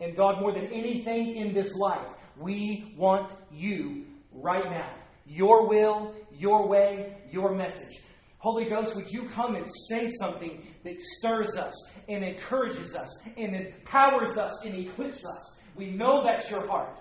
And 0.00 0.16
God, 0.16 0.40
more 0.40 0.52
than 0.52 0.66
anything 0.66 1.36
in 1.36 1.52
this 1.52 1.74
life, 1.74 2.06
we 2.36 2.94
want 2.96 3.32
you 3.50 4.04
right 4.32 4.64
now. 4.64 4.94
Your 5.26 5.68
will, 5.68 6.14
your 6.32 6.68
way, 6.68 7.16
your 7.30 7.54
message. 7.54 8.00
Holy 8.38 8.64
Ghost, 8.64 8.94
would 8.94 9.10
you 9.10 9.28
come 9.28 9.56
and 9.56 9.66
say 9.88 10.08
something 10.20 10.64
that 10.84 11.00
stirs 11.00 11.56
us 11.56 11.74
and 12.08 12.24
encourages 12.24 12.94
us 12.94 13.08
and 13.36 13.54
empowers 13.54 14.38
us 14.38 14.64
and 14.64 14.74
equips 14.74 15.26
us? 15.26 15.56
We 15.74 15.90
know 15.90 16.22
that's 16.24 16.48
your 16.48 16.66
heart. 16.66 16.98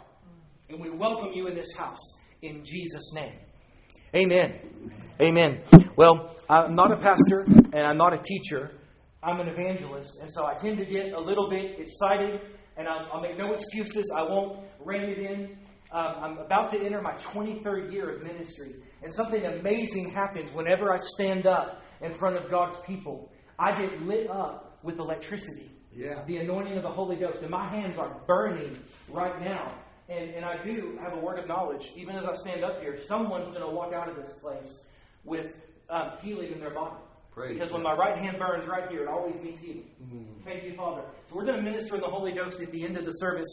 And 0.69 0.81
we 0.81 0.89
welcome 0.89 1.31
you 1.33 1.47
in 1.47 1.55
this 1.55 1.73
house 1.77 2.01
in 2.41 2.63
Jesus' 2.63 3.13
name. 3.13 3.33
Amen. 4.15 4.59
Amen. 5.21 5.61
Well, 5.95 6.35
I'm 6.49 6.73
not 6.73 6.91
a 6.91 6.97
pastor 6.97 7.41
and 7.41 7.75
I'm 7.75 7.97
not 7.97 8.13
a 8.13 8.17
teacher. 8.17 8.71
I'm 9.21 9.39
an 9.39 9.47
evangelist. 9.47 10.17
And 10.21 10.31
so 10.31 10.45
I 10.45 10.55
tend 10.55 10.77
to 10.77 10.85
get 10.85 11.13
a 11.13 11.19
little 11.19 11.49
bit 11.49 11.79
excited 11.79 12.41
and 12.77 12.87
I'll, 12.87 13.07
I'll 13.13 13.21
make 13.21 13.37
no 13.37 13.53
excuses. 13.53 14.11
I 14.15 14.23
won't 14.23 14.59
rein 14.83 15.03
it 15.03 15.17
in. 15.19 15.57
Um, 15.91 16.15
I'm 16.21 16.37
about 16.39 16.69
to 16.71 16.79
enter 16.83 17.01
my 17.01 17.13
23rd 17.13 17.91
year 17.91 18.15
of 18.15 18.23
ministry. 18.23 18.75
And 19.01 19.11
something 19.13 19.45
amazing 19.45 20.11
happens 20.11 20.51
whenever 20.51 20.91
I 20.91 20.97
stand 20.97 21.47
up 21.47 21.81
in 22.01 22.11
front 22.11 22.37
of 22.37 22.49
God's 22.51 22.77
people. 22.85 23.31
I 23.57 23.79
get 23.79 24.01
lit 24.01 24.29
up 24.29 24.79
with 24.83 24.99
electricity. 24.99 25.71
Yeah. 25.95 26.23
The 26.27 26.37
anointing 26.37 26.77
of 26.77 26.83
the 26.83 26.91
Holy 26.91 27.15
Ghost. 27.15 27.41
And 27.41 27.49
my 27.49 27.69
hands 27.69 27.97
are 27.97 28.21
burning 28.27 28.77
right 29.09 29.41
now. 29.41 29.73
And, 30.09 30.29
and 30.31 30.45
I 30.45 30.63
do 30.63 30.97
have 31.01 31.13
a 31.13 31.19
word 31.19 31.39
of 31.39 31.47
knowledge. 31.47 31.91
Even 31.95 32.15
as 32.15 32.25
I 32.25 32.33
stand 32.35 32.63
up 32.63 32.81
here, 32.81 32.97
someone's 33.07 33.47
going 33.47 33.67
to 33.67 33.69
walk 33.69 33.93
out 33.93 34.09
of 34.09 34.15
this 34.15 34.31
place 34.41 34.79
with 35.23 35.55
um, 35.89 36.11
healing 36.21 36.51
in 36.51 36.59
their 36.59 36.73
body. 36.73 36.95
Praise 37.37 37.53
because 37.53 37.71
when 37.71 37.83
my 37.83 37.93
right 37.93 38.17
hand 38.17 38.39
burns 38.39 38.65
right 38.67 38.89
here, 38.89 39.03
it 39.03 39.07
always 39.07 39.39
means 39.43 39.59
healing. 39.59 39.85
Mm. 40.11 40.43
Thank 40.43 40.63
you, 40.63 40.73
Father. 40.75 41.03
So 41.29 41.35
we're 41.35 41.45
going 41.45 41.57
to 41.57 41.61
minister 41.61 41.93
in 41.93 42.01
the 42.01 42.07
Holy 42.07 42.31
Ghost 42.31 42.59
at 42.61 42.71
the 42.71 42.83
end 42.83 42.97
of 42.97 43.05
the 43.05 43.11
service, 43.11 43.47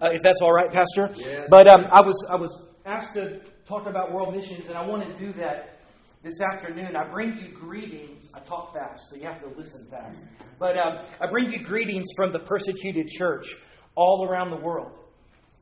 uh, 0.00 0.10
if 0.12 0.22
that's 0.22 0.40
all 0.40 0.52
right, 0.52 0.70
Pastor. 0.70 1.10
Yes. 1.16 1.48
But 1.50 1.66
um, 1.66 1.86
I 1.90 2.00
was 2.00 2.24
I 2.30 2.36
was 2.36 2.68
asked 2.86 3.14
to 3.14 3.40
talk 3.66 3.88
about 3.88 4.12
world 4.12 4.32
missions, 4.32 4.68
and 4.68 4.78
I 4.78 4.86
want 4.86 5.04
to 5.04 5.12
do 5.18 5.32
that 5.32 5.80
this 6.22 6.40
afternoon. 6.40 6.94
I 6.94 7.08
bring 7.10 7.36
you 7.36 7.48
greetings. 7.48 8.30
I 8.32 8.38
talk 8.38 8.72
fast, 8.72 9.10
so 9.10 9.16
you 9.16 9.24
have 9.24 9.40
to 9.40 9.48
listen 9.58 9.84
fast. 9.90 10.22
But 10.60 10.78
um, 10.78 11.04
I 11.20 11.26
bring 11.28 11.50
you 11.50 11.58
greetings 11.64 12.06
from 12.14 12.32
the 12.32 12.38
persecuted 12.38 13.08
church 13.08 13.56
all 13.96 14.28
around 14.30 14.50
the 14.50 14.60
world. 14.60 14.92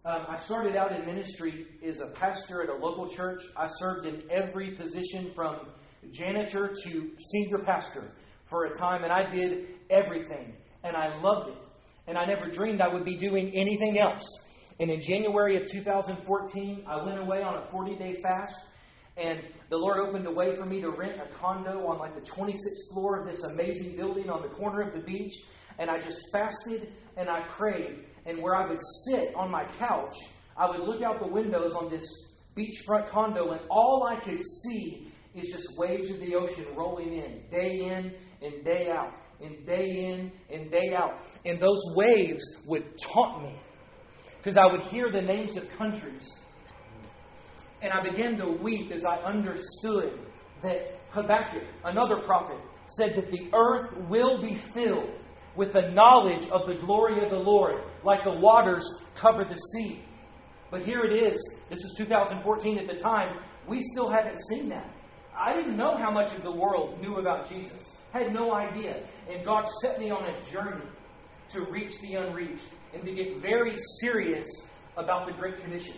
Um, 0.05 0.27
I 0.29 0.37
started 0.37 0.77
out 0.77 0.93
in 0.93 1.07
ministry 1.07 1.69
as 1.83 2.01
a 2.01 2.09
pastor 2.09 2.63
at 2.63 2.69
a 2.69 2.75
local 2.75 3.09
church. 3.09 3.43
I 3.57 3.67
served 3.67 4.05
in 4.05 4.25
every 4.31 4.73
position 4.73 5.31
from 5.35 5.69
janitor 6.11 6.75
to 6.85 7.11
senior 7.19 7.59
pastor 7.59 8.13
for 8.49 8.67
a 8.67 8.75
time, 8.75 9.05
and 9.05 9.13
I 9.13 9.29
did 9.31 9.69
everything, 9.91 10.55
and 10.85 10.97
I 10.97 11.21
loved 11.21 11.51
it. 11.51 11.59
And 12.07 12.19
I 12.19 12.25
never 12.25 12.51
dreamed 12.51 12.81
I 12.81 12.89
would 12.89 13.05
be 13.05 13.17
doing 13.17 13.53
anything 13.55 13.99
else. 14.01 14.27
And 14.81 14.91
in 14.91 15.01
January 15.01 15.57
of 15.57 15.67
2014, 15.71 16.85
I 16.89 17.05
went 17.05 17.19
away 17.19 17.43
on 17.43 17.57
a 17.57 17.71
40 17.71 17.97
day 17.97 18.21
fast, 18.23 18.61
and 19.17 19.41
the 19.69 19.77
Lord 19.77 19.99
opened 20.01 20.27
a 20.27 20.33
way 20.33 20.57
for 20.57 20.65
me 20.65 20.81
to 20.81 20.91
rent 20.91 21.21
a 21.21 21.33
condo 21.39 21.87
on 21.87 21.99
like 21.99 22.15
the 22.15 22.29
26th 22.29 22.93
floor 22.93 23.21
of 23.21 23.27
this 23.27 23.45
amazing 23.45 23.97
building 23.97 24.31
on 24.31 24.43
the 24.43 24.49
corner 24.49 24.81
of 24.81 24.95
the 24.95 25.01
beach. 25.01 25.35
And 25.79 25.91
I 25.91 25.99
just 25.99 26.19
fasted 26.33 26.93
and 27.17 27.29
I 27.29 27.47
prayed. 27.49 28.05
And 28.27 28.43
where 28.43 28.57
I 28.57 28.69
would 28.69 28.81
sit 29.07 29.35
on 29.37 29.51
my 29.51 29.65
couch, 29.65 30.17
I 30.57 30.69
would 30.69 30.81
look 30.81 31.03
out 31.03 31.21
the 31.21 31.29
windows 31.29 31.75
on 31.75 31.91
this 31.91 32.05
beachfront 32.57 33.09
condo, 33.09 33.53
and 33.53 33.61
all 33.71 34.07
I 34.09 34.17
could 34.17 34.41
see 34.63 35.12
is 35.35 35.49
just 35.53 35.77
waves 35.77 36.11
of 36.11 36.21
the 36.21 36.35
ocean 36.35 36.67
rolling 36.77 37.15
in, 37.15 37.43
day 37.51 37.85
in 37.85 38.13
and 38.43 38.65
day 38.65 38.91
out, 38.91 39.15
and 39.41 39.65
day 39.67 40.07
in 40.07 40.33
and 40.51 40.71
day 40.71 40.95
out. 40.97 41.19
And 41.45 41.61
those 41.61 41.81
waves 41.95 42.43
would 42.67 42.99
taunt 42.99 43.45
me 43.45 43.59
because 44.37 44.57
I 44.57 44.67
would 44.71 44.83
hear 44.83 45.11
the 45.11 45.23
names 45.23 45.57
of 45.57 45.69
countries. 45.71 46.29
And 47.81 47.93
I 47.93 48.03
began 48.03 48.37
to 48.39 48.47
weep 48.47 48.93
as 48.93 49.05
I 49.05 49.17
understood 49.19 50.19
that 50.63 51.01
Habakkuk, 51.11 51.65
another 51.85 52.21
prophet, 52.23 52.59
said 52.87 53.15
that 53.17 53.31
the 53.31 53.49
earth 53.53 53.97
will 54.09 54.41
be 54.41 54.55
filled 54.55 55.11
with 55.57 55.73
the 55.73 55.91
knowledge 55.91 56.47
of 56.49 56.67
the 56.67 56.75
glory 56.75 57.23
of 57.25 57.31
the 57.31 57.37
Lord, 57.37 57.83
like 58.05 58.25
the 58.25 58.33
waters 58.33 58.89
cover 59.15 59.45
the 59.45 59.57
sea. 59.57 60.03
But 60.71 60.85
here 60.85 61.05
it 61.05 61.13
is. 61.13 61.39
This 61.69 61.81
was 61.83 61.95
2014 61.99 62.79
at 62.79 62.87
the 62.87 63.01
time. 63.01 63.39
We 63.69 63.83
still 63.83 64.11
haven't 64.11 64.39
seen 64.49 64.69
that. 64.71 64.91
I 65.37 65.55
didn't 65.55 65.77
know 65.77 65.97
how 65.97 66.11
much 66.11 66.35
of 66.35 66.43
the 66.43 66.53
world 66.53 67.01
knew 67.01 67.17
about 67.17 67.49
Jesus. 67.49 67.97
Had 68.13 68.33
no 68.33 68.55
idea. 68.55 69.03
And 69.31 69.45
God 69.45 69.65
set 69.81 69.99
me 69.99 70.11
on 70.11 70.25
a 70.25 70.43
journey 70.51 70.85
to 71.51 71.63
reach 71.71 71.93
the 72.01 72.15
unreached 72.15 72.69
and 72.95 73.05
to 73.05 73.13
get 73.13 73.41
very 73.41 73.75
serious 74.01 74.47
about 74.97 75.27
the 75.27 75.33
Great 75.33 75.63
Commission. 75.63 75.95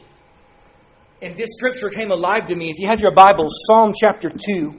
And 1.23 1.37
this 1.37 1.49
scripture 1.57 1.89
came 1.89 2.11
alive 2.11 2.47
to 2.47 2.55
me. 2.55 2.71
If 2.71 2.79
you 2.79 2.87
have 2.87 3.01
your 3.01 3.15
Bible, 3.15 3.47
Psalm 3.49 3.93
chapter 3.99 4.31
2. 4.31 4.75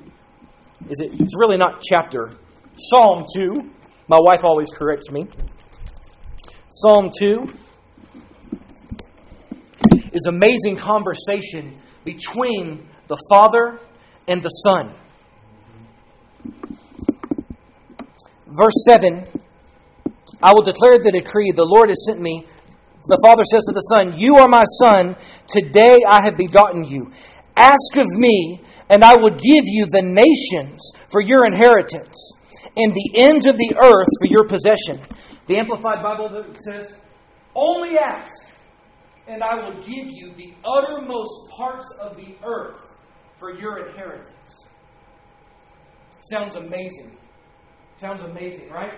Is 0.90 1.02
it 1.02 1.20
it's 1.20 1.36
really 1.38 1.58
not 1.58 1.82
chapter. 1.82 2.32
Psalm 2.76 3.26
2. 3.36 3.72
My 4.08 4.20
wife 4.20 4.42
always 4.44 4.70
corrects 4.72 5.12
me. 5.12 5.28
Psalm 6.70 7.10
2 7.18 7.54
is 10.14 10.26
amazing 10.28 10.76
conversation 10.76 11.76
between 12.04 12.88
the 13.08 13.18
Father 13.30 13.80
and 14.28 14.42
the 14.42 14.50
Son. 14.50 14.96
Verse 18.48 18.86
7 18.88 19.28
I 20.42 20.54
will 20.54 20.62
declare 20.62 21.00
the 21.00 21.12
decree 21.12 21.52
the 21.56 21.66
Lord 21.66 21.90
has 21.90 22.06
sent 22.06 22.22
me. 22.22 22.46
The 23.08 23.20
Father 23.24 23.44
says 23.44 23.64
to 23.66 23.74
the 23.74 23.82
Son, 23.82 24.14
You 24.18 24.38
are 24.38 24.48
my 24.48 24.64
Son. 24.80 25.16
Today 25.48 25.98
I 26.08 26.24
have 26.24 26.38
begotten 26.38 26.86
you. 26.86 27.12
Ask 27.56 27.98
of 27.98 28.06
me, 28.12 28.62
and 28.90 29.04
I 29.04 29.16
will 29.16 29.32
give 29.32 29.64
you 29.66 29.86
the 29.86 30.02
nations 30.02 30.92
for 31.10 31.22
your 31.22 31.46
inheritance, 31.46 32.32
and 32.76 32.94
the 32.94 33.12
ends 33.16 33.46
of 33.46 33.58
the 33.58 33.76
earth 33.78 34.08
for 34.20 34.28
your 34.28 34.48
possession. 34.48 35.02
The 35.48 35.58
Amplified 35.58 36.04
Bible 36.04 36.46
says, 36.60 36.96
Only 37.56 37.98
ask, 37.98 38.48
and 39.28 39.42
I 39.42 39.56
will 39.56 39.82
give 39.82 40.12
you 40.12 40.34
the 40.36 40.54
uttermost 40.64 41.50
parts 41.58 41.90
of 42.02 42.18
the 42.18 42.36
earth 42.44 42.85
for 43.38 43.54
your 43.54 43.88
inheritance. 43.88 44.66
Sounds 46.22 46.56
amazing. 46.56 47.18
Sounds 47.98 48.22
amazing, 48.22 48.70
right? 48.70 48.94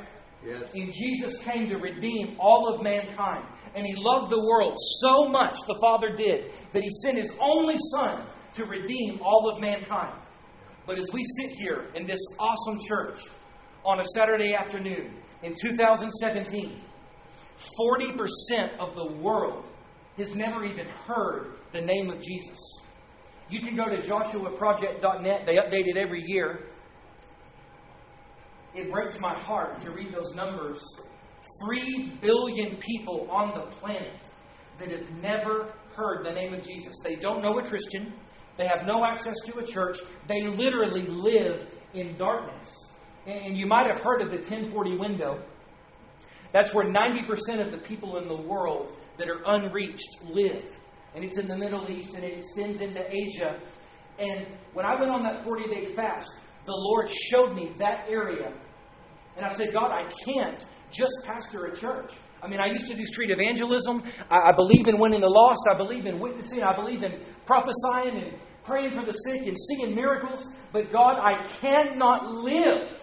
Yes. 0.45 0.71
And 0.73 0.93
Jesus 0.93 1.37
came 1.39 1.67
to 1.69 1.77
redeem 1.77 2.37
all 2.39 2.73
of 2.73 2.81
mankind. 2.83 3.45
And 3.75 3.85
he 3.85 3.93
loved 3.97 4.31
the 4.31 4.39
world 4.39 4.75
so 4.99 5.27
much, 5.27 5.57
the 5.67 5.77
Father 5.81 6.15
did, 6.15 6.51
that 6.73 6.83
he 6.83 6.89
sent 7.03 7.17
his 7.17 7.31
only 7.39 7.75
Son 7.91 8.25
to 8.53 8.65
redeem 8.65 9.19
all 9.21 9.49
of 9.49 9.59
mankind. 9.59 10.19
But 10.85 10.97
as 10.97 11.09
we 11.13 11.23
sit 11.41 11.51
here 11.51 11.89
in 11.95 12.05
this 12.05 12.21
awesome 12.39 12.79
church 12.87 13.19
on 13.85 13.99
a 13.99 14.05
Saturday 14.15 14.53
afternoon 14.53 15.15
in 15.43 15.53
2017, 15.53 16.81
40% 17.79 18.77
of 18.79 18.95
the 18.95 19.13
world 19.19 19.65
has 20.17 20.33
never 20.33 20.63
even 20.63 20.87
heard 20.87 21.57
the 21.71 21.81
name 21.81 22.09
of 22.09 22.21
Jesus. 22.21 22.57
You 23.49 23.61
can 23.61 23.75
go 23.75 23.85
to 23.85 24.01
joshuaproject.net, 24.01 25.45
they 25.45 25.53
update 25.53 25.87
it 25.87 25.97
every 25.97 26.21
year. 26.25 26.67
It 28.75 28.91
breaks 28.91 29.19
my 29.19 29.33
heart 29.33 29.79
to 29.81 29.91
read 29.91 30.13
those 30.13 30.33
numbers. 30.35 30.83
Three 31.63 32.13
billion 32.21 32.77
people 32.77 33.27
on 33.31 33.57
the 33.57 33.75
planet 33.77 34.19
that 34.77 34.91
have 34.91 35.09
never 35.21 35.73
heard 35.95 36.25
the 36.25 36.31
name 36.31 36.53
of 36.53 36.61
Jesus. 36.61 36.93
They 37.03 37.15
don't 37.15 37.41
know 37.41 37.57
a 37.57 37.63
Christian, 37.63 38.13
they 38.57 38.67
have 38.67 38.85
no 38.85 39.05
access 39.05 39.35
to 39.45 39.59
a 39.59 39.65
church, 39.65 39.97
they 40.27 40.41
literally 40.41 41.07
live 41.07 41.67
in 41.93 42.17
darkness. 42.17 42.69
And 43.25 43.57
you 43.57 43.65
might 43.65 43.87
have 43.87 43.99
heard 43.99 44.21
of 44.21 44.29
the 44.29 44.37
1040 44.37 44.97
window. 44.97 45.43
That's 46.53 46.73
where 46.73 46.85
90% 46.85 47.65
of 47.65 47.71
the 47.71 47.77
people 47.77 48.17
in 48.17 48.27
the 48.27 48.35
world 48.35 48.93
that 49.17 49.29
are 49.29 49.41
unreached 49.45 50.23
live. 50.23 50.77
And 51.17 51.25
it's 51.25 51.39
in 51.39 51.47
the 51.47 51.57
Middle 51.57 51.89
East 51.89 52.13
and 52.13 52.23
it 52.23 52.37
extends 52.37 52.79
into 52.79 53.01
Asia. 53.09 53.59
And 54.19 54.45
when 54.73 54.85
I 54.85 54.93
went 54.99 55.09
on 55.09 55.23
that 55.23 55.43
40 55.43 55.63
day 55.67 55.85
fast, 55.95 56.31
the 56.67 56.75
Lord 56.75 57.09
showed 57.09 57.55
me 57.55 57.71
that 57.79 58.05
area. 58.07 58.53
And 59.35 59.43
I 59.43 59.49
said, 59.49 59.69
God, 59.73 59.89
I 59.89 60.07
can't 60.23 60.63
just 60.91 61.23
pastor 61.25 61.65
a 61.65 61.75
church. 61.75 62.13
I 62.43 62.47
mean, 62.47 62.59
I 62.59 62.67
used 62.67 62.85
to 62.85 62.93
do 62.93 63.03
street 63.03 63.31
evangelism. 63.31 64.03
I, 64.29 64.49
I 64.49 64.51
believe 64.55 64.87
in 64.87 64.99
winning 64.99 65.21
the 65.21 65.29
lost. 65.29 65.63
I 65.71 65.75
believe 65.75 66.05
in 66.05 66.19
witnessing. 66.19 66.61
I 66.61 66.75
believe 66.75 67.01
in 67.01 67.19
prophesying 67.47 68.21
and 68.23 68.39
praying 68.63 68.91
for 68.91 69.03
the 69.03 69.13
sick 69.13 69.47
and 69.47 69.57
seeing 69.57 69.95
miracles. 69.95 70.45
But 70.71 70.91
God, 70.91 71.17
I 71.17 71.47
cannot 71.47 72.31
live 72.31 73.01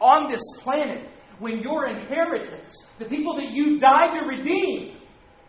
on 0.00 0.30
this 0.30 0.42
planet 0.60 1.10
when 1.40 1.62
your 1.62 1.86
inheritance, 1.86 2.76
the 3.00 3.06
people 3.06 3.34
that 3.38 3.50
you 3.50 3.76
died 3.80 4.14
to 4.20 4.24
redeem, 4.24 4.98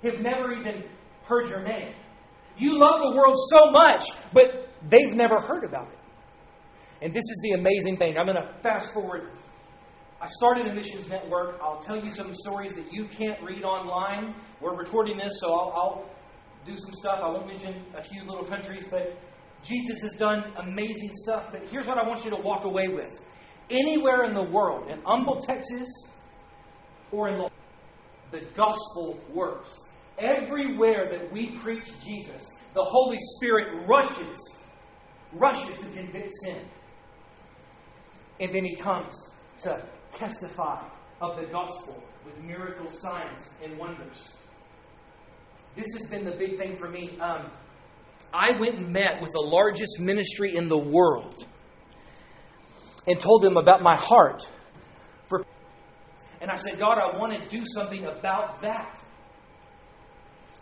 have 0.02 0.20
never 0.20 0.54
even 0.54 0.84
heard 1.30 1.48
your 1.48 1.64
name. 1.64 1.94
You 2.58 2.78
love 2.78 3.00
the 3.04 3.16
world 3.16 3.38
so 3.50 3.72
much, 3.72 4.04
but 4.34 4.68
they've 4.90 5.16
never 5.16 5.40
heard 5.40 5.64
about 5.64 5.88
it. 5.88 6.00
And 7.02 7.14
this 7.14 7.24
is 7.24 7.42
the 7.44 7.60
amazing 7.60 7.98
thing. 7.98 8.18
I'm 8.18 8.26
going 8.26 8.36
to 8.36 8.54
fast 8.62 8.94
forward 8.94 9.30
I 10.22 10.28
started 10.28 10.68
a 10.68 10.74
missions 10.74 11.08
network. 11.08 11.60
I'll 11.64 11.80
tell 11.80 11.96
you 11.96 12.12
some 12.12 12.34
stories 12.34 12.76
that 12.76 12.92
you 12.92 13.08
can't 13.08 13.42
read 13.42 13.64
online. 13.64 14.36
We're 14.60 14.76
recording 14.76 15.18
this, 15.18 15.32
so 15.40 15.54
I'll, 15.54 15.72
I'll 15.74 16.10
do 16.66 16.76
some 16.76 16.94
stuff. 16.94 17.20
I 17.24 17.30
won't 17.30 17.48
mention 17.48 17.86
a 17.96 18.04
few 18.04 18.26
little 18.26 18.44
countries, 18.44 18.86
but 18.92 19.18
Jesus 19.64 20.02
has 20.02 20.16
done 20.16 20.44
amazing 20.58 21.12
stuff. 21.24 21.46
But 21.52 21.62
here's 21.70 21.88
what 21.88 21.98
I 21.98 22.06
want 22.06 22.26
you 22.26 22.32
to 22.32 22.38
walk 22.38 22.66
away 22.66 22.90
with. 22.90 23.18
Anywhere 23.70 24.26
in 24.26 24.34
the 24.34 24.44
world, 24.44 24.92
in 24.92 25.02
Humble, 25.06 25.40
Texas, 25.40 25.88
or 27.14 27.30
in 27.30 27.38
the 27.38 27.50
the 28.32 28.46
gospel 28.54 29.20
works. 29.34 29.74
Everywhere 30.20 31.10
that 31.12 31.32
we 31.32 31.52
preach 31.60 31.88
Jesus, 32.04 32.46
the 32.74 32.84
Holy 32.84 33.18
Spirit 33.36 33.88
rushes, 33.88 34.38
rushes 35.34 35.76
to 35.78 35.90
convict 35.92 36.32
sin. 36.44 36.62
And 38.40 38.54
then 38.54 38.66
he 38.66 38.76
comes 38.76 39.16
to 39.60 39.84
testify 40.12 40.88
of 41.22 41.38
the 41.38 41.48
gospel 41.52 42.02
with 42.26 42.38
miracle 42.44 42.90
signs 42.90 43.50
and 43.64 43.78
wonders. 43.78 44.32
This 45.76 45.88
has 45.94 46.10
been 46.10 46.26
the 46.26 46.36
big 46.36 46.58
thing 46.58 46.76
for 46.78 46.90
me. 46.90 47.18
Um, 47.22 47.52
I 48.34 48.50
went 48.60 48.78
and 48.78 48.92
met 48.92 49.22
with 49.22 49.32
the 49.34 49.40
largest 49.40 50.00
ministry 50.00 50.56
in 50.56 50.68
the 50.68 50.78
world 50.78 51.36
and 53.08 53.20
told 53.20 53.42
them 53.42 53.58
about 53.58 53.82
my 53.82 53.96
heart 53.98 54.50
for 55.28 55.44
and 56.42 56.50
I 56.50 56.56
said, 56.56 56.80
God, 56.80 56.98
I 56.98 57.18
want 57.18 57.34
to 57.34 57.48
do 57.50 57.66
something 57.66 58.06
about 58.06 58.62
that. 58.62 59.02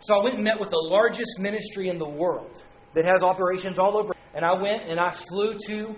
So 0.00 0.14
I 0.14 0.22
went 0.22 0.36
and 0.36 0.44
met 0.44 0.60
with 0.60 0.70
the 0.70 0.88
largest 0.90 1.38
ministry 1.38 1.88
in 1.88 1.98
the 1.98 2.08
world 2.08 2.62
that 2.94 3.04
has 3.04 3.22
operations 3.22 3.78
all 3.78 3.96
over. 3.96 4.14
And 4.34 4.44
I 4.44 4.54
went 4.54 4.88
and 4.88 5.00
I 5.00 5.14
flew 5.28 5.54
to, 5.54 5.94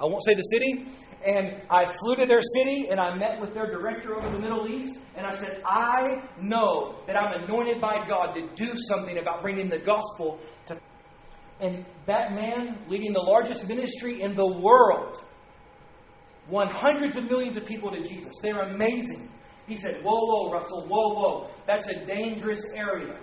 I 0.00 0.04
won't 0.04 0.22
say 0.24 0.34
the 0.34 0.42
city, 0.42 0.86
and 1.24 1.62
I 1.70 1.90
flew 2.00 2.16
to 2.16 2.26
their 2.26 2.42
city 2.42 2.88
and 2.90 3.00
I 3.00 3.14
met 3.16 3.40
with 3.40 3.54
their 3.54 3.66
director 3.66 4.14
over 4.14 4.28
the 4.28 4.38
Middle 4.38 4.68
East. 4.68 4.98
And 5.16 5.26
I 5.26 5.32
said, 5.32 5.62
I 5.64 6.28
know 6.38 6.96
that 7.06 7.16
I'm 7.16 7.44
anointed 7.44 7.80
by 7.80 8.04
God 8.06 8.34
to 8.34 8.48
do 8.56 8.74
something 8.88 9.16
about 9.18 9.40
bringing 9.40 9.70
the 9.70 9.78
gospel 9.78 10.38
to. 10.66 10.78
And 11.60 11.86
that 12.06 12.32
man 12.32 12.78
leading 12.88 13.14
the 13.14 13.22
largest 13.22 13.66
ministry 13.66 14.20
in 14.20 14.34
the 14.34 14.46
world 14.46 15.24
won 16.50 16.68
hundreds 16.68 17.16
of 17.16 17.24
millions 17.24 17.56
of 17.56 17.64
people 17.64 17.90
to 17.90 18.02
Jesus. 18.02 18.34
They're 18.42 18.60
amazing. 18.60 19.30
He 19.66 19.76
said, 19.76 20.02
Whoa, 20.02 20.18
whoa, 20.18 20.52
Russell, 20.52 20.86
whoa, 20.86 21.14
whoa. 21.14 21.50
That's 21.66 21.88
a 21.88 22.04
dangerous 22.04 22.64
area. 22.74 23.18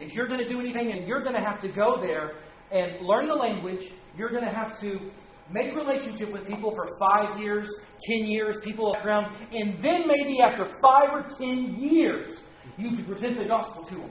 If 0.00 0.14
you're 0.14 0.26
going 0.26 0.40
to 0.40 0.48
do 0.48 0.60
anything 0.60 0.92
and 0.92 1.06
you're 1.06 1.20
going 1.20 1.34
to 1.34 1.42
have 1.42 1.60
to 1.60 1.68
go 1.68 2.00
there 2.00 2.36
and 2.70 3.00
learn 3.00 3.28
the 3.28 3.34
language, 3.34 3.92
you're 4.16 4.30
going 4.30 4.44
to 4.44 4.52
have 4.52 4.78
to 4.80 5.10
make 5.50 5.74
relationship 5.74 6.32
with 6.32 6.46
people 6.46 6.74
for 6.74 6.88
five 6.98 7.38
years, 7.40 7.68
ten 8.00 8.26
years, 8.26 8.58
people 8.64 8.94
around, 9.04 9.36
and 9.52 9.80
then 9.80 10.06
maybe 10.06 10.40
after 10.40 10.64
five 10.80 11.10
or 11.12 11.26
ten 11.28 11.76
years, 11.76 12.42
you 12.76 12.90
can 12.90 13.04
present 13.04 13.38
the 13.38 13.44
gospel 13.44 13.82
to 13.84 13.94
them. 13.94 14.10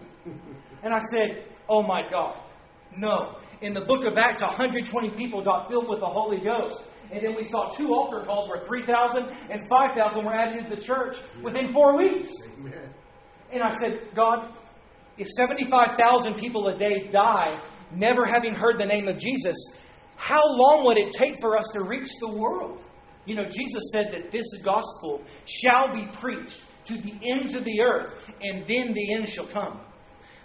And 0.83 0.93
I 0.93 0.99
said, 0.99 1.45
Oh 1.69 1.81
my 1.81 2.01
God, 2.09 2.37
no. 2.97 3.37
In 3.61 3.73
the 3.73 3.81
book 3.81 4.05
of 4.05 4.17
Acts, 4.17 4.41
120 4.41 5.11
people 5.11 5.43
got 5.43 5.69
filled 5.69 5.87
with 5.87 5.99
the 5.99 6.05
Holy 6.05 6.39
Ghost. 6.39 6.83
And 7.13 7.23
then 7.23 7.35
we 7.35 7.43
saw 7.43 7.69
two 7.69 7.93
altar 7.93 8.21
calls 8.21 8.49
where 8.49 8.63
3,000 8.63 9.25
and 9.51 9.61
5,000 9.69 10.25
were 10.25 10.33
added 10.33 10.67
to 10.67 10.75
the 10.75 10.81
church 10.81 11.17
within 11.43 11.71
four 11.71 11.95
weeks. 11.95 12.29
Amen. 12.57 12.89
And 13.51 13.61
I 13.61 13.69
said, 13.69 13.99
God, 14.15 14.51
if 15.17 15.27
75,000 15.27 16.33
people 16.35 16.67
a 16.69 16.77
day 16.77 17.09
die 17.11 17.61
never 17.95 18.25
having 18.25 18.55
heard 18.55 18.79
the 18.79 18.85
name 18.85 19.07
of 19.07 19.19
Jesus, 19.19 19.55
how 20.15 20.41
long 20.43 20.85
would 20.85 20.97
it 20.97 21.13
take 21.13 21.39
for 21.39 21.55
us 21.55 21.67
to 21.73 21.83
reach 21.83 22.09
the 22.19 22.31
world? 22.31 22.81
You 23.25 23.35
know, 23.35 23.45
Jesus 23.45 23.91
said 23.91 24.07
that 24.11 24.31
this 24.31 24.45
gospel 24.63 25.21
shall 25.45 25.93
be 25.93 26.07
preached 26.19 26.61
to 26.85 26.95
the 26.95 27.13
ends 27.31 27.55
of 27.55 27.63
the 27.63 27.81
earth, 27.81 28.15
and 28.41 28.67
then 28.67 28.93
the 28.93 29.13
end 29.15 29.29
shall 29.29 29.47
come. 29.47 29.81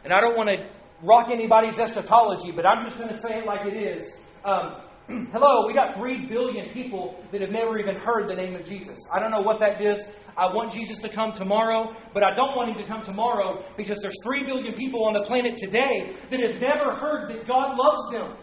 And 0.04 0.12
I 0.12 0.20
don't 0.20 0.36
want 0.36 0.50
to 0.50 0.68
rock 1.02 1.28
anybody's 1.32 1.80
eschatology, 1.80 2.52
but 2.52 2.66
I'm 2.66 2.84
just 2.84 2.98
going 2.98 3.08
to 3.08 3.18
say 3.18 3.38
it 3.38 3.46
like 3.46 3.66
it 3.66 3.76
is. 3.76 4.16
Um, 4.44 4.82
Hello, 5.32 5.66
we 5.66 5.72
got 5.72 5.96
3 5.96 6.26
billion 6.26 6.68
people 6.74 7.18
that 7.32 7.40
have 7.40 7.50
never 7.50 7.78
even 7.78 7.96
heard 7.96 8.28
the 8.28 8.34
name 8.34 8.54
of 8.54 8.66
Jesus. 8.66 8.98
I 9.10 9.18
don't 9.18 9.30
know 9.30 9.40
what 9.40 9.58
that 9.60 9.80
is. 9.80 10.06
I 10.36 10.52
want 10.52 10.70
Jesus 10.70 10.98
to 10.98 11.08
come 11.08 11.32
tomorrow, 11.32 11.96
but 12.12 12.22
I 12.22 12.34
don't 12.34 12.54
want 12.54 12.70
him 12.70 12.76
to 12.76 12.86
come 12.86 13.02
tomorrow 13.02 13.64
because 13.78 14.00
there's 14.02 14.18
3 14.22 14.44
billion 14.44 14.74
people 14.74 15.06
on 15.06 15.14
the 15.14 15.22
planet 15.22 15.56
today 15.56 16.14
that 16.30 16.40
have 16.40 16.60
never 16.60 16.94
heard 16.94 17.30
that 17.30 17.46
God 17.46 17.78
loves 17.78 18.02
them. 18.12 18.36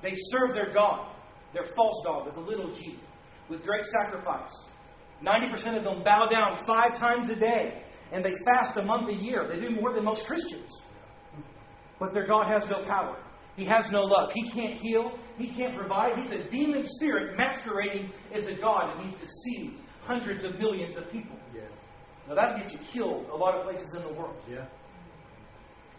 They 0.00 0.14
serve 0.14 0.54
their 0.54 0.72
God, 0.72 1.10
their 1.52 1.64
false 1.74 2.00
God 2.04 2.26
with 2.26 2.36
a 2.36 2.48
little 2.48 2.70
g, 2.72 2.96
with 3.48 3.64
great 3.64 3.84
sacrifice. 3.84 4.52
90% 5.26 5.78
of 5.78 5.82
them 5.82 6.04
bow 6.04 6.26
down 6.26 6.64
five 6.64 6.96
times 6.96 7.28
a 7.30 7.34
day, 7.34 7.82
and 8.12 8.24
they 8.24 8.34
fast 8.44 8.76
a 8.76 8.84
month 8.84 9.08
a 9.08 9.16
year. 9.16 9.48
They 9.52 9.58
do 9.58 9.74
more 9.74 9.92
than 9.92 10.04
most 10.04 10.26
Christians. 10.26 10.80
But 11.98 12.14
their 12.14 12.28
God 12.28 12.46
has 12.46 12.68
no 12.68 12.84
power. 12.84 13.20
He 13.58 13.64
has 13.64 13.90
no 13.90 13.98
love. 13.98 14.30
He 14.32 14.48
can't 14.48 14.80
heal. 14.80 15.18
He 15.36 15.48
can't 15.48 15.76
provide. 15.76 16.12
He's 16.22 16.30
a 16.30 16.44
demon 16.44 16.84
spirit 16.84 17.36
masquerading 17.36 18.12
as 18.32 18.46
a 18.46 18.54
God, 18.54 18.96
and 18.96 19.10
he's 19.10 19.20
deceived 19.20 19.80
hundreds 20.02 20.44
of 20.44 20.60
millions 20.60 20.96
of 20.96 21.10
people. 21.10 21.36
Yes. 21.52 21.68
Now, 22.28 22.36
that 22.36 22.56
gets 22.56 22.72
you 22.72 22.78
killed 22.78 23.26
a 23.32 23.36
lot 23.36 23.56
of 23.56 23.64
places 23.64 23.96
in 23.96 24.02
the 24.02 24.12
world. 24.12 24.36
Yeah. 24.48 24.66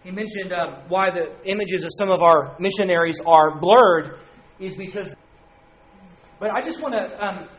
He 0.04 0.12
mentioned 0.12 0.54
uh, 0.54 0.84
why 0.88 1.12
the 1.12 1.36
images 1.44 1.84
of 1.84 1.90
some 1.98 2.10
of 2.10 2.24
our 2.24 2.56
missionaries 2.60 3.20
are 3.26 3.60
blurred 3.60 4.20
is 4.58 4.78
because. 4.78 5.14
But 6.40 6.52
I 6.52 6.62
just 6.62 6.82
want 6.82 6.94
to 6.94 7.28
um, 7.28 7.50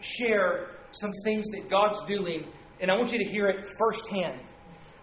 share 0.00 0.68
some 0.92 1.10
things 1.22 1.46
that 1.48 1.68
God's 1.68 2.02
doing, 2.06 2.46
and 2.80 2.90
I 2.90 2.94
want 2.94 3.12
you 3.12 3.18
to 3.18 3.30
hear 3.30 3.44
it 3.48 3.68
firsthand 3.78 4.40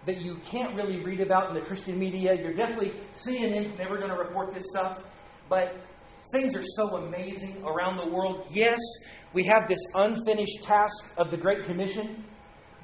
that 0.08 0.22
you 0.22 0.38
can't 0.50 0.74
really 0.74 1.04
read 1.04 1.20
about 1.20 1.50
in 1.50 1.56
the 1.56 1.62
Christian 1.62 2.00
media. 2.00 2.34
You're 2.34 2.54
definitely, 2.54 2.94
CNN's 3.14 3.78
never 3.78 3.98
going 3.98 4.10
to 4.10 4.16
report 4.16 4.54
this 4.54 4.64
stuff, 4.70 5.00
but 5.50 5.76
things 6.32 6.56
are 6.56 6.64
so 6.64 6.96
amazing 6.96 7.62
around 7.64 7.98
the 7.98 8.10
world. 8.10 8.48
Yes, 8.50 8.80
we 9.34 9.44
have 9.44 9.68
this 9.68 9.82
unfinished 9.96 10.62
task 10.62 11.12
of 11.18 11.30
the 11.30 11.38
Great 11.38 11.66
Commission, 11.66 12.24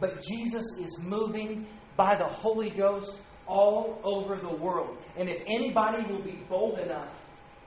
but 0.01 0.21
Jesus 0.21 0.65
is 0.81 0.99
moving 0.99 1.65
by 1.95 2.15
the 2.17 2.27
Holy 2.27 2.69
Ghost 2.69 3.21
all 3.47 4.01
over 4.03 4.35
the 4.35 4.55
world. 4.55 4.97
And 5.17 5.29
if 5.29 5.41
anybody 5.47 6.03
will 6.11 6.23
be 6.23 6.43
bold 6.49 6.77
enough 6.79 7.13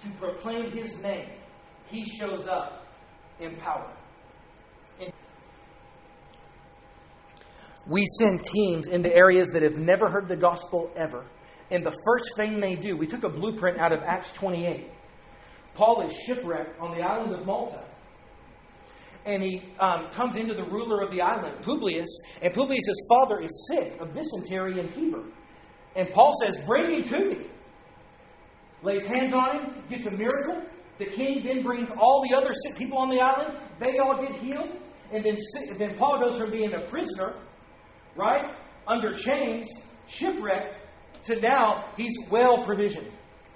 to 0.00 0.10
proclaim 0.18 0.70
his 0.70 0.98
name, 0.98 1.30
he 1.86 2.04
shows 2.04 2.46
up 2.46 2.86
in 3.40 3.56
power. 3.56 3.90
We 7.88 8.04
send 8.18 8.44
teams 8.44 8.88
into 8.88 9.14
areas 9.14 9.50
that 9.50 9.62
have 9.62 9.76
never 9.76 10.10
heard 10.10 10.28
the 10.28 10.36
gospel 10.36 10.90
ever. 10.96 11.24
And 11.70 11.84
the 11.84 11.96
first 12.04 12.30
thing 12.36 12.60
they 12.60 12.74
do, 12.74 12.96
we 12.96 13.06
took 13.06 13.24
a 13.24 13.28
blueprint 13.28 13.78
out 13.78 13.92
of 13.92 14.00
Acts 14.02 14.32
28. 14.32 14.90
Paul 15.74 16.06
is 16.06 16.14
shipwrecked 16.14 16.80
on 16.80 16.96
the 16.96 17.02
island 17.02 17.34
of 17.34 17.44
Malta. 17.44 17.84
And 19.24 19.42
he 19.42 19.62
um, 19.80 20.08
comes 20.12 20.36
into 20.36 20.54
the 20.54 20.64
ruler 20.64 21.02
of 21.02 21.10
the 21.10 21.20
island, 21.20 21.64
Publius, 21.64 22.08
and 22.42 22.54
Publius' 22.54 22.86
father 23.08 23.40
is 23.40 23.68
sick 23.72 24.00
of 24.00 24.14
dysentery 24.14 24.78
and 24.78 24.94
fever. 24.94 25.24
And 25.96 26.08
Paul 26.12 26.32
says, 26.40 26.58
Bring 26.64 26.96
him 26.96 27.02
to 27.02 27.18
me. 27.18 27.46
Lays 28.82 29.04
hands 29.04 29.32
on 29.34 29.58
him, 29.58 29.82
gets 29.88 30.06
a 30.06 30.12
miracle. 30.12 30.62
The 30.98 31.06
king 31.06 31.42
then 31.44 31.62
brings 31.62 31.90
all 31.98 32.24
the 32.28 32.36
other 32.36 32.54
sick 32.54 32.78
people 32.78 32.98
on 32.98 33.10
the 33.10 33.20
island. 33.20 33.58
They 33.80 33.98
all 33.98 34.22
get 34.22 34.40
healed. 34.40 34.70
And 35.12 35.24
then, 35.24 35.36
then 35.78 35.96
Paul 35.98 36.20
goes 36.20 36.38
from 36.38 36.50
being 36.52 36.72
a 36.72 36.88
prisoner 36.88 37.34
right? 38.16 38.54
Under 38.86 39.12
chains, 39.12 39.68
shipwrecked, 40.06 40.78
to 41.24 41.40
now 41.40 41.84
he's 41.96 42.16
well 42.30 42.64
provisioned. 42.64 43.12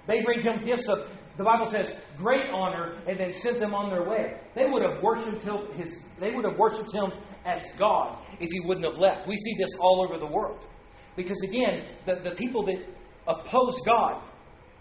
They 0.07 0.21
bring 0.21 0.41
him 0.41 0.61
gifts 0.61 0.89
of, 0.89 1.09
the 1.37 1.43
Bible 1.43 1.65
says, 1.65 1.99
great 2.17 2.49
honor, 2.51 2.97
and 3.07 3.19
then 3.19 3.31
sent 3.31 3.59
them 3.59 3.73
on 3.73 3.89
their 3.89 4.07
way. 4.07 4.39
They 4.55 4.67
would 4.69 4.83
have 4.83 5.01
worshipped 5.01 5.43
him, 5.43 5.57
his, 5.75 5.99
they 6.19 6.31
would 6.31 6.45
have 6.45 6.57
worshipped 6.57 6.93
him 6.93 7.11
as 7.45 7.63
God 7.77 8.17
if 8.39 8.49
he 8.51 8.59
wouldn't 8.59 8.85
have 8.85 8.97
left. 8.97 9.27
We 9.27 9.37
see 9.37 9.55
this 9.57 9.77
all 9.79 10.05
over 10.05 10.19
the 10.19 10.31
world. 10.31 10.65
Because 11.15 11.39
again, 11.43 11.85
the, 12.05 12.15
the 12.15 12.31
people 12.31 12.65
that 12.65 12.85
oppose 13.27 13.79
God, 13.85 14.21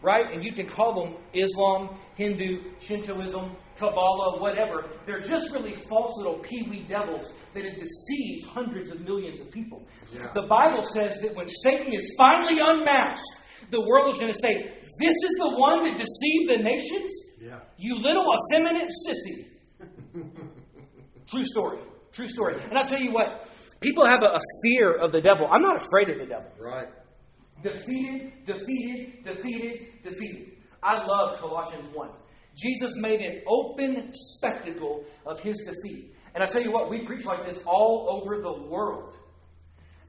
right? 0.02 0.32
And 0.32 0.44
you 0.44 0.52
can 0.52 0.66
call 0.68 1.04
them 1.04 1.16
Islam, 1.34 1.98
Hindu, 2.16 2.62
Shintoism, 2.80 3.56
Kabbalah, 3.76 4.40
whatever. 4.40 4.90
They're 5.06 5.20
just 5.20 5.52
really 5.52 5.74
false 5.74 6.16
little 6.18 6.38
pee-wee 6.38 6.86
devils 6.88 7.32
that 7.54 7.64
have 7.64 7.76
deceived 7.76 8.46
hundreds 8.48 8.90
of 8.90 9.00
millions 9.00 9.40
of 9.40 9.50
people. 9.50 9.86
Yeah. 10.12 10.32
The 10.34 10.46
Bible 10.48 10.84
says 10.84 11.20
that 11.22 11.34
when 11.34 11.48
Satan 11.48 11.92
is 11.94 12.14
finally 12.18 12.60
unmasked, 12.60 13.24
the 13.70 13.80
world 13.80 14.12
is 14.12 14.18
going 14.18 14.32
to 14.32 14.38
say, 14.38 14.82
This 15.00 15.16
is 15.28 15.36
the 15.38 15.54
one 15.56 15.84
that 15.84 15.92
deceived 15.92 16.50
the 16.50 16.62
nations? 16.62 17.10
Yeah. 17.40 17.60
You 17.78 17.96
little 17.96 18.26
effeminate 18.50 18.90
sissy. 19.08 19.46
True 21.30 21.44
story. 21.44 21.78
True 22.12 22.28
story. 22.28 22.60
And 22.62 22.76
I'll 22.76 22.84
tell 22.84 23.00
you 23.00 23.12
what, 23.12 23.46
people 23.80 24.04
have 24.06 24.20
a, 24.22 24.36
a 24.36 24.40
fear 24.64 24.92
of 24.96 25.12
the 25.12 25.20
devil. 25.20 25.46
I'm 25.50 25.62
not 25.62 25.76
afraid 25.86 26.10
of 26.10 26.18
the 26.18 26.26
devil. 26.26 26.50
Right. 26.58 26.88
Defeated, 27.62 28.44
defeated, 28.46 29.24
defeated, 29.24 30.02
defeated. 30.02 30.52
I 30.82 31.04
love 31.04 31.38
Colossians 31.40 31.86
1. 31.94 32.10
Jesus 32.56 32.96
made 32.96 33.20
an 33.20 33.42
open 33.46 34.10
spectacle 34.12 35.04
of 35.26 35.40
his 35.40 35.58
defeat. 35.58 36.14
And 36.34 36.42
I 36.42 36.46
tell 36.46 36.62
you 36.62 36.72
what, 36.72 36.90
we 36.90 37.04
preach 37.04 37.24
like 37.24 37.44
this 37.46 37.62
all 37.66 38.08
over 38.10 38.40
the 38.40 38.62
world. 38.68 39.16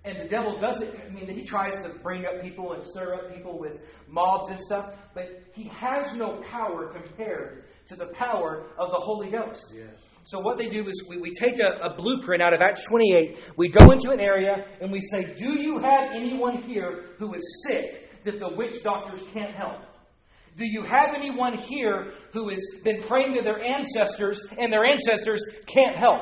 And 0.03 0.17
the 0.17 0.27
devil 0.27 0.57
does 0.57 0.81
it. 0.81 0.99
I 1.05 1.11
mean, 1.11 1.27
he 1.27 1.43
tries 1.43 1.75
to 1.83 1.89
bring 2.01 2.25
up 2.25 2.41
people 2.41 2.73
and 2.73 2.83
stir 2.83 3.13
up 3.13 3.35
people 3.35 3.59
with 3.59 3.73
mobs 4.07 4.49
and 4.49 4.59
stuff, 4.59 4.93
but 5.13 5.43
he 5.53 5.65
has 5.65 6.13
no 6.15 6.41
power 6.49 6.91
compared 6.91 7.65
to 7.87 7.95
the 7.95 8.07
power 8.07 8.67
of 8.77 8.89
the 8.91 8.99
Holy 8.99 9.29
Ghost. 9.29 9.73
Yes. 9.75 9.89
So, 10.23 10.39
what 10.39 10.57
they 10.57 10.67
do 10.67 10.87
is 10.87 11.03
we, 11.09 11.17
we 11.17 11.31
take 11.33 11.59
a, 11.59 11.79
a 11.83 11.95
blueprint 11.95 12.41
out 12.41 12.53
of 12.53 12.61
Acts 12.61 12.83
28, 12.89 13.39
we 13.57 13.69
go 13.69 13.91
into 13.91 14.11
an 14.11 14.19
area, 14.19 14.65
and 14.79 14.91
we 14.91 15.01
say, 15.01 15.33
Do 15.37 15.59
you 15.59 15.79
have 15.79 16.11
anyone 16.13 16.61
here 16.61 17.15
who 17.17 17.33
is 17.33 17.65
sick 17.67 18.23
that 18.23 18.39
the 18.39 18.49
witch 18.49 18.83
doctors 18.83 19.21
can't 19.33 19.55
help? 19.55 19.81
Do 20.57 20.65
you 20.65 20.83
have 20.83 21.15
anyone 21.15 21.57
here 21.57 22.13
who 22.33 22.49
has 22.49 22.63
been 22.83 23.01
praying 23.03 23.33
to 23.35 23.41
their 23.41 23.63
ancestors 23.63 24.45
and 24.57 24.71
their 24.71 24.85
ancestors 24.85 25.43
can't 25.65 25.97
help? 25.97 26.21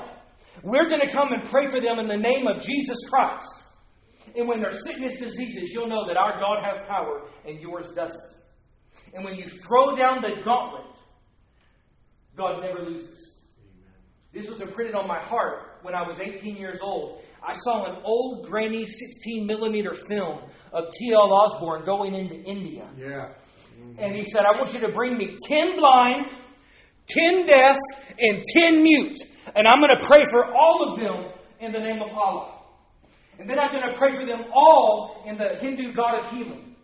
We're 0.64 0.88
going 0.88 1.02
to 1.02 1.12
come 1.12 1.34
and 1.34 1.44
pray 1.50 1.70
for 1.72 1.82
them 1.82 2.00
in 2.00 2.08
the 2.08 2.18
name 2.18 2.48
of 2.48 2.62
Jesus 2.62 2.98
Christ. 3.10 3.64
And 4.36 4.48
when 4.48 4.62
there's 4.62 4.86
sickness, 4.86 5.18
diseases, 5.18 5.72
you'll 5.74 5.88
know 5.88 6.06
that 6.08 6.18
our 6.18 6.40
God 6.40 6.64
has 6.64 6.80
power 6.82 7.28
and 7.46 7.60
yours 7.60 7.90
doesn't. 7.96 8.36
And 9.14 9.26
when 9.26 9.36
you 9.36 9.46
throw 9.46 9.96
down 9.96 10.22
the 10.22 10.42
gauntlet, 10.44 10.98
God 12.40 12.62
never 12.64 12.90
loses. 12.90 13.34
This 14.34 14.48
was 14.48 14.62
imprinted 14.62 14.96
on 14.96 15.08
my 15.08 15.20
heart 15.20 15.80
when 15.82 15.94
I 15.94 16.08
was 16.08 16.20
18 16.20 16.56
years 16.56 16.80
old. 16.82 17.22
I 17.46 17.54
saw 17.54 17.86
an 17.86 18.02
old, 18.04 18.48
grainy 18.48 18.86
16 18.86 19.46
millimeter 19.46 19.96
film 20.08 20.40
of 20.72 20.86
T.L. 20.92 21.34
Osborn 21.34 21.86
going 21.86 22.14
into 22.14 22.36
India. 22.36 22.90
Yeah. 22.98 23.34
And 23.98 24.16
he 24.16 24.24
said, 24.24 24.42
I 24.42 24.58
want 24.58 24.74
you 24.74 24.80
to 24.82 24.92
bring 24.92 25.18
me 25.18 25.36
10 25.48 25.76
blind, 25.78 26.28
10 27.08 27.46
deaf, 27.46 27.78
and 28.20 28.44
10 28.72 28.84
mute. 28.84 29.20
And 29.56 29.68
I'm 29.68 29.80
going 29.80 29.98
to 30.00 30.06
pray 30.06 30.24
for 30.32 30.54
all 30.56 30.94
of 30.94 31.00
them 31.00 31.32
in 31.60 31.72
the 31.72 31.80
name 31.80 32.02
of 32.02 32.10
Allah. 32.10 32.60
And 33.40 33.50
then 33.50 33.58
I'm 33.58 33.72
going 33.72 33.90
to 33.90 33.98
pray 33.98 34.14
for 34.14 34.26
them 34.26 34.52
all 34.54 35.24
in 35.26 35.38
the 35.38 35.56
Hindu 35.60 35.94
God 35.94 36.20
of 36.20 36.30
healing. 36.30 36.76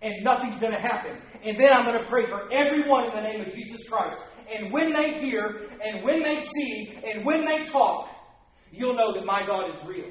And 0.00 0.12
nothing's 0.24 0.58
going 0.58 0.72
to 0.72 0.80
happen. 0.80 1.16
And 1.44 1.58
then 1.58 1.72
I'm 1.72 1.84
going 1.84 1.98
to 1.98 2.08
pray 2.08 2.24
for 2.28 2.52
everyone 2.52 3.08
in 3.08 3.14
the 3.14 3.20
name 3.20 3.40
of 3.40 3.54
Jesus 3.54 3.88
Christ. 3.88 4.18
And 4.52 4.72
when 4.72 4.92
they 4.92 5.18
hear, 5.18 5.68
and 5.84 6.04
when 6.04 6.22
they 6.22 6.40
see, 6.40 6.98
and 7.04 7.24
when 7.24 7.44
they 7.44 7.64
talk, 7.70 8.08
you'll 8.70 8.94
know 8.94 9.14
that 9.14 9.24
my 9.24 9.42
God 9.46 9.74
is 9.74 9.84
real. 9.84 10.10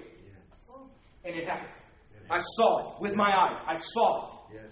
And 1.24 1.36
it 1.36 1.48
happened. 1.48 1.70
I 2.30 2.40
saw 2.40 2.96
it 2.96 3.02
with 3.02 3.16
my 3.16 3.30
eyes. 3.30 3.62
I 3.68 3.76
saw 3.76 4.26
it. 4.50 4.56
Yes. 4.56 4.72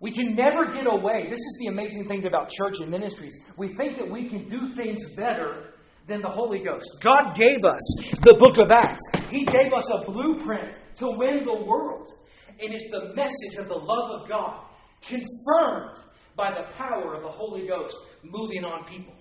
We 0.00 0.10
can 0.10 0.34
never 0.34 0.66
get 0.66 0.86
away. 0.86 1.24
This 1.30 1.38
is 1.38 1.56
the 1.60 1.68
amazing 1.68 2.06
thing 2.06 2.26
about 2.26 2.50
church 2.50 2.76
and 2.80 2.90
ministries. 2.90 3.38
We 3.56 3.72
think 3.72 3.96
that 3.96 4.10
we 4.10 4.28
can 4.28 4.48
do 4.48 4.68
things 4.68 5.14
better 5.14 5.74
than 6.06 6.20
the 6.20 6.28
Holy 6.28 6.58
Ghost. 6.58 6.88
God 7.00 7.36
gave 7.38 7.64
us 7.64 8.18
the 8.22 8.36
book 8.38 8.58
of 8.58 8.70
Acts, 8.70 9.00
He 9.30 9.44
gave 9.44 9.72
us 9.72 9.88
a 9.90 10.04
blueprint 10.04 10.76
to 10.96 11.10
win 11.16 11.44
the 11.44 11.64
world. 11.64 12.12
And 12.60 12.74
it's 12.74 12.90
the 12.90 13.14
message 13.14 13.58
of 13.58 13.68
the 13.68 13.74
love 13.74 14.20
of 14.20 14.28
God 14.28 14.66
confirmed 15.00 16.00
by 16.36 16.50
the 16.50 16.64
power 16.76 17.14
of 17.14 17.22
the 17.22 17.28
Holy 17.28 17.66
Ghost 17.66 17.96
moving 18.22 18.64
on 18.64 18.84
people. 18.84 19.14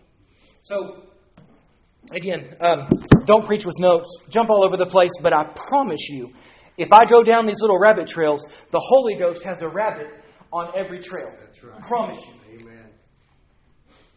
So, 0.64 1.04
again, 2.12 2.56
um, 2.62 2.88
don't 3.26 3.46
preach 3.46 3.66
with 3.66 3.76
notes, 3.80 4.10
jump 4.30 4.50
all 4.50 4.64
over 4.64 4.78
the 4.78 4.86
place, 4.86 5.12
but 5.22 5.34
I 5.34 5.46
promise 5.56 6.10
you, 6.10 6.32
if 6.78 6.92
I 6.92 7.06
go 7.06 7.24
down 7.24 7.46
these 7.46 7.62
little 7.62 7.80
rabbit 7.80 8.08
trails, 8.08 8.46
the 8.72 8.80
Holy 8.80 9.16
Ghost 9.16 9.44
has 9.44 9.62
a 9.62 9.68
rabbit 9.68 10.08
on 10.52 10.72
every 10.76 11.00
trail. 11.00 11.30
That's 11.40 11.64
right. 11.64 11.76
I 11.78 11.88
Promise 11.88 12.20
you. 12.26 12.60
Amen. 12.60 12.90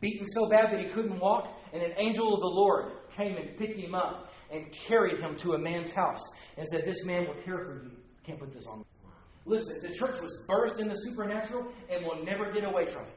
Beaten 0.01 0.27
so 0.27 0.49
bad 0.49 0.73
that 0.73 0.81
he 0.81 0.87
couldn't 0.87 1.19
walk, 1.19 1.49
and 1.73 1.83
an 1.83 1.93
angel 1.99 2.33
of 2.33 2.41
the 2.41 2.47
Lord 2.47 2.93
came 3.15 3.37
and 3.37 3.57
picked 3.59 3.79
him 3.79 3.95
up 3.95 4.31
and 4.51 4.67
carried 4.87 5.19
him 5.19 5.37
to 5.37 5.55
a 5.55 5.59
man's 5.59 5.93
house 5.93 6.21
and 6.57 6.67
said, 6.67 6.85
This 6.87 7.05
man 7.05 7.27
will 7.27 7.43
care 7.43 7.59
for 7.59 7.83
you. 7.85 7.91
Can't 8.25 8.39
put 8.39 8.53
this 8.53 8.67
on. 8.67 8.85
Listen, 9.47 9.81
the 9.81 9.95
church 9.95 10.21
was 10.21 10.43
burst 10.49 10.81
in 10.81 10.89
the 10.89 10.97
supernatural 10.97 11.67
and 11.89 12.05
will 12.05 12.23
never 12.25 12.53
get 12.53 12.65
away 12.65 12.85
from 12.87 13.03
it. 13.03 13.17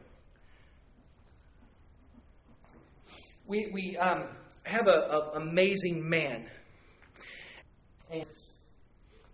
We, 3.47 3.71
we 3.73 3.97
um, 3.97 4.27
have 4.63 4.87
an 4.87 5.09
amazing 5.33 6.07
man. 6.07 6.45
And 8.11 8.23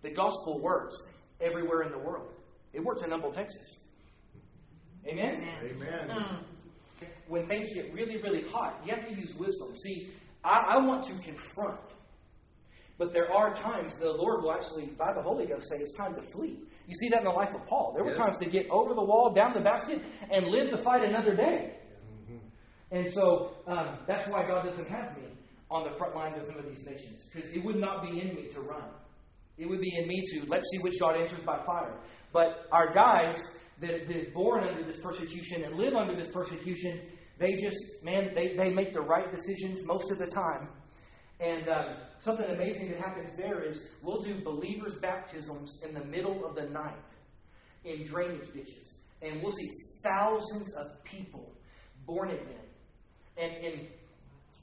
the 0.02 0.10
gospel 0.10 0.62
works 0.62 0.96
everywhere 1.42 1.82
in 1.82 1.92
the 1.92 1.98
world. 1.98 2.30
It 2.72 2.82
works 2.82 3.04
in 3.04 3.12
Humble, 3.12 3.34
Texas. 3.34 3.76
Amen? 5.06 5.44
Amen. 5.64 6.40
when 7.28 7.46
things 7.48 7.74
get 7.74 7.94
really, 7.94 8.18
really 8.18 8.44
hot, 8.44 8.82
you 8.86 8.94
have 8.94 9.06
to 9.06 9.14
use 9.14 9.36
wisdom. 9.36 9.76
See, 9.76 10.12
I, 10.46 10.76
I 10.76 10.80
want 10.80 11.04
to 11.04 11.14
confront. 11.16 11.80
But 12.98 13.12
there 13.12 13.32
are 13.34 13.54
times 13.54 13.98
the 13.98 14.12
Lord 14.12 14.44
will 14.44 14.54
actually, 14.54 14.86
by 14.86 15.12
the 15.14 15.22
Holy 15.22 15.46
Ghost, 15.46 15.70
say 15.70 15.78
it's 15.78 15.94
time 15.94 16.16
to 16.16 16.22
flee. 16.22 16.60
You 16.88 16.94
see 16.96 17.10
that 17.10 17.20
in 17.20 17.26
the 17.26 17.32
life 17.32 17.54
of 17.54 17.66
Paul. 17.66 17.94
There 17.96 18.04
were 18.04 18.12
Yes. 18.12 18.18
times 18.18 18.38
to 18.40 18.46
get 18.50 18.70
over 18.70 18.94
the 18.94 19.04
wall, 19.04 19.34
down 19.34 19.54
the 19.54 19.62
basket, 19.62 20.02
and 20.32 20.48
live 20.48 20.70
to 20.70 20.78
fight 20.78 21.04
another 21.04 21.36
day. 21.36 21.78
And 22.92 23.12
so 23.12 23.56
um, 23.68 23.98
that's 24.08 24.28
why 24.30 24.46
God 24.48 24.64
doesn't 24.66 24.88
have 24.88 25.18
me 25.18 25.28
on 25.72 25.84
the 25.84 25.98
front 25.98 26.16
lines 26.16 26.38
of 26.38 26.46
some 26.46 26.58
of 26.58 26.66
these 26.66 26.86
nations, 26.86 27.28
because 27.34 27.50
it 27.50 27.64
would 27.66 27.78
not 27.78 28.04
be 28.04 28.22
in 28.22 28.36
me 28.36 28.48
to 28.50 28.62
run. 28.62 28.90
It 29.58 29.68
would 29.68 29.82
be 29.82 29.92
in 29.98 30.08
me 30.08 30.22
to 30.34 30.46
let's 30.48 30.68
see 30.70 30.78
which 30.82 31.00
God 31.00 31.16
answers 31.18 31.42
by 31.44 31.58
fire. 31.66 31.98
But 32.32 32.68
our 32.72 32.94
guys 32.94 33.42
that 33.82 34.08
that 34.08 34.34
born 34.34 34.64
under 34.64 34.84
this 34.86 35.00
persecution 35.02 35.64
and 35.64 35.76
live 35.76 35.96
under 35.96 36.16
this 36.16 36.30
persecution, 36.30 37.02
they 37.40 37.56
just 37.56 37.78
man, 38.04 38.32
they, 38.36 38.56
they 38.56 38.70
make 38.70 38.94
the 38.94 39.02
right 39.02 39.34
decisions 39.36 39.82
most 39.86 40.12
of 40.12 40.20
the 40.20 40.28
time. 40.28 40.70
And 41.40 41.68
um, 41.68 41.96
something 42.20 42.46
amazing 42.46 42.92
that 42.92 43.00
happens 43.00 43.36
there 43.36 43.64
is 43.64 43.88
we'll 44.02 44.22
do 44.22 44.42
believers' 44.44 44.96
baptisms 44.96 45.82
in 45.88 45.94
the 45.94 46.04
middle 46.06 46.46
of 46.46 46.56
the 46.56 46.64
night 46.70 46.94
in 47.84 48.08
drainage 48.08 48.52
ditches, 48.54 48.94
and 49.22 49.42
we'll 49.44 49.52
see 49.52 49.70
thousands 50.02 50.74
of 50.74 51.04
people 51.04 51.52
born 52.06 52.30
again. 52.32 52.66
And 53.38 53.52
in 53.64 53.88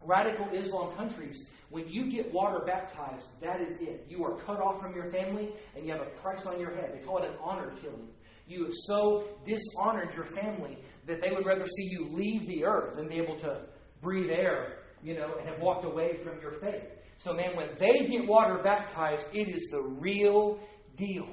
radical 0.04 0.48
Islam 0.52 0.94
countries, 0.96 1.46
when 1.70 1.88
you 1.88 2.10
get 2.10 2.32
water 2.32 2.60
baptized, 2.66 3.26
that 3.40 3.60
is 3.60 3.76
it. 3.80 4.06
You 4.08 4.24
are 4.24 4.36
cut 4.38 4.60
off 4.60 4.80
from 4.80 4.94
your 4.94 5.10
family 5.10 5.50
and 5.74 5.86
you 5.86 5.92
have 5.92 6.02
a 6.02 6.10
price 6.20 6.46
on 6.46 6.60
your 6.60 6.74
head. 6.74 6.90
They 6.94 7.04
call 7.04 7.22
it 7.22 7.30
an 7.30 7.36
honor 7.42 7.72
killing. 7.80 8.08
You 8.46 8.64
have 8.64 8.74
so 8.86 9.28
dishonored 9.44 10.12
your 10.14 10.26
family 10.26 10.78
that 11.06 11.22
they 11.22 11.30
would 11.30 11.46
rather 11.46 11.66
see 11.66 11.88
you 11.90 12.08
leave 12.10 12.46
the 12.46 12.64
earth 12.64 12.96
than 12.96 13.08
be 13.08 13.16
able 13.16 13.36
to 13.38 13.62
breathe 14.02 14.30
air, 14.30 14.81
you 15.02 15.14
know, 15.14 15.34
and 15.38 15.48
have 15.48 15.60
walked 15.60 15.84
away 15.84 16.18
from 16.22 16.40
your 16.40 16.52
faith. 16.60 16.84
So, 17.16 17.32
man, 17.32 17.56
when 17.56 17.68
they 17.78 18.06
get 18.06 18.26
water 18.26 18.60
baptized, 18.62 19.26
it 19.32 19.48
is 19.48 19.68
the 19.70 19.82
real 19.82 20.58
deal. 20.96 21.28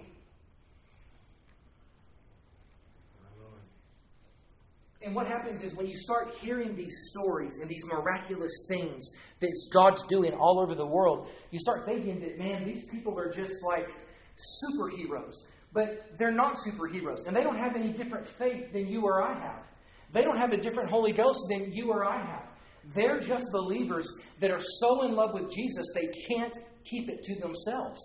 And 5.01 5.15
what 5.15 5.27
happens 5.27 5.63
is 5.63 5.73
when 5.75 5.87
you 5.87 5.95
start 5.95 6.35
hearing 6.41 6.75
these 6.75 6.93
stories 7.11 7.57
and 7.61 7.69
these 7.69 7.85
miraculous 7.85 8.51
things 8.67 9.09
that 9.39 9.49
God's 9.73 10.03
doing 10.09 10.33
all 10.33 10.59
over 10.61 10.75
the 10.75 10.85
world, 10.85 11.29
you 11.51 11.59
start 11.59 11.85
thinking 11.85 12.19
that, 12.19 12.37
man, 12.37 12.65
these 12.65 12.83
people 12.85 13.17
are 13.17 13.31
just 13.31 13.63
like 13.63 13.89
superheroes. 14.37 15.35
But 15.71 16.17
they're 16.17 16.31
not 16.31 16.57
superheroes. 16.57 17.27
And 17.27 17.35
they 17.35 17.43
don't 17.43 17.57
have 17.57 17.75
any 17.75 17.93
different 17.93 18.27
faith 18.27 18.73
than 18.73 18.87
you 18.87 19.03
or 19.03 19.23
I 19.23 19.39
have. 19.39 19.63
They 20.11 20.21
don't 20.21 20.37
have 20.37 20.51
a 20.51 20.57
different 20.57 20.89
Holy 20.89 21.13
Ghost 21.13 21.45
than 21.49 21.71
you 21.71 21.91
or 21.91 22.05
I 22.05 22.17
have. 22.17 22.49
They're 22.93 23.19
just 23.19 23.45
believers 23.51 24.07
that 24.39 24.51
are 24.51 24.61
so 24.79 25.05
in 25.05 25.13
love 25.13 25.33
with 25.33 25.51
Jesus 25.53 25.85
they 25.93 26.07
can't 26.27 26.57
keep 26.83 27.09
it 27.09 27.23
to 27.23 27.35
themselves. 27.35 27.99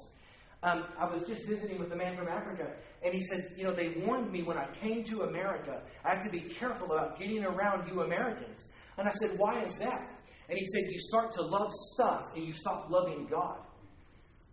Um, 0.63 0.85
I 0.99 1.05
was 1.05 1.25
just 1.25 1.47
visiting 1.47 1.79
with 1.79 1.93
a 1.93 1.97
man 1.97 2.17
from 2.17 2.29
Africa, 2.29 2.73
and 3.03 3.13
he 3.13 3.21
said, 3.21 3.53
You 3.57 3.65
know, 3.65 3.73
they 3.73 3.95
warned 4.05 4.33
me 4.33 4.43
when 4.43 4.57
I 4.57 4.67
came 4.73 5.05
to 5.05 5.23
America, 5.23 5.83
I 6.05 6.15
have 6.15 6.23
to 6.25 6.31
be 6.31 6.41
careful 6.41 6.87
about 6.87 7.19
getting 7.19 7.45
around 7.45 7.89
you 7.89 8.03
Americans. 8.03 8.65
And 8.97 9.07
I 9.07 9.11
said, 9.11 9.39
Why 9.39 9.63
is 9.63 9.77
that? 9.79 10.09
And 10.49 10.59
he 10.59 10.65
said, 10.67 10.85
You 10.91 11.01
start 11.01 11.33
to 11.33 11.43
love 11.43 11.71
stuff 11.95 12.31
and 12.35 12.47
you 12.47 12.53
stop 12.53 12.89
loving 12.91 13.27
God. 13.31 13.59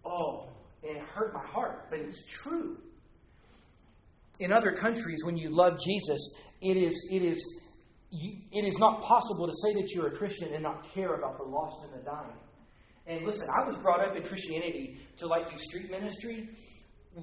Oh, 0.06 0.50
and 0.84 0.98
it 0.98 1.04
hurt 1.04 1.34
my 1.34 1.46
heart, 1.46 1.88
but 1.90 2.00
it's 2.00 2.24
true. 2.26 2.78
In 4.40 4.52
other 4.52 4.72
countries, 4.72 5.24
when 5.24 5.38
you 5.38 5.50
love 5.50 5.78
Jesus, 5.80 6.34
it 6.62 6.76
is, 6.76 7.10
it 7.12 7.22
is, 7.22 7.61
you, 8.12 8.38
it 8.52 8.66
is 8.68 8.78
not 8.78 9.02
possible 9.02 9.48
to 9.48 9.54
say 9.66 9.74
that 9.82 9.92
you're 9.92 10.08
a 10.08 10.16
Christian 10.16 10.54
and 10.54 10.64
not 10.64 10.88
care 10.94 11.16
about 11.16 11.38
the 11.38 11.44
lost 11.44 11.78
and 11.84 11.94
the 11.94 12.06
dying. 12.06 12.38
And 13.08 13.26
listen, 13.26 13.48
I 13.50 13.66
was 13.66 13.76
brought 13.78 14.06
up 14.06 14.16
in 14.16 14.24
Christianity 14.24 15.00
to 15.18 15.28
like 15.28 15.50
do 15.50 15.58
street 15.58 15.90
ministry 15.90 16.50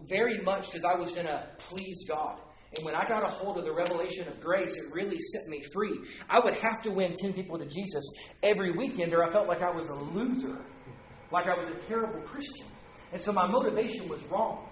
very 0.09 0.41
much 0.43 0.73
because 0.73 0.85
I 0.85 0.99
was 0.99 1.13
going 1.13 1.27
to 1.27 1.47
please 1.59 2.05
God. 2.09 2.41
And 2.77 2.85
when 2.85 2.95
I 2.95 3.07
got 3.07 3.25
a 3.25 3.29
hold 3.29 3.57
of 3.57 3.65
the 3.65 3.73
revelation 3.73 4.29
of 4.29 4.41
grace, 4.41 4.77
it 4.77 4.93
really 4.93 5.19
set 5.33 5.49
me 5.49 5.63
free. 5.73 5.99
I 6.29 6.41
would 6.41 6.55
have 6.55 6.83
to 6.83 6.91
win 6.91 7.15
10 7.15 7.33
people 7.33 7.59
to 7.59 7.65
Jesus 7.65 8.05
every 8.43 8.73
weekend, 8.73 9.15
or 9.15 9.25
I 9.25 9.33
felt 9.33 9.49
like 9.49 9.63
I 9.63 9.71
was 9.71 9.87
a 9.87 9.95
loser, 9.95 10.59
like 11.33 11.47
I 11.47 11.57
was 11.57 11.69
a 11.69 11.75
terrible 11.87 12.21
Christian. 12.21 12.67
And 13.13 13.21
so 13.21 13.33
my 13.33 13.47
motivation 13.47 14.09
was 14.09 14.23
wrong. 14.25 14.69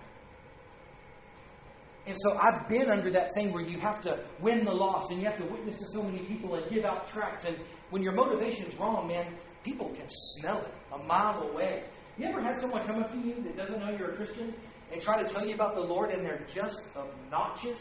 And 2.06 2.16
so 2.16 2.38
I've 2.38 2.68
been 2.68 2.88
under 2.90 3.10
that 3.10 3.34
thing 3.34 3.52
where 3.52 3.62
you 3.62 3.80
have 3.80 4.00
to 4.02 4.24
win 4.40 4.64
the 4.64 4.72
lost 4.72 5.10
and 5.10 5.20
you 5.20 5.26
have 5.26 5.38
to 5.38 5.44
witness 5.44 5.78
to 5.78 5.86
so 5.92 6.02
many 6.02 6.20
people 6.20 6.54
and 6.54 6.70
give 6.70 6.84
out 6.84 7.08
tracts. 7.08 7.44
And 7.44 7.56
when 7.90 8.00
your 8.02 8.12
motivation's 8.12 8.78
wrong, 8.78 9.08
man, 9.08 9.34
people 9.64 9.90
can 9.90 10.06
smell 10.08 10.62
it 10.62 10.72
a 10.92 10.98
mile 10.98 11.42
away. 11.50 11.84
You 12.16 12.26
ever 12.26 12.40
had 12.40 12.58
someone 12.58 12.86
come 12.86 13.02
up 13.02 13.10
to 13.10 13.18
you 13.18 13.42
that 13.42 13.56
doesn't 13.56 13.80
know 13.80 13.90
you're 13.90 14.12
a 14.12 14.16
Christian 14.16 14.54
and 14.92 15.02
try 15.02 15.20
to 15.20 15.28
tell 15.28 15.44
you 15.44 15.54
about 15.54 15.74
the 15.74 15.80
Lord 15.80 16.10
and 16.10 16.24
they're 16.24 16.46
just 16.46 16.80
obnoxious? 16.96 17.80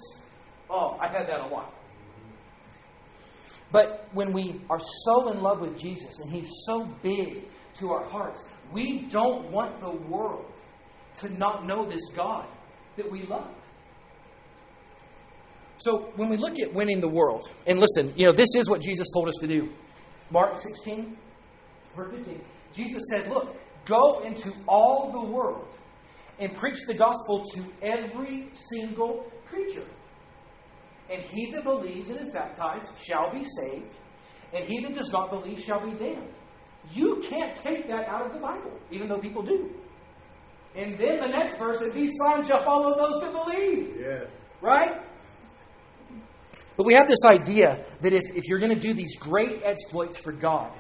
Oh, 0.71 0.97
I've 0.99 1.11
had 1.11 1.27
that 1.27 1.41
a 1.41 1.47
lot. 1.47 1.73
But 3.71 4.07
when 4.13 4.33
we 4.33 4.61
are 4.69 4.79
so 4.79 5.31
in 5.31 5.41
love 5.41 5.59
with 5.59 5.77
Jesus 5.77 6.19
and 6.19 6.31
He's 6.31 6.49
so 6.65 6.85
big 7.03 7.45
to 7.75 7.91
our 7.91 8.05
hearts, 8.05 8.43
we 8.71 9.07
don't 9.09 9.51
want 9.51 9.79
the 9.79 9.91
world 9.91 10.51
to 11.15 11.29
not 11.29 11.65
know 11.67 11.87
this 11.87 12.01
God 12.15 12.47
that 12.97 13.09
we 13.09 13.25
love. 13.27 13.51
So 15.77 16.11
when 16.15 16.29
we 16.29 16.37
look 16.37 16.59
at 16.59 16.73
winning 16.73 17.01
the 17.01 17.07
world, 17.07 17.49
and 17.67 17.79
listen, 17.79 18.13
you 18.15 18.25
know, 18.25 18.31
this 18.31 18.49
is 18.55 18.69
what 18.69 18.81
Jesus 18.81 19.07
told 19.13 19.27
us 19.27 19.35
to 19.41 19.47
do. 19.47 19.69
Mark 20.31 20.57
16, 20.57 21.17
verse 21.95 22.15
15. 22.15 22.41
Jesus 22.73 23.03
said, 23.11 23.29
Look, 23.29 23.55
go 23.85 24.21
into 24.23 24.53
all 24.67 25.11
the 25.11 25.31
world 25.31 25.67
and 26.39 26.55
preach 26.55 26.79
the 26.87 26.93
gospel 26.93 27.43
to 27.53 27.65
every 27.81 28.49
single 28.53 29.31
creature. 29.45 29.85
And 31.09 31.21
he 31.21 31.51
that 31.51 31.63
believes 31.63 32.09
and 32.09 32.19
is 32.19 32.31
baptized 32.31 32.87
shall 33.01 33.31
be 33.31 33.43
saved, 33.43 33.95
and 34.53 34.65
he 34.67 34.81
that 34.81 34.93
does 34.95 35.11
not 35.11 35.29
believe 35.29 35.59
shall 35.59 35.85
be 35.85 35.95
damned. 35.97 36.33
You 36.91 37.21
can't 37.29 37.55
take 37.55 37.87
that 37.87 38.07
out 38.07 38.25
of 38.25 38.33
the 38.33 38.39
Bible, 38.39 38.71
even 38.91 39.07
though 39.07 39.19
people 39.19 39.43
do. 39.43 39.69
And 40.75 40.97
then 40.97 41.19
the 41.21 41.27
next 41.27 41.57
verse, 41.57 41.81
and 41.81 41.93
these 41.93 42.11
signs 42.21 42.47
shall 42.47 42.63
follow 42.63 42.95
those 42.95 43.21
that 43.21 43.31
believe. 43.31 43.95
Yes. 43.99 44.25
Right? 44.61 45.04
But 46.77 46.85
we 46.85 46.93
have 46.95 47.07
this 47.07 47.23
idea 47.25 47.85
that 48.01 48.13
if, 48.13 48.21
if 48.35 48.45
you're 48.47 48.59
going 48.59 48.73
to 48.73 48.79
do 48.79 48.93
these 48.93 49.15
great 49.17 49.61
exploits 49.63 50.17
for 50.17 50.33
God, 50.33 50.71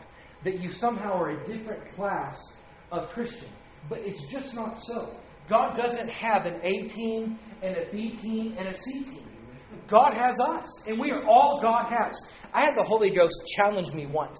that 0.43 0.59
you 0.59 0.71
somehow 0.71 1.13
are 1.13 1.41
a 1.41 1.45
different 1.45 1.85
class 1.95 2.37
of 2.91 3.09
Christian. 3.09 3.49
But 3.89 3.99
it's 3.99 4.29
just 4.31 4.55
not 4.55 4.81
so. 4.81 5.15
God 5.49 5.75
doesn't 5.75 6.09
have 6.09 6.45
an 6.45 6.59
A 6.63 6.87
team 6.87 7.39
and 7.61 7.77
a 7.77 7.89
B 7.91 8.11
team 8.11 8.55
and 8.57 8.67
a 8.67 8.73
C 8.73 9.03
team. 9.03 9.27
God 9.87 10.13
has 10.17 10.39
us, 10.39 10.87
and 10.87 10.99
we 10.99 11.11
are 11.11 11.23
all 11.27 11.59
God 11.61 11.91
has. 11.91 12.19
I 12.53 12.61
had 12.61 12.73
the 12.75 12.85
Holy 12.87 13.11
Ghost 13.11 13.35
challenge 13.55 13.93
me 13.93 14.05
once. 14.05 14.39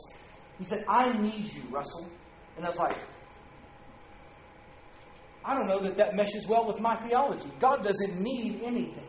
He 0.57 0.63
said, 0.63 0.83
I 0.89 1.11
need 1.17 1.51
you, 1.53 1.61
Russell. 1.69 2.09
And 2.55 2.65
I 2.65 2.69
was 2.69 2.79
like, 2.79 2.97
I 5.43 5.53
don't 5.53 5.67
know 5.67 5.79
that 5.83 5.97
that 5.97 6.15
meshes 6.15 6.47
well 6.47 6.65
with 6.65 6.79
my 6.79 6.95
theology. 7.07 7.49
God 7.59 7.83
doesn't 7.83 8.19
need 8.19 8.61
anything. 8.63 9.07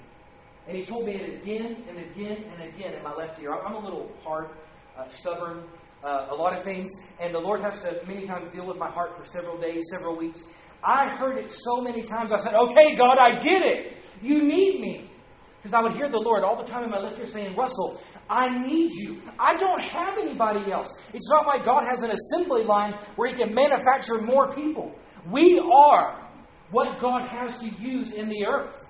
And 0.68 0.76
he 0.76 0.84
told 0.84 1.06
me 1.06 1.14
it 1.14 1.42
again 1.42 1.84
and 1.88 1.98
again 1.98 2.44
and 2.52 2.74
again 2.74 2.94
in 2.94 3.02
my 3.02 3.14
left 3.14 3.40
ear. 3.40 3.52
I'm 3.52 3.74
a 3.74 3.78
little 3.78 4.10
hard, 4.22 4.50
uh, 4.98 5.08
stubborn, 5.08 5.64
uh, 6.04 6.28
a 6.30 6.34
lot 6.34 6.56
of 6.56 6.62
things, 6.62 6.90
and 7.20 7.34
the 7.34 7.38
Lord 7.38 7.62
has 7.62 7.80
to 7.82 8.00
many 8.06 8.26
times 8.26 8.52
deal 8.52 8.66
with 8.66 8.76
my 8.76 8.90
heart 8.90 9.16
for 9.16 9.24
several 9.24 9.58
days, 9.58 9.84
several 9.90 10.16
weeks. 10.16 10.42
I 10.82 11.08
heard 11.16 11.38
it 11.38 11.50
so 11.52 11.80
many 11.80 12.02
times, 12.02 12.32
I 12.32 12.38
said, 12.38 12.52
Okay, 12.54 12.94
God, 12.94 13.16
I 13.18 13.38
get 13.38 13.62
it. 13.62 13.96
You 14.22 14.42
need 14.42 14.80
me. 14.80 15.10
Because 15.62 15.74
I 15.74 15.82
would 15.82 15.96
hear 15.96 16.08
the 16.08 16.18
Lord 16.18 16.44
all 16.44 16.56
the 16.56 16.70
time 16.70 16.84
in 16.84 16.90
my 16.90 16.98
left 17.00 17.18
ear 17.18 17.26
saying, 17.26 17.56
Russell, 17.56 18.00
I 18.30 18.46
need 18.66 18.92
you. 18.92 19.20
I 19.38 19.54
don't 19.54 19.80
have 19.80 20.18
anybody 20.18 20.70
else. 20.70 20.92
It's 21.12 21.28
not 21.28 21.46
like 21.46 21.64
God 21.64 21.84
has 21.88 22.02
an 22.02 22.10
assembly 22.10 22.64
line 22.64 22.94
where 23.16 23.28
He 23.28 23.34
can 23.34 23.54
manufacture 23.54 24.20
more 24.20 24.52
people. 24.52 24.94
We 25.30 25.58
are 25.58 26.28
what 26.70 27.00
God 27.00 27.28
has 27.28 27.58
to 27.58 27.68
use 27.80 28.12
in 28.12 28.28
the 28.28 28.46
earth. 28.46 28.85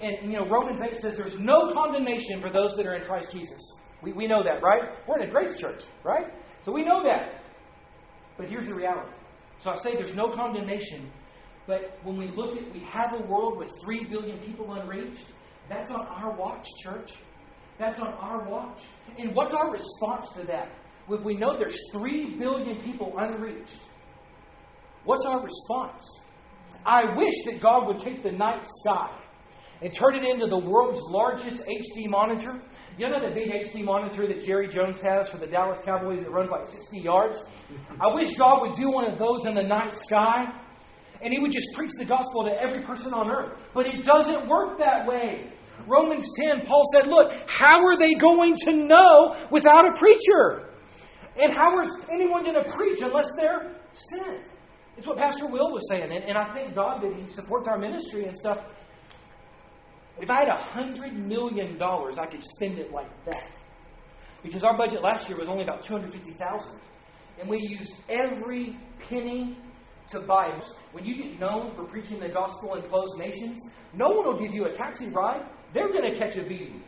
And, 0.00 0.30
you 0.30 0.38
know, 0.38 0.46
Romans 0.46 0.80
8 0.82 0.98
says 0.98 1.16
there's 1.16 1.38
no 1.38 1.70
condemnation 1.72 2.40
for 2.40 2.50
those 2.50 2.74
that 2.76 2.86
are 2.86 2.94
in 2.94 3.02
Christ 3.02 3.32
Jesus. 3.32 3.72
We, 4.02 4.12
we 4.12 4.26
know 4.26 4.42
that, 4.42 4.62
right? 4.62 4.82
We're 5.06 5.20
in 5.20 5.28
a 5.28 5.30
grace 5.30 5.58
church, 5.58 5.84
right? 6.04 6.26
So 6.60 6.72
we 6.72 6.84
know 6.84 7.02
that. 7.02 7.42
But 8.36 8.48
here's 8.48 8.66
the 8.66 8.74
reality. 8.74 9.10
So 9.60 9.70
I 9.70 9.74
say 9.74 9.94
there's 9.94 10.14
no 10.14 10.28
condemnation. 10.28 11.10
But 11.66 11.98
when 12.02 12.16
we 12.16 12.28
look 12.28 12.56
at, 12.58 12.72
we 12.72 12.80
have 12.80 13.14
a 13.14 13.22
world 13.22 13.56
with 13.56 13.70
3 13.82 14.04
billion 14.04 14.38
people 14.38 14.74
unreached. 14.74 15.32
That's 15.68 15.90
on 15.90 16.06
our 16.06 16.36
watch, 16.36 16.68
church. 16.82 17.14
That's 17.78 17.98
on 18.00 18.12
our 18.14 18.48
watch. 18.48 18.82
And 19.18 19.34
what's 19.34 19.54
our 19.54 19.70
response 19.70 20.28
to 20.36 20.44
that? 20.46 20.70
If 21.08 21.24
we 21.24 21.36
know 21.36 21.56
there's 21.56 21.80
3 21.92 22.36
billion 22.38 22.82
people 22.82 23.14
unreached, 23.16 23.80
what's 25.04 25.24
our 25.24 25.42
response? 25.42 26.04
I 26.84 27.16
wish 27.16 27.34
that 27.46 27.60
God 27.60 27.86
would 27.86 28.00
take 28.00 28.22
the 28.22 28.32
night 28.32 28.66
sky 28.82 29.10
and 29.82 29.92
turn 29.92 30.16
it 30.16 30.24
into 30.24 30.46
the 30.46 30.58
world's 30.58 31.00
largest 31.02 31.62
HD 31.66 32.08
monitor. 32.08 32.62
You 32.98 33.08
know 33.08 33.20
that 33.20 33.34
big 33.34 33.50
HD 33.50 33.84
monitor 33.84 34.26
that 34.26 34.40
Jerry 34.40 34.68
Jones 34.68 35.00
has 35.02 35.28
for 35.28 35.36
the 35.36 35.46
Dallas 35.46 35.80
Cowboys 35.84 36.22
that 36.22 36.30
runs 36.30 36.50
like 36.50 36.66
60 36.66 36.98
yards? 36.98 37.42
I 38.00 38.14
wish 38.14 38.34
God 38.36 38.62
would 38.62 38.74
do 38.74 38.90
one 38.90 39.10
of 39.10 39.18
those 39.18 39.44
in 39.44 39.54
the 39.54 39.62
night 39.62 39.94
sky 39.96 40.46
and 41.22 41.32
he 41.32 41.38
would 41.38 41.52
just 41.52 41.72
preach 41.74 41.92
the 41.98 42.04
gospel 42.04 42.44
to 42.44 42.52
every 42.60 42.82
person 42.82 43.12
on 43.12 43.30
earth. 43.30 43.58
But 43.74 43.86
it 43.86 44.04
doesn't 44.04 44.48
work 44.48 44.78
that 44.78 45.06
way. 45.06 45.52
Romans 45.86 46.28
10, 46.42 46.66
Paul 46.66 46.84
said, 46.92 47.08
Look, 47.08 47.30
how 47.48 47.84
are 47.84 47.96
they 47.96 48.12
going 48.14 48.56
to 48.68 48.76
know 48.76 49.36
without 49.50 49.86
a 49.86 49.92
preacher? 49.98 50.72
And 51.40 51.54
how 51.54 51.80
is 51.82 52.04
anyone 52.10 52.44
going 52.44 52.62
to 52.62 52.72
preach 52.72 53.00
unless 53.02 53.30
they're 53.36 53.76
sent? 53.92 54.48
It's 54.96 55.06
what 55.06 55.18
Pastor 55.18 55.46
Will 55.46 55.72
was 55.72 55.86
saying. 55.90 56.10
And, 56.10 56.24
and 56.24 56.38
I 56.38 56.50
thank 56.52 56.74
God 56.74 57.02
that 57.02 57.12
he 57.14 57.28
supports 57.28 57.68
our 57.68 57.78
ministry 57.78 58.24
and 58.24 58.36
stuff. 58.36 58.64
If 60.20 60.30
I 60.30 60.40
had 60.40 60.48
a 60.48 60.56
hundred 60.56 61.14
million 61.14 61.76
dollars, 61.78 62.18
I 62.18 62.26
could 62.26 62.42
spend 62.42 62.78
it 62.78 62.90
like 62.92 63.10
that. 63.26 63.50
Because 64.42 64.64
our 64.64 64.76
budget 64.76 65.02
last 65.02 65.28
year 65.28 65.38
was 65.38 65.48
only 65.48 65.64
about 65.64 65.82
250000 65.82 66.72
And 67.40 67.48
we 67.48 67.58
used 67.60 67.92
every 68.08 68.78
penny 69.08 69.58
to 70.08 70.20
buy. 70.20 70.58
When 70.92 71.04
you 71.04 71.16
get 71.16 71.40
known 71.40 71.74
for 71.74 71.84
preaching 71.84 72.20
the 72.20 72.28
gospel 72.28 72.74
in 72.74 72.82
closed 72.82 73.18
nations, 73.18 73.60
no 73.92 74.08
one 74.08 74.26
will 74.26 74.38
give 74.38 74.54
you 74.54 74.66
a 74.66 74.72
taxi 74.72 75.08
ride. 75.08 75.42
They're 75.74 75.90
going 75.90 76.10
to 76.10 76.16
catch 76.18 76.36
a 76.36 76.42
beating. 76.42 76.82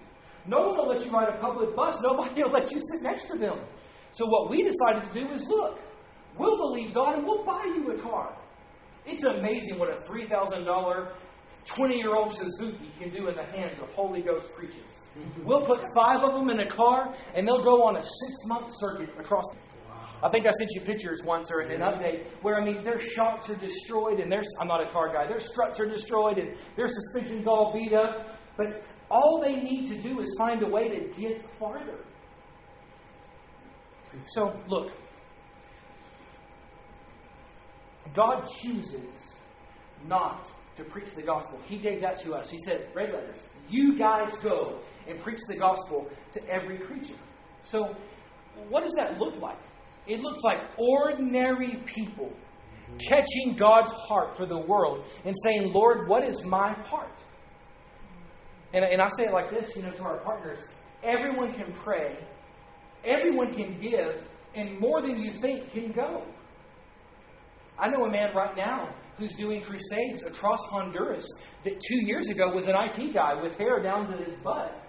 No 0.46 0.68
one 0.68 0.76
will 0.76 0.88
let 0.88 1.04
you 1.04 1.10
ride 1.10 1.28
a 1.28 1.38
public 1.38 1.76
bus. 1.76 2.00
Nobody 2.00 2.42
will 2.42 2.52
let 2.52 2.70
you 2.70 2.78
sit 2.78 3.02
next 3.02 3.24
to 3.26 3.38
them. 3.38 3.60
So 4.10 4.24
what 4.26 4.50
we 4.50 4.62
decided 4.62 5.12
to 5.12 5.20
do 5.20 5.32
is 5.32 5.46
look, 5.48 5.78
we'll 6.38 6.56
believe 6.56 6.94
God 6.94 7.16
and 7.16 7.26
we'll 7.26 7.44
buy 7.44 7.64
you 7.64 7.92
a 7.92 8.00
car. 8.00 8.34
It's 9.04 9.24
amazing 9.24 9.78
what 9.78 9.90
a 9.90 10.00
$3,000 10.02 11.12
20 11.66 11.96
year 11.96 12.14
old 12.14 12.32
Suzuki 12.32 12.90
can 12.98 13.10
do 13.10 13.28
in 13.28 13.36
the 13.36 13.44
hands 13.44 13.78
of 13.78 13.90
Holy 13.90 14.22
Ghost 14.22 14.48
preachers. 14.54 14.84
We'll 15.44 15.60
put 15.60 15.80
five 15.94 16.20
of 16.20 16.34
them 16.34 16.48
in 16.48 16.60
a 16.60 16.68
car 16.68 17.14
and 17.34 17.46
they'll 17.46 17.62
go 17.62 17.82
on 17.84 17.96
a 17.96 18.02
six 18.02 18.36
month 18.46 18.68
circuit 18.78 19.10
across. 19.18 19.44
I 20.22 20.30
think 20.30 20.46
I 20.46 20.50
sent 20.50 20.70
you 20.74 20.80
pictures 20.80 21.22
once 21.22 21.50
or 21.52 21.60
an 21.60 21.80
update 21.80 22.26
where, 22.42 22.60
I 22.60 22.64
mean, 22.64 22.82
their 22.82 22.98
shocks 22.98 23.50
are 23.50 23.54
destroyed 23.54 24.18
and 24.18 24.32
their, 24.32 24.42
I'm 24.60 24.66
not 24.66 24.82
a 24.82 24.90
car 24.90 25.12
guy, 25.12 25.28
their 25.28 25.38
struts 25.38 25.78
are 25.78 25.86
destroyed 25.86 26.38
and 26.38 26.56
their 26.76 26.88
suspension's 26.88 27.46
all 27.46 27.72
beat 27.72 27.92
up. 27.92 28.36
But 28.56 28.82
all 29.10 29.40
they 29.40 29.54
need 29.54 29.86
to 29.88 29.96
do 30.00 30.20
is 30.20 30.34
find 30.36 30.62
a 30.62 30.66
way 30.66 30.88
to 30.88 31.20
get 31.20 31.48
farther. 31.58 32.04
So, 34.26 34.58
look, 34.66 34.90
God 38.14 38.48
chooses 38.60 39.36
not 40.06 40.50
to 40.78 40.84
preach 40.84 41.14
the 41.14 41.22
gospel. 41.22 41.60
He 41.66 41.76
gave 41.76 42.00
that 42.00 42.16
to 42.22 42.32
us. 42.32 42.48
He 42.48 42.58
said, 42.64 42.88
red 42.94 43.12
letters, 43.12 43.40
you 43.68 43.98
guys 43.98 44.34
go 44.38 44.80
and 45.06 45.18
preach 45.18 45.40
the 45.48 45.56
gospel 45.56 46.08
to 46.32 46.48
every 46.48 46.78
creature. 46.78 47.18
So, 47.62 47.94
what 48.68 48.82
does 48.82 48.94
that 48.94 49.18
look 49.18 49.40
like? 49.40 49.58
It 50.06 50.20
looks 50.20 50.40
like 50.42 50.58
ordinary 50.78 51.82
people 51.84 52.32
catching 52.98 53.56
God's 53.56 53.92
heart 53.92 54.36
for 54.36 54.46
the 54.46 54.58
world 54.58 55.04
and 55.24 55.36
saying, 55.44 55.72
Lord, 55.72 56.08
what 56.08 56.24
is 56.24 56.44
my 56.44 56.74
part? 56.84 57.12
And, 58.72 58.84
and 58.84 59.02
I 59.02 59.08
say 59.08 59.24
it 59.24 59.32
like 59.32 59.50
this, 59.50 59.76
you 59.76 59.82
know, 59.82 59.90
to 59.90 60.02
our 60.02 60.18
partners 60.18 60.66
everyone 61.02 61.52
can 61.52 61.72
pray, 61.72 62.18
everyone 63.04 63.52
can 63.52 63.80
give, 63.80 64.22
and 64.54 64.80
more 64.80 65.00
than 65.00 65.20
you 65.20 65.30
think 65.30 65.70
can 65.70 65.92
go. 65.92 66.24
I 67.78 67.88
know 67.88 68.04
a 68.04 68.10
man 68.10 68.34
right 68.34 68.56
now 68.56 68.92
who's 69.18 69.34
doing 69.34 69.60
crusades 69.60 70.22
across 70.24 70.64
Honduras 70.70 71.26
that 71.64 71.80
two 71.80 72.06
years 72.06 72.28
ago 72.28 72.50
was 72.52 72.66
an 72.66 72.74
IT 72.76 73.12
guy 73.14 73.34
with 73.40 73.52
hair 73.58 73.82
down 73.82 74.10
to 74.10 74.16
his 74.24 74.34
butt. 74.36 74.84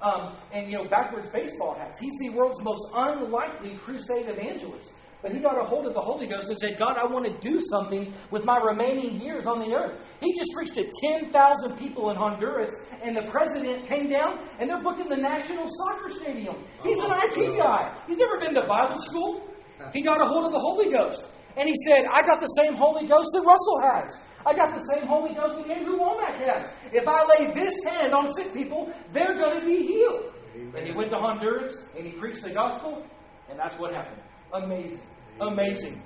Um, 0.00 0.36
and, 0.52 0.70
you 0.70 0.76
know, 0.76 0.88
backwards 0.88 1.28
baseball 1.28 1.76
hats. 1.78 1.98
He's 1.98 2.14
the 2.18 2.30
world's 2.30 2.60
most 2.62 2.82
unlikely 2.94 3.76
crusade 3.76 4.28
evangelist. 4.28 4.92
But 5.22 5.30
he 5.30 5.38
got 5.38 5.56
a 5.56 5.64
hold 5.64 5.86
of 5.86 5.94
the 5.94 6.00
Holy 6.00 6.26
Ghost 6.26 6.48
and 6.48 6.58
said, 6.58 6.76
God, 6.76 6.98
I 6.98 7.06
want 7.06 7.24
to 7.26 7.48
do 7.48 7.60
something 7.70 8.12
with 8.32 8.44
my 8.44 8.58
remaining 8.58 9.20
years 9.20 9.46
on 9.46 9.60
the 9.60 9.72
earth. 9.72 10.00
He 10.20 10.34
just 10.34 10.50
preached 10.52 10.74
to 10.74 10.84
10,000 11.08 11.78
people 11.78 12.10
in 12.10 12.16
Honduras, 12.16 12.74
and 13.04 13.16
the 13.16 13.22
president 13.30 13.86
came 13.86 14.08
down, 14.08 14.40
and 14.58 14.68
they're 14.68 14.82
booked 14.82 14.98
in 14.98 15.08
the 15.08 15.16
National 15.16 15.68
Soccer 15.68 16.10
Stadium. 16.10 16.64
He's 16.82 16.98
an 16.98 17.06
IT 17.08 17.56
guy. 17.56 17.96
He's 18.08 18.16
never 18.16 18.38
been 18.40 18.54
to 18.54 18.66
Bible 18.66 18.98
school. 18.98 19.48
He 19.94 20.02
got 20.02 20.20
a 20.20 20.26
hold 20.26 20.46
of 20.46 20.52
the 20.52 20.58
Holy 20.58 20.90
Ghost. 20.92 21.28
And 21.56 21.68
he 21.68 21.74
said, 21.86 22.06
I 22.10 22.22
got 22.22 22.40
the 22.40 22.46
same 22.62 22.74
Holy 22.74 23.06
Ghost 23.06 23.28
that 23.34 23.44
Russell 23.44 23.80
has. 23.82 24.16
I 24.44 24.54
got 24.54 24.74
the 24.76 24.84
same 24.94 25.06
Holy 25.06 25.34
Ghost 25.34 25.56
that 25.56 25.70
Andrew 25.70 25.98
Wommack 25.98 26.36
has. 26.36 26.70
If 26.92 27.06
I 27.06 27.20
lay 27.38 27.52
this 27.52 27.74
hand 27.84 28.12
on 28.12 28.32
sick 28.32 28.52
people, 28.52 28.92
they're 29.12 29.36
going 29.36 29.60
to 29.60 29.66
be 29.66 29.86
healed. 29.86 30.32
Amen. 30.54 30.72
And 30.76 30.86
he 30.86 30.92
went 30.92 31.10
to 31.10 31.18
Honduras 31.18 31.84
and 31.96 32.06
he 32.06 32.12
preached 32.12 32.42
the 32.42 32.50
gospel, 32.50 33.04
and 33.48 33.58
that's 33.58 33.76
what 33.78 33.94
happened. 33.94 34.20
Amazing. 34.52 35.00
Amazing. 35.40 36.02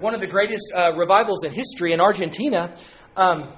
One 0.00 0.14
of 0.14 0.20
the 0.20 0.26
greatest 0.26 0.64
uh, 0.74 0.92
revivals 0.94 1.44
in 1.44 1.52
history 1.52 1.92
in 1.92 2.00
Argentina 2.00 2.76
um, 3.16 3.54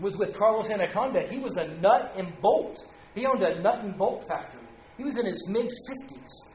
was 0.00 0.16
with 0.16 0.36
Carlos 0.36 0.68
Annacondia. 0.68 1.30
He 1.30 1.38
was 1.38 1.56
a 1.56 1.68
nut 1.80 2.12
and 2.16 2.32
bolt. 2.40 2.84
He 3.14 3.26
owned 3.26 3.42
a 3.42 3.60
nut 3.60 3.84
and 3.84 3.96
bolt 3.96 4.26
factory. 4.26 4.60
He 4.96 5.04
was 5.04 5.18
in 5.18 5.26
his 5.26 5.46
mid 5.48 5.66
50s. 5.66 6.50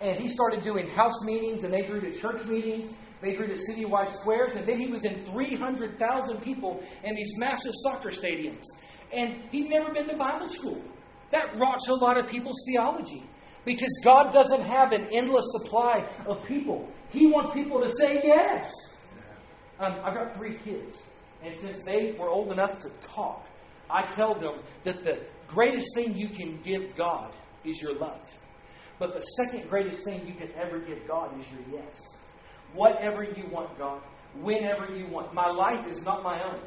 And 0.00 0.18
he 0.18 0.28
started 0.28 0.62
doing 0.62 0.88
house 0.90 1.22
meetings, 1.24 1.62
and 1.62 1.72
they 1.72 1.82
grew 1.82 2.00
to 2.00 2.12
church 2.12 2.44
meetings. 2.46 2.90
They 3.24 3.34
grew 3.34 3.46
to 3.46 3.54
citywide 3.54 4.10
squares. 4.10 4.54
And 4.54 4.66
then 4.66 4.80
he 4.80 4.88
was 4.88 5.04
in 5.04 5.24
300,000 5.24 6.40
people 6.42 6.82
in 7.02 7.14
these 7.14 7.36
massive 7.38 7.72
soccer 7.82 8.10
stadiums. 8.10 8.64
And 9.12 9.42
he'd 9.50 9.70
never 9.70 9.92
been 9.92 10.08
to 10.08 10.16
Bible 10.16 10.48
school. 10.48 10.82
That 11.30 11.58
rots 11.58 11.88
a 11.88 11.94
lot 11.94 12.18
of 12.18 12.28
people's 12.28 12.62
theology. 12.66 13.24
Because 13.64 14.00
God 14.04 14.30
doesn't 14.30 14.62
have 14.62 14.92
an 14.92 15.08
endless 15.12 15.46
supply 15.52 16.06
of 16.26 16.44
people. 16.44 16.88
He 17.08 17.26
wants 17.26 17.52
people 17.52 17.80
to 17.80 17.88
say 17.88 18.20
yes. 18.22 18.70
Um, 19.78 19.94
I've 20.04 20.14
got 20.14 20.36
three 20.36 20.56
kids, 20.58 20.96
and 21.42 21.54
since 21.56 21.82
they 21.84 22.14
were 22.18 22.28
old 22.28 22.52
enough 22.52 22.78
to 22.80 22.90
talk, 23.00 23.46
I 23.90 24.06
tell 24.14 24.34
them 24.34 24.60
that 24.84 25.02
the 25.02 25.26
greatest 25.48 25.94
thing 25.94 26.16
you 26.16 26.28
can 26.28 26.60
give 26.62 26.96
God 26.96 27.34
is 27.64 27.80
your 27.80 27.98
love. 27.98 28.20
But 28.98 29.14
the 29.14 29.20
second 29.20 29.68
greatest 29.68 30.04
thing 30.04 30.26
you 30.26 30.34
can 30.34 30.52
ever 30.56 30.78
give 30.78 31.06
God 31.08 31.38
is 31.40 31.46
your 31.50 31.80
yes. 31.80 32.00
Whatever 32.74 33.22
you 33.22 33.44
want, 33.50 33.78
God, 33.78 34.02
whenever 34.40 34.94
you 34.94 35.06
want. 35.08 35.32
My 35.32 35.48
life 35.48 35.86
is 35.88 36.02
not 36.02 36.22
my 36.22 36.42
own. 36.42 36.60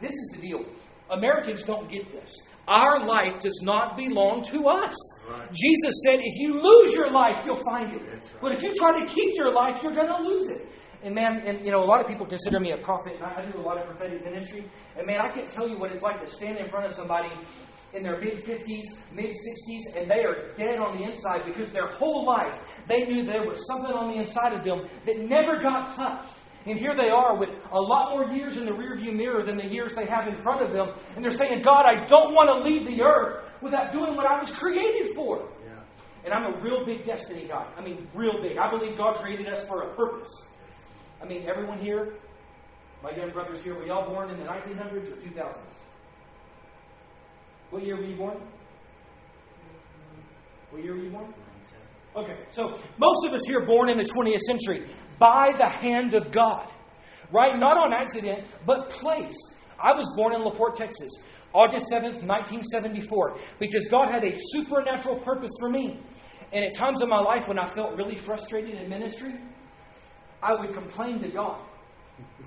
This 0.00 0.12
is 0.12 0.32
the 0.34 0.40
deal. 0.40 0.64
Americans 1.10 1.62
don't 1.62 1.90
get 1.90 2.10
this. 2.10 2.30
Our 2.66 3.04
life 3.04 3.42
does 3.42 3.60
not 3.62 3.96
belong 3.96 4.42
to 4.44 4.68
us. 4.68 4.96
Right. 5.28 5.52
Jesus 5.52 6.02
said, 6.06 6.20
if 6.22 6.38
you 6.38 6.60
lose 6.60 6.94
your 6.94 7.10
life, 7.10 7.42
you'll 7.44 7.62
find 7.62 7.92
it. 7.92 8.02
Right. 8.02 8.32
But 8.40 8.52
if 8.54 8.62
you 8.62 8.72
try 8.74 8.98
to 8.98 9.06
keep 9.06 9.36
your 9.36 9.52
life, 9.52 9.82
you're 9.82 9.92
going 9.92 10.08
to 10.08 10.22
lose 10.22 10.48
it. 10.48 10.66
And 11.02 11.14
man, 11.14 11.42
and 11.44 11.62
you 11.62 11.70
know, 11.70 11.80
a 11.80 11.84
lot 11.84 12.00
of 12.00 12.06
people 12.06 12.24
consider 12.24 12.58
me 12.58 12.72
a 12.72 12.78
prophet, 12.78 13.16
and 13.16 13.24
I, 13.24 13.42
I 13.42 13.52
do 13.52 13.58
a 13.58 13.60
lot 13.60 13.76
of 13.76 13.86
prophetic 13.86 14.24
ministry. 14.24 14.64
And 14.96 15.06
man, 15.06 15.20
I 15.20 15.28
can't 15.28 15.48
tell 15.50 15.68
you 15.68 15.78
what 15.78 15.92
it's 15.92 16.02
like 16.02 16.24
to 16.24 16.26
stand 16.26 16.56
in 16.56 16.70
front 16.70 16.86
of 16.86 16.92
somebody 16.92 17.28
in 17.94 18.02
their 18.02 18.20
mid 18.20 18.44
50s, 18.44 18.98
mid 19.12 19.30
60s, 19.30 19.96
and 19.96 20.10
they 20.10 20.24
are 20.24 20.52
dead 20.56 20.78
on 20.78 20.98
the 20.98 21.04
inside 21.04 21.42
because 21.46 21.70
their 21.70 21.86
whole 21.86 22.26
life 22.26 22.60
they 22.86 23.04
knew 23.04 23.22
there 23.22 23.42
was 23.42 23.66
something 23.66 23.92
on 23.92 24.08
the 24.08 24.16
inside 24.16 24.52
of 24.52 24.64
them 24.64 24.86
that 25.06 25.18
never 25.20 25.60
got 25.60 25.94
touched. 25.96 26.34
And 26.66 26.78
here 26.78 26.94
they 26.96 27.10
are 27.10 27.36
with 27.36 27.50
a 27.72 27.80
lot 27.80 28.10
more 28.10 28.34
years 28.34 28.56
in 28.56 28.64
the 28.64 28.70
rearview 28.70 29.14
mirror 29.14 29.42
than 29.42 29.56
the 29.58 29.66
years 29.66 29.94
they 29.94 30.06
have 30.06 30.26
in 30.28 30.36
front 30.42 30.62
of 30.62 30.72
them. 30.72 30.88
And 31.14 31.22
they're 31.22 31.30
saying, 31.30 31.60
God, 31.62 31.84
I 31.84 32.06
don't 32.06 32.32
want 32.32 32.48
to 32.48 32.68
leave 32.68 32.86
the 32.86 33.02
earth 33.02 33.44
without 33.60 33.92
doing 33.92 34.16
what 34.16 34.26
I 34.26 34.40
was 34.40 34.50
created 34.50 35.14
for. 35.14 35.50
Yeah. 35.62 35.80
And 36.24 36.32
I'm 36.32 36.54
a 36.54 36.60
real 36.62 36.84
big 36.86 37.04
destiny 37.04 37.46
guy. 37.46 37.70
I 37.76 37.82
mean, 37.82 38.08
real 38.14 38.40
big. 38.40 38.56
I 38.56 38.70
believe 38.70 38.96
God 38.96 39.16
created 39.16 39.46
us 39.46 39.66
for 39.68 39.82
a 39.82 39.94
purpose. 39.94 40.30
I 41.22 41.26
mean, 41.26 41.46
everyone 41.46 41.78
here, 41.78 42.14
my 43.02 43.10
young 43.14 43.30
brothers 43.30 43.62
here, 43.62 43.74
were 43.74 43.86
y'all 43.86 44.08
born 44.08 44.30
in 44.30 44.38
the 44.38 44.46
1900s 44.46 45.12
or 45.12 45.16
2000s? 45.16 45.58
What 47.74 47.84
year 47.84 47.96
were 47.96 48.04
you 48.04 48.14
born? 48.14 48.36
What 50.70 50.84
year 50.84 50.94
were 50.94 51.02
you 51.02 51.10
born? 51.10 51.34
Okay, 52.14 52.36
so 52.50 52.68
most 52.98 53.26
of 53.26 53.34
us 53.34 53.44
here 53.44 53.66
born 53.66 53.88
in 53.88 53.96
the 53.96 54.04
20th 54.04 54.38
century 54.42 54.88
by 55.18 55.50
the 55.58 55.68
hand 55.68 56.14
of 56.14 56.30
God, 56.30 56.68
right? 57.32 57.58
Not 57.58 57.76
on 57.76 57.92
accident, 57.92 58.46
but 58.64 58.90
placed. 58.90 59.56
I 59.82 59.92
was 59.92 60.08
born 60.14 60.36
in 60.36 60.42
LaPorte, 60.42 60.76
Texas, 60.76 61.10
August 61.52 61.90
7th, 61.90 62.22
1974, 62.22 63.38
because 63.58 63.88
God 63.88 64.08
had 64.08 64.22
a 64.22 64.36
supernatural 64.52 65.18
purpose 65.18 65.50
for 65.58 65.68
me. 65.68 65.98
And 66.52 66.64
at 66.64 66.76
times 66.76 67.00
in 67.02 67.08
my 67.08 67.18
life 67.18 67.48
when 67.48 67.58
I 67.58 67.74
felt 67.74 67.96
really 67.96 68.16
frustrated 68.16 68.80
in 68.80 68.88
ministry, 68.88 69.34
I 70.40 70.54
would 70.54 70.72
complain 70.72 71.20
to 71.22 71.28
God. 71.28 71.60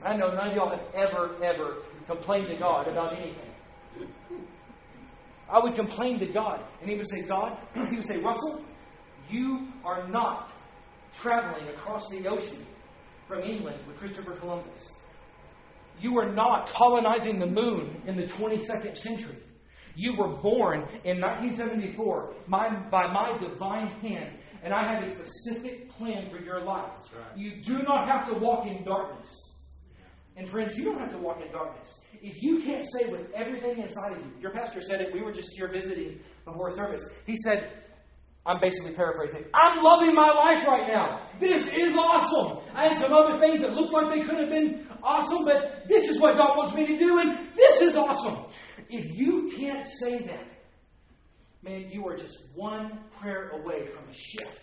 I 0.06 0.16
know 0.16 0.34
none 0.34 0.52
of 0.52 0.56
y'all 0.56 0.70
have 0.70 0.86
ever, 0.94 1.36
ever 1.44 1.84
complained 2.08 2.48
to 2.48 2.56
God 2.56 2.88
about 2.88 3.12
anything. 3.12 3.52
I 5.50 5.60
would 5.60 5.76
complain 5.76 6.20
to 6.20 6.28
God, 6.28 6.64
and 6.82 6.90
He 6.90 6.98
would 6.98 7.10
say, 7.10 7.22
God, 7.22 7.58
He 7.90 7.96
would 7.96 8.06
say, 8.06 8.18
Russell, 8.18 8.64
you 9.30 9.68
are 9.84 10.08
not 10.08 10.52
traveling 11.14 11.68
across 11.70 12.10
the 12.10 12.28
ocean 12.28 12.66
from 13.28 13.44
England 13.44 13.80
with 13.88 13.98
Christopher 13.98 14.34
Columbus. 14.34 14.92
You 16.00 16.18
are 16.20 16.32
not 16.32 16.70
colonizing 16.70 17.40
the 17.40 17.48
moon 17.48 18.02
in 18.06 18.16
the 18.16 18.24
22nd 18.24 18.98
century. 18.98 19.38
You 19.96 20.16
were 20.16 20.28
born 20.28 20.82
in 21.04 21.20
1974 21.20 22.36
my, 22.46 22.70
by 22.92 23.12
my 23.12 23.36
divine 23.40 23.88
hand, 24.02 24.38
and 24.64 24.74
I 24.74 24.94
have 24.94 25.04
a 25.04 25.10
specific 25.10 25.90
plan 25.92 26.30
for 26.30 26.40
your 26.40 26.62
life. 26.62 26.92
Right. 27.16 27.38
You 27.38 27.62
do 27.64 27.80
not 27.80 28.08
have 28.08 28.28
to 28.28 28.36
walk 28.36 28.68
in 28.68 28.84
darkness. 28.84 29.56
And 30.38 30.48
friends, 30.48 30.78
you 30.78 30.84
don't 30.86 31.00
have 31.00 31.12
to 31.12 31.18
walk 31.18 31.42
in 31.42 31.52
darkness. 31.52 32.00
If 32.22 32.44
you 32.44 32.62
can't 32.62 32.86
say 32.86 33.10
with 33.10 33.32
everything 33.34 33.80
inside 33.80 34.12
of 34.12 34.20
you, 34.20 34.32
your 34.40 34.52
pastor 34.52 34.82
said 34.82 35.02
it, 35.02 35.12
we 35.12 35.22
were 35.22 35.32
just 35.32 35.50
here 35.58 35.68
visiting 35.68 36.20
before 36.46 36.70
service. 36.70 37.04
He 37.26 37.36
said, 37.38 37.72
I'm 38.46 38.60
basically 38.62 38.94
paraphrasing, 38.94 39.46
I'm 39.54 39.84
loving 39.84 40.14
my 40.14 40.30
life 40.30 40.64
right 40.68 40.88
now. 40.88 41.28
This 41.40 41.68
is 41.68 41.98
awesome. 41.98 42.60
I 42.76 42.88
had 42.88 43.00
some 43.00 43.12
other 43.12 43.40
things 43.40 43.62
that 43.62 43.74
looked 43.74 43.92
like 43.92 44.10
they 44.14 44.22
could 44.22 44.40
have 44.40 44.50
been 44.50 44.88
awesome, 45.02 45.44
but 45.44 45.88
this 45.88 46.08
is 46.08 46.20
what 46.20 46.38
God 46.38 46.56
wants 46.56 46.74
me 46.76 46.86
to 46.86 46.96
do, 46.96 47.18
and 47.18 47.50
this 47.56 47.82
is 47.82 47.98
awesome. 47.98 48.46
If 48.90 49.18
you 49.18 49.52
can't 49.58 49.88
say 49.88 50.20
that, 50.20 50.46
man, 51.64 51.90
you 51.92 52.08
are 52.08 52.16
just 52.16 52.38
one 52.54 53.00
prayer 53.20 53.50
away 53.50 53.88
from 53.88 54.08
a 54.08 54.14
shift. 54.14 54.62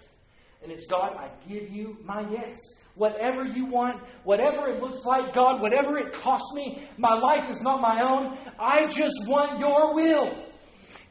And 0.65 0.73
it's 0.73 0.87
God, 0.87 1.15
I 1.17 1.31
give 1.47 1.71
you 1.71 1.99
my 2.03 2.27
yes. 2.31 2.59
Whatever 2.95 3.45
you 3.45 3.67
want, 3.67 4.03
whatever 4.25 4.69
it 4.69 4.81
looks 4.81 5.05
like, 5.05 5.35
God, 5.35 5.61
whatever 5.61 5.99
it 5.99 6.15
costs 6.15 6.51
me, 6.55 6.89
my 6.97 7.15
life 7.15 7.51
is 7.51 7.61
not 7.61 7.81
my 7.81 8.01
own. 8.01 8.39
I 8.59 8.87
just 8.87 9.29
want 9.29 9.61
your 9.61 9.95
will. 9.95 10.35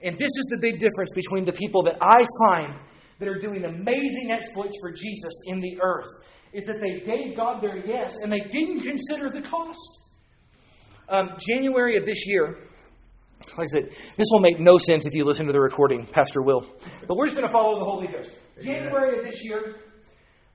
And 0.01 0.17
this 0.17 0.31
is 0.31 0.45
the 0.49 0.57
big 0.59 0.79
difference 0.79 1.11
between 1.13 1.45
the 1.45 1.53
people 1.53 1.83
that 1.83 1.97
I 2.01 2.25
find 2.47 2.73
that 3.19 3.29
are 3.29 3.39
doing 3.39 3.63
amazing 3.63 4.31
exploits 4.31 4.75
for 4.81 4.91
Jesus 4.91 5.33
in 5.47 5.61
the 5.61 5.79
earth 5.81 6.07
is 6.51 6.65
that 6.65 6.81
they 6.81 6.99
gave 6.99 7.37
God 7.37 7.61
their 7.61 7.77
yes 7.85 8.17
and 8.21 8.31
they 8.31 8.41
didn't 8.51 8.81
consider 8.81 9.29
the 9.29 9.41
cost. 9.41 9.79
Um, 11.09 11.31
January 11.39 11.97
of 11.97 12.05
this 12.05 12.25
year, 12.25 12.57
like 13.57 13.67
I 13.67 13.79
said, 13.79 13.89
this 14.17 14.27
will 14.31 14.39
make 14.39 14.59
no 14.59 14.77
sense 14.77 15.05
if 15.05 15.13
you 15.13 15.25
listen 15.25 15.47
to 15.47 15.53
the 15.53 15.59
recording, 15.59 16.05
Pastor 16.05 16.41
Will. 16.41 16.65
But 17.07 17.17
we're 17.17 17.27
just 17.27 17.37
going 17.37 17.47
to 17.47 17.53
follow 17.53 17.79
the 17.79 17.85
Holy 17.85 18.07
Ghost. 18.07 18.31
January 18.61 19.19
of 19.19 19.25
this 19.25 19.43
year, 19.43 19.75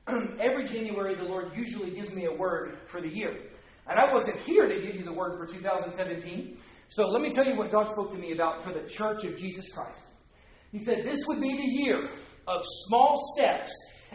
every 0.40 0.64
January, 0.64 1.14
the 1.14 1.24
Lord 1.24 1.52
usually 1.56 1.90
gives 1.90 2.12
me 2.12 2.26
a 2.26 2.32
word 2.32 2.78
for 2.86 3.00
the 3.00 3.08
year. 3.08 3.36
And 3.88 3.98
I 3.98 4.12
wasn't 4.12 4.38
here 4.40 4.68
to 4.68 4.80
give 4.80 4.94
you 4.94 5.04
the 5.04 5.12
word 5.12 5.38
for 5.38 5.46
2017. 5.46 6.58
So 6.88 7.06
let 7.06 7.22
me 7.22 7.30
tell 7.30 7.46
you 7.46 7.56
what 7.56 7.70
God 7.70 7.88
spoke 7.88 8.12
to 8.12 8.18
me 8.18 8.32
about 8.32 8.62
for 8.62 8.72
the 8.72 8.88
church 8.88 9.24
of 9.24 9.36
Jesus 9.36 9.70
Christ. 9.72 10.00
He 10.72 10.78
said, 10.78 10.98
This 11.04 11.20
would 11.26 11.40
be 11.40 11.52
the 11.54 11.82
year 11.82 12.10
of 12.46 12.62
small 12.86 13.20
steps 13.34 13.72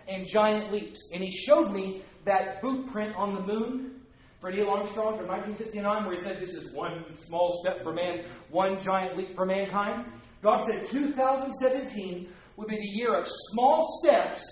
and 0.07 0.27
giant 0.27 0.71
leaps. 0.71 1.09
And 1.13 1.23
He 1.23 1.31
showed 1.31 1.71
me 1.71 2.03
that 2.25 2.61
boot 2.61 2.91
print 2.91 3.15
on 3.15 3.35
the 3.35 3.41
moon 3.41 4.01
for 4.39 4.51
Neil 4.51 4.69
Armstrong 4.69 5.17
from 5.17 5.27
1969, 5.27 6.05
where 6.05 6.15
he 6.15 6.21
said, 6.21 6.37
This 6.41 6.53
is 6.53 6.73
one 6.73 7.05
small 7.17 7.61
step 7.63 7.81
for 7.83 7.93
man, 7.93 8.25
one 8.49 8.79
giant 8.79 9.17
leap 9.17 9.35
for 9.35 9.45
mankind. 9.45 10.05
God 10.41 10.65
said 10.65 10.85
2017 10.89 12.27
would 12.57 12.67
be 12.67 12.75
the 12.75 12.91
year 12.93 13.15
of 13.15 13.27
small 13.51 13.85
steps 14.01 14.43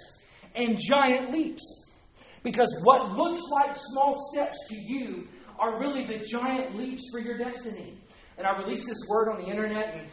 and 0.56 0.78
giant 0.78 1.32
leaps. 1.32 1.86
Because 2.44 2.76
what 2.84 3.12
looks 3.12 3.42
like 3.52 3.76
small 3.76 4.30
steps 4.34 4.58
to 4.70 4.76
you 4.76 5.28
are 5.60 5.80
really 5.80 6.06
the 6.06 6.18
giant 6.18 6.76
leaps 6.76 7.04
for 7.12 7.20
your 7.20 7.38
destiny. 7.38 8.00
And 8.38 8.48
I 8.48 8.58
released 8.58 8.88
this 8.88 8.98
word 9.08 9.30
on 9.30 9.40
the 9.40 9.48
internet, 9.48 9.94
and 9.96 10.08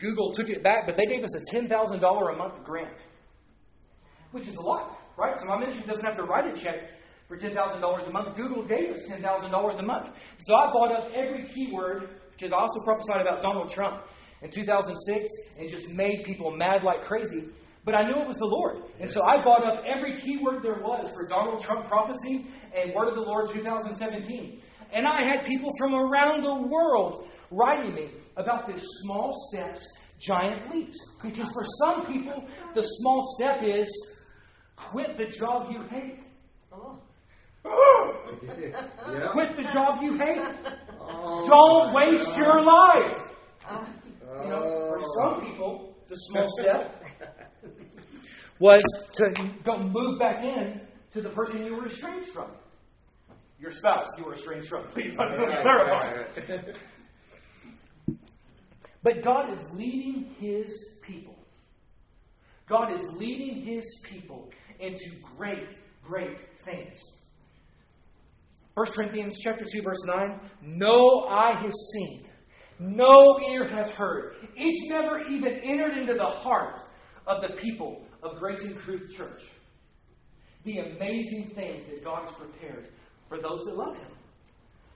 Google 0.00 0.32
took 0.32 0.48
it 0.48 0.62
back, 0.64 0.86
but 0.86 0.96
they 0.96 1.06
gave 1.06 1.22
us 1.22 1.30
a 1.36 1.56
$10,000 1.56 2.34
a 2.34 2.36
month 2.36 2.64
grant, 2.64 3.04
which 4.32 4.48
is 4.48 4.56
a 4.56 4.62
lot, 4.62 4.98
right? 5.16 5.38
So 5.38 5.46
my 5.46 5.58
ministry 5.58 5.86
doesn't 5.86 6.04
have 6.04 6.16
to 6.16 6.24
write 6.24 6.46
a 6.46 6.60
check 6.60 6.90
for 7.28 7.36
$10,000 7.36 8.08
a 8.08 8.10
month. 8.10 8.36
Google 8.36 8.64
gave 8.64 8.90
us 8.90 9.08
$10,000 9.08 9.78
a 9.78 9.82
month. 9.82 10.10
So 10.38 10.54
I 10.54 10.72
bought 10.72 10.92
up 10.92 11.10
every 11.14 11.46
keyword, 11.46 12.20
because 12.32 12.52
I 12.52 12.56
also 12.56 12.80
prophesied 12.80 13.20
about 13.20 13.42
Donald 13.42 13.70
Trump 13.70 14.02
in 14.42 14.50
2006 14.50 15.28
and 15.58 15.70
just 15.70 15.88
made 15.88 16.24
people 16.24 16.50
mad 16.50 16.82
like 16.82 17.02
crazy. 17.02 17.44
But 17.84 17.94
I 17.94 18.02
knew 18.02 18.20
it 18.20 18.26
was 18.26 18.36
the 18.36 18.46
Lord. 18.46 18.82
And 18.98 19.08
so 19.08 19.22
I 19.24 19.42
bought 19.42 19.64
up 19.64 19.84
every 19.86 20.20
keyword 20.20 20.62
there 20.62 20.80
was 20.80 21.10
for 21.14 21.26
Donald 21.28 21.62
Trump 21.62 21.86
prophecy 21.86 22.46
and 22.74 22.92
Word 22.92 23.08
of 23.08 23.14
the 23.14 23.22
Lord 23.22 23.50
2017. 23.52 24.60
And 24.92 25.06
I 25.06 25.22
had 25.22 25.44
people 25.44 25.70
from 25.78 25.94
around 25.94 26.42
the 26.42 26.54
world 26.68 27.28
writing 27.50 27.94
me 27.94 28.10
about 28.36 28.66
this 28.66 28.84
small 29.02 29.32
steps, 29.48 29.86
giant 30.18 30.74
leaps. 30.74 30.98
Because 31.22 31.48
for 31.52 31.64
some 31.84 32.06
people, 32.06 32.44
the 32.74 32.82
small 32.82 33.24
step 33.36 33.62
is 33.62 33.88
quit 34.76 35.16
the 35.16 35.26
job 35.26 35.70
you 35.70 35.82
hate. 35.82 36.20
yeah. 38.42 39.28
Quit 39.30 39.56
the 39.56 39.64
job 39.72 40.02
you 40.02 40.18
hate. 40.18 40.40
Oh, 41.00 41.46
Don't 41.48 41.94
waste 41.94 42.26
God. 42.26 42.36
your 42.36 42.62
life. 42.62 43.16
Oh. 43.68 43.86
Oh. 44.36 44.42
You 44.42 44.50
know, 44.50 44.88
for 44.88 45.00
some 45.14 45.46
people, 45.46 45.96
the 46.06 46.14
small 46.14 46.46
step 46.60 47.04
was 48.58 48.82
to 49.14 49.50
go 49.64 49.78
move 49.78 50.18
back 50.18 50.44
in 50.44 50.80
to 51.12 51.20
the 51.20 51.30
person 51.30 51.64
you 51.64 51.76
were 51.76 51.86
estranged 51.86 52.28
from. 52.28 52.50
Your 53.58 53.70
spouse 53.70 54.08
you 54.18 54.24
were 54.24 54.34
estranged 54.34 54.68
from. 54.68 54.86
Please 54.88 55.14
let 55.18 55.30
me 55.30 55.46
clarify. 55.62 56.24
But 59.02 59.22
God 59.22 59.52
is 59.52 59.64
leading 59.72 60.34
His 60.40 60.90
people. 61.00 61.36
God 62.68 62.92
is 62.92 63.06
leading 63.12 63.64
His 63.64 63.84
people 64.02 64.50
into 64.80 65.12
great, 65.36 65.68
great 66.02 66.38
things. 66.64 66.98
1 68.74 68.86
Corinthians 68.88 69.38
chapter 69.38 69.64
2, 69.64 69.82
verse 69.82 70.02
9. 70.06 70.40
No 70.60 71.24
eye 71.28 71.54
has 71.54 71.72
seen, 71.94 72.26
no 72.78 73.40
ear 73.50 73.66
has 73.68 73.90
heard. 73.90 74.36
It's 74.56 74.88
never 74.88 75.20
even 75.28 75.54
entered 75.62 75.96
into 75.96 76.14
the 76.14 76.26
heart 76.26 76.82
of 77.26 77.42
the 77.42 77.56
people 77.56 78.04
of 78.22 78.38
Grace 78.38 78.62
and 78.64 78.78
Truth 78.78 79.14
Church. 79.16 79.42
The 80.64 80.78
amazing 80.78 81.52
things 81.54 81.84
that 81.86 82.04
God 82.04 82.28
has 82.28 82.32
prepared 82.32 82.88
for 83.28 83.38
those 83.38 83.64
that 83.64 83.76
love 83.76 83.96
Him. 83.96 84.10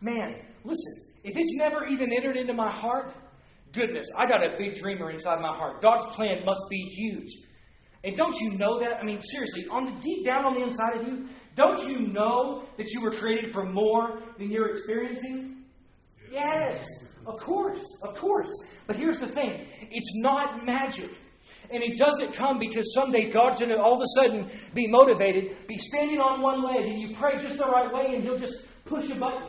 Man, 0.00 0.36
listen, 0.64 1.10
if 1.24 1.36
it's 1.36 1.54
never 1.56 1.84
even 1.86 2.12
entered 2.12 2.36
into 2.36 2.54
my 2.54 2.70
heart, 2.70 3.14
goodness, 3.72 4.06
I 4.16 4.26
got 4.26 4.44
a 4.44 4.56
big 4.58 4.74
dreamer 4.74 5.10
inside 5.10 5.40
my 5.40 5.54
heart. 5.54 5.82
God's 5.82 6.06
plan 6.14 6.44
must 6.44 6.62
be 6.70 6.82
huge. 6.82 7.32
And 8.02 8.16
don't 8.16 8.38
you 8.40 8.52
know 8.52 8.80
that? 8.80 8.98
I 9.00 9.04
mean, 9.04 9.20
seriously, 9.20 9.66
on 9.70 9.84
the 9.84 10.00
deep 10.00 10.24
down 10.24 10.44
on 10.44 10.54
the 10.54 10.62
inside 10.62 10.96
of 10.96 11.06
you, 11.06 11.28
don't 11.54 11.82
you 11.88 12.08
know 12.08 12.64
that 12.78 12.90
you 12.90 13.02
were 13.02 13.10
created 13.10 13.52
for 13.52 13.64
more 13.64 14.22
than 14.38 14.50
you're 14.50 14.70
experiencing? 14.70 15.59
Yes, 16.30 16.86
of 17.26 17.38
course, 17.38 17.84
of 18.02 18.14
course. 18.16 18.50
But 18.86 18.96
here's 18.96 19.18
the 19.18 19.26
thing 19.26 19.66
it's 19.90 20.12
not 20.16 20.64
magic. 20.64 21.10
And 21.72 21.82
it 21.82 21.98
doesn't 21.98 22.36
come 22.36 22.58
because 22.58 22.92
someday 22.94 23.30
God's 23.30 23.60
going 23.60 23.70
to 23.70 23.78
all 23.78 23.94
of 23.94 24.02
a 24.02 24.20
sudden 24.20 24.50
be 24.74 24.88
motivated, 24.88 25.68
be 25.68 25.78
standing 25.78 26.18
on 26.18 26.40
one 26.40 26.62
leg, 26.64 26.80
and 26.80 27.00
you 27.00 27.14
pray 27.14 27.38
just 27.38 27.58
the 27.58 27.66
right 27.66 27.92
way, 27.92 28.14
and 28.14 28.24
He'll 28.24 28.38
just 28.38 28.66
push 28.84 29.08
a 29.10 29.14
button. 29.14 29.48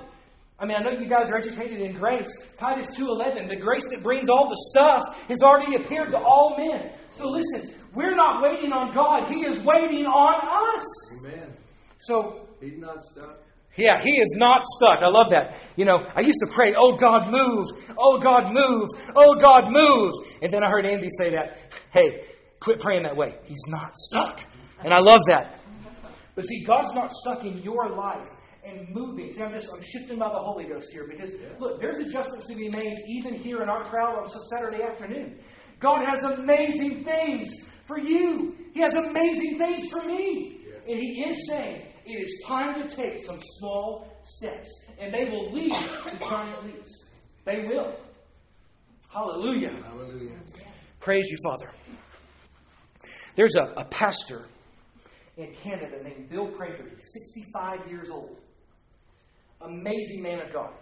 I 0.60 0.66
mean, 0.66 0.78
I 0.78 0.84
know 0.84 0.92
you 0.92 1.10
guys 1.10 1.32
are 1.32 1.38
educated 1.38 1.82
in 1.82 1.94
grace. 1.94 2.30
Titus 2.58 2.96
2.11, 2.96 3.50
the 3.50 3.56
grace 3.56 3.86
that 3.90 4.04
brings 4.04 4.30
all 4.30 4.48
the 4.48 4.70
stuff 4.70 5.02
has 5.28 5.40
already 5.42 5.76
appeared 5.76 6.12
to 6.12 6.18
all 6.18 6.56
men. 6.60 6.92
So 7.10 7.28
listen, 7.28 7.74
we're 7.96 8.16
not 8.16 8.44
waiting 8.44 8.72
on 8.72 8.94
God. 8.94 9.28
He 9.28 9.44
is 9.44 9.60
waiting 9.62 10.06
on 10.06 10.78
us. 10.78 10.86
Amen. 11.20 11.58
So 11.98 12.48
He's 12.60 12.78
not 12.78 13.02
stuck. 13.02 13.40
Yeah, 13.78 14.02
he 14.04 14.18
is 14.18 14.34
not 14.36 14.64
stuck. 14.66 15.02
I 15.02 15.08
love 15.08 15.30
that. 15.30 15.58
You 15.78 15.86
know, 15.86 16.00
I 16.16 16.22
used 16.22 16.40
to 16.46 16.52
pray, 16.54 16.74
Oh 16.78 16.96
God, 16.98 17.32
move. 17.32 17.68
Oh 17.98 18.20
God, 18.20 18.52
move. 18.54 18.90
Oh 19.16 19.36
God, 19.40 19.72
move. 19.72 20.12
And 20.42 20.52
then 20.54 20.64
I 20.64 20.70
heard 20.70 20.86
Andy 20.86 21.08
say 21.18 21.30
that, 21.32 21.58
Hey, 21.94 22.26
quit 22.60 22.80
praying 22.80 23.04
that 23.04 23.16
way. 23.16 23.38
He's 23.46 23.64
not 23.68 23.98
stuck. 23.98 24.42
And 24.84 24.94
I 24.94 25.00
love 25.00 25.22
that. 25.30 25.62
But 26.36 26.46
see, 26.46 26.64
God's 26.64 26.94
not 26.94 27.12
stuck 27.14 27.46
in 27.46 27.60
your 27.60 27.90
life 27.90 28.28
and 28.66 28.88
moving. 28.90 29.32
See, 29.32 29.42
I'm 29.42 29.52
just 29.52 29.70
I'm 29.74 29.82
shifting 29.82 30.20
by 30.20 30.30
the 30.30 30.40
Holy 30.40 30.66
Ghost 30.66 30.90
here 30.92 31.08
because 31.10 31.32
look, 31.60 31.80
there's 31.80 32.00
adjustments 32.00 32.48
to 32.48 32.56
be 32.56 32.70
made 32.70 32.98
even 33.08 33.36
here 33.36 33.62
in 33.62 33.70
our 33.70 33.84
crowd 33.84 34.18
on 34.18 34.26
Saturday 34.58 34.84
afternoon. 34.84 35.40
God 35.80 36.06
has 36.06 36.24
amazing 36.24 37.04
things 37.04 37.54
for 37.86 38.00
you. 38.00 38.56
He 38.74 38.82
has 38.82 38.94
amazing 38.94 39.58
things 39.58 39.90
for 39.90 40.04
me. 40.06 40.60
Yes. 40.66 40.86
And 40.90 41.00
He 41.00 41.26
is 41.28 41.48
saying 41.50 41.91
it 42.12 42.22
is 42.22 42.44
time 42.46 42.82
to 42.82 42.96
take 42.96 43.24
some 43.26 43.40
small 43.60 44.08
steps, 44.24 44.70
and 45.00 45.14
they 45.14 45.26
will 45.26 45.52
lead 45.52 45.72
to 45.72 46.18
giant 46.20 46.66
leaps. 46.66 47.06
They 47.46 47.66
will. 47.68 47.96
Hallelujah. 49.12 49.74
Hallelujah. 49.84 50.40
Praise 51.00 51.26
you, 51.30 51.38
Father. 51.44 51.72
There's 53.36 53.56
a, 53.56 53.82
a 53.82 53.86
pastor 53.86 54.48
in 55.38 55.54
Canada 55.64 56.04
named 56.04 56.30
Bill 56.30 56.48
Prankard. 56.48 56.92
He's 56.96 57.12
65 57.34 57.90
years 57.90 58.10
old. 58.10 58.38
Amazing 59.62 60.22
man 60.24 60.40
of 60.40 60.54
God. 60.54 60.74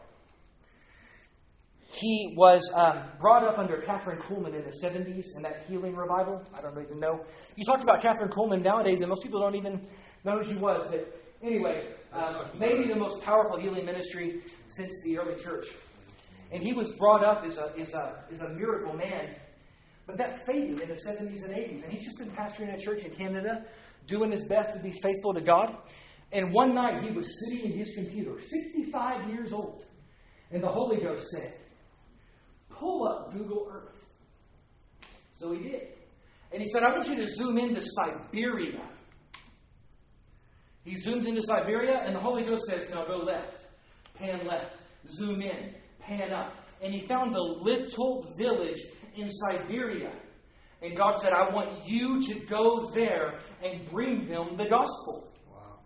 He 1.92 2.36
was 2.38 2.62
um, 2.76 3.04
brought 3.20 3.44
up 3.44 3.58
under 3.58 3.78
Kathryn 3.78 4.20
Kuhlman 4.20 4.54
in 4.54 4.64
the 4.64 4.88
70s 4.88 5.26
in 5.36 5.42
that 5.42 5.66
healing 5.68 5.96
revival. 5.96 6.44
I 6.56 6.62
don't 6.62 6.80
even 6.80 7.00
know. 7.00 7.26
You 7.56 7.66
talked 7.66 7.82
about 7.82 8.02
Kathryn 8.02 8.30
Kuhlman 8.30 8.64
nowadays, 8.64 9.02
and 9.02 9.10
most 9.10 9.24
people 9.24 9.40
don't 9.40 9.56
even 9.56 9.88
know 10.30 10.44
who 10.44 10.54
she 10.54 10.60
was. 10.60 10.88
But 10.90 11.20
anyway, 11.44 11.88
um, 12.14 12.46
maybe 12.58 12.88
the 12.88 12.96
most 12.96 13.22
powerful 13.22 13.60
healing 13.60 13.86
ministry 13.86 14.42
since 14.68 14.94
the 15.04 15.18
early 15.20 15.36
church. 15.42 15.68
And 16.52 16.64
he 16.64 16.74
was 16.74 16.92
brought 16.94 17.24
up 17.24 17.44
as 17.46 17.58
a, 17.58 17.72
as 17.80 17.94
a, 17.94 18.24
as 18.32 18.42
a 18.42 18.50
miracle 18.50 18.94
man. 18.94 19.36
But 20.08 20.18
that 20.18 20.46
faded 20.46 20.80
in 20.80 20.90
the 20.90 20.96
70s 20.96 21.44
and 21.44 21.54
80s. 21.54 21.84
And 21.84 21.94
he's 21.94 22.04
just 22.04 22.18
been 22.18 22.32
pastoring 22.32 22.74
a 22.74 22.78
church 22.80 23.04
in 23.04 23.12
Canada, 23.12 23.66
doing 24.08 24.32
his 24.32 24.46
best 24.48 24.74
to 24.74 24.80
be 24.80 24.92
faithful 24.92 25.34
to 25.34 25.42
God. 25.42 25.76
And 26.32 26.52
one 26.52 26.74
night 26.74 27.04
he 27.04 27.12
was 27.12 27.28
sitting 27.46 27.72
in 27.72 27.78
his 27.78 27.94
computer, 27.96 28.40
65 28.40 29.30
years 29.30 29.54
old. 29.54 29.86
And 30.52 30.64
the 30.64 30.68
Holy 30.68 30.98
Ghost 30.98 31.28
said, 31.30 31.54
Pull 32.72 33.08
up 33.08 33.34
Google 33.34 33.68
Earth. 33.72 33.96
So 35.40 35.52
he 35.52 35.60
did. 35.60 35.88
And 36.52 36.62
he 36.62 36.68
said, 36.72 36.82
I 36.82 36.92
want 36.92 37.08
you 37.08 37.16
to 37.18 37.28
zoom 37.28 37.58
into 37.60 37.82
Siberia. 37.82 38.82
He 40.84 40.96
zooms 40.96 41.28
into 41.28 41.42
Siberia, 41.42 42.02
and 42.06 42.16
the 42.16 42.20
Holy 42.20 42.44
Ghost 42.44 42.66
says, 42.66 42.90
Now 42.90 43.06
go 43.06 43.18
left, 43.18 43.66
pan 44.16 44.48
left, 44.48 44.76
zoom 45.08 45.42
in, 45.42 45.76
pan 46.00 46.32
up. 46.32 46.54
And 46.82 46.94
he 46.94 47.06
found 47.06 47.36
a 47.36 47.42
little 47.42 48.34
village 48.38 48.82
in 49.16 49.30
Siberia. 49.30 50.12
And 50.82 50.96
God 50.96 51.18
said, 51.18 51.32
I 51.34 51.54
want 51.54 51.86
you 51.86 52.22
to 52.22 52.40
go 52.46 52.90
there 52.94 53.40
and 53.62 53.90
bring 53.90 54.30
them 54.30 54.56
the 54.56 54.64
gospel. 54.64 55.30
Wow. 55.52 55.80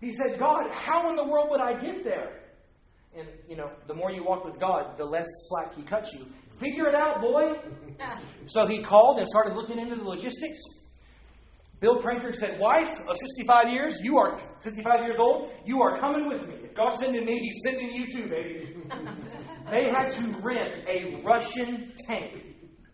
He 0.00 0.12
said, 0.12 0.38
God, 0.38 0.64
how 0.72 1.08
in 1.10 1.16
the 1.16 1.24
world 1.24 1.48
would 1.50 1.60
I 1.60 1.80
get 1.80 2.02
there? 2.02 2.40
And, 3.16 3.28
you 3.48 3.56
know, 3.56 3.70
the 3.86 3.94
more 3.94 4.10
you 4.10 4.24
walk 4.24 4.44
with 4.44 4.58
God, 4.58 4.96
the 4.96 5.04
less 5.04 5.26
slack 5.48 5.74
He 5.76 5.82
cuts 5.82 6.12
you. 6.12 6.26
Figure 6.58 6.88
it 6.88 6.94
out, 6.94 7.20
boy. 7.20 7.52
So 8.46 8.66
he 8.66 8.82
called 8.82 9.18
and 9.18 9.28
started 9.28 9.54
looking 9.54 9.78
into 9.78 9.94
the 9.94 10.02
logistics. 10.02 10.58
Bill 11.80 11.96
Prankard 12.02 12.36
said, 12.36 12.58
Wife 12.60 12.92
of 13.08 13.16
65 13.16 13.72
years, 13.72 14.00
you 14.02 14.18
are 14.18 14.38
65 14.60 15.00
years 15.02 15.16
old, 15.18 15.50
you 15.64 15.80
are 15.80 15.96
coming 15.96 16.28
with 16.28 16.46
me. 16.46 16.56
If 16.62 16.74
God's 16.74 17.00
sending 17.00 17.24
me, 17.24 17.38
He's 17.38 17.62
sending 17.64 17.92
you 17.92 18.06
too, 18.06 18.28
baby. 18.28 18.76
they 19.70 19.88
had 19.88 20.10
to 20.10 20.38
rent 20.42 20.82
a 20.86 21.22
Russian 21.24 21.92
tank. 22.06 22.44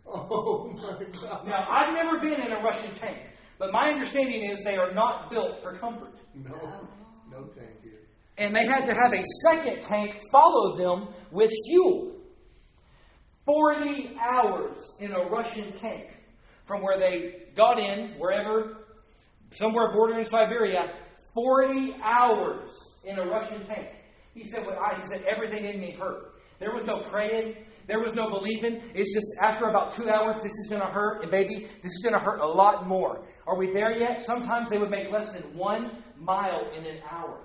Oh 0.07 0.71
my 0.73 1.05
God. 1.21 1.47
Now, 1.49 1.67
I've 1.69 1.95
never 1.95 2.21
been 2.21 2.41
in 2.41 2.53
a 2.53 2.63
Russian 2.63 2.95
tank, 2.95 3.19
but 3.59 3.73
my 3.73 3.89
understanding 3.89 4.49
is 4.51 4.63
they 4.63 4.77
are 4.77 4.95
not 4.95 5.31
built 5.33 5.63
for 5.63 5.77
comfort. 5.79 6.15
No. 6.35 6.89
No 7.29 7.47
tank 7.49 7.83
here. 7.83 8.07
And 8.39 8.55
they 8.55 8.67
had 8.67 8.85
to 8.85 8.93
have 8.93 9.13
a 9.13 9.23
second 9.43 9.83
tank 9.83 10.21
follow 10.31 10.77
them 10.77 11.09
with 11.33 11.51
fuel. 11.67 12.13
40 13.47 14.17
hours 14.21 14.79
in 15.01 15.13
a 15.13 15.25
Russian 15.29 15.73
tank 15.73 16.16
from 16.67 16.83
where 16.83 16.99
they 16.99 17.47
got 17.55 17.79
in, 17.79 18.15
wherever, 18.19 18.87
somewhere 19.51 19.93
bordering 19.93 20.25
Siberia, 20.25 20.93
40 21.35 21.97
hours 22.03 22.71
in 23.05 23.19
a 23.19 23.25
Russian 23.25 23.65
tank. 23.67 23.89
He 24.35 24.45
said, 24.45 24.67
well, 24.67 24.79
I, 24.79 25.01
he 25.01 25.07
said, 25.07 25.25
everything 25.25 25.65
in 25.65 25.81
me 25.81 25.97
hurt. 25.99 26.35
There 26.59 26.73
was 26.73 26.85
no 26.85 27.01
praying. 27.01 27.55
There 27.87 28.01
was 28.01 28.15
no 28.15 28.29
believing. 28.29 28.83
It's 28.95 29.15
just 29.15 29.33
after 29.41 29.69
about 29.69 29.95
two 29.95 30.09
hours, 30.11 30.43
this 30.43 30.53
is 30.53 30.67
going 30.69 30.83
to 30.83 30.89
hurt. 30.89 31.23
And 31.23 31.31
baby, 31.31 31.69
this 31.83 31.93
is 31.93 32.03
going 32.03 32.15
to 32.15 32.19
hurt 32.19 32.41
a 32.41 32.47
lot 32.47 32.87
more. 32.89 33.25
Are 33.47 33.57
we 33.57 33.73
there 33.73 33.97
yet? 33.97 34.21
Sometimes 34.21 34.69
they 34.69 34.79
would 34.79 34.91
make 34.91 35.11
less 35.11 35.31
than 35.31 35.43
one 35.57 36.03
mile 36.19 36.69
in 36.77 36.85
an 36.85 36.99
hour. 37.09 37.41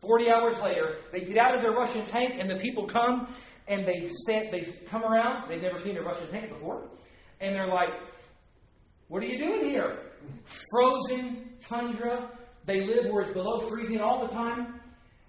40 0.00 0.30
hours 0.30 0.60
later, 0.60 0.98
they 1.12 1.20
get 1.20 1.36
out 1.38 1.54
of 1.54 1.62
their 1.62 1.72
Russian 1.72 2.04
tank, 2.04 2.34
and 2.38 2.50
the 2.50 2.56
people 2.56 2.86
come 2.86 3.34
and 3.68 3.86
they 3.86 4.08
stand, 4.08 4.48
they 4.52 4.72
come 4.88 5.02
around. 5.02 5.48
They've 5.48 5.60
never 5.60 5.78
seen 5.78 5.96
a 5.96 6.02
Russian 6.02 6.28
tank 6.30 6.50
before. 6.50 6.88
And 7.40 7.54
they're 7.54 7.68
like, 7.68 7.90
What 9.08 9.22
are 9.22 9.26
you 9.26 9.38
doing 9.38 9.70
here? 9.70 9.98
Frozen 10.70 11.50
tundra. 11.60 12.30
They 12.64 12.80
live 12.80 13.06
where 13.12 13.22
it's 13.22 13.32
below 13.32 13.60
freezing 13.68 14.00
all 14.00 14.26
the 14.26 14.32
time. 14.32 14.80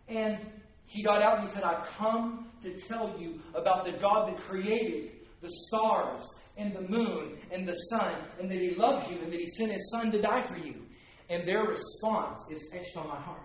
And 0.07 0.39
he 0.85 1.03
got 1.03 1.21
out 1.21 1.39
and 1.39 1.47
he 1.47 1.53
said, 1.53 1.63
I've 1.63 1.85
come 1.89 2.47
to 2.63 2.73
tell 2.73 3.15
you 3.19 3.39
about 3.53 3.85
the 3.85 3.91
God 3.91 4.29
that 4.29 4.37
created 4.37 5.11
the 5.41 5.49
stars 5.67 6.23
and 6.57 6.73
the 6.73 6.81
moon 6.81 7.37
and 7.51 7.67
the 7.67 7.75
sun, 7.75 8.15
and 8.39 8.49
that 8.49 8.59
he 8.59 8.73
loves 8.75 9.07
you 9.11 9.19
and 9.19 9.31
that 9.31 9.39
he 9.39 9.47
sent 9.47 9.71
his 9.71 9.91
son 9.91 10.11
to 10.11 10.19
die 10.19 10.41
for 10.41 10.57
you. 10.57 10.73
And 11.29 11.45
their 11.45 11.63
response 11.63 12.39
is 12.49 12.71
etched 12.73 12.97
on 12.97 13.07
my 13.07 13.19
heart. 13.19 13.43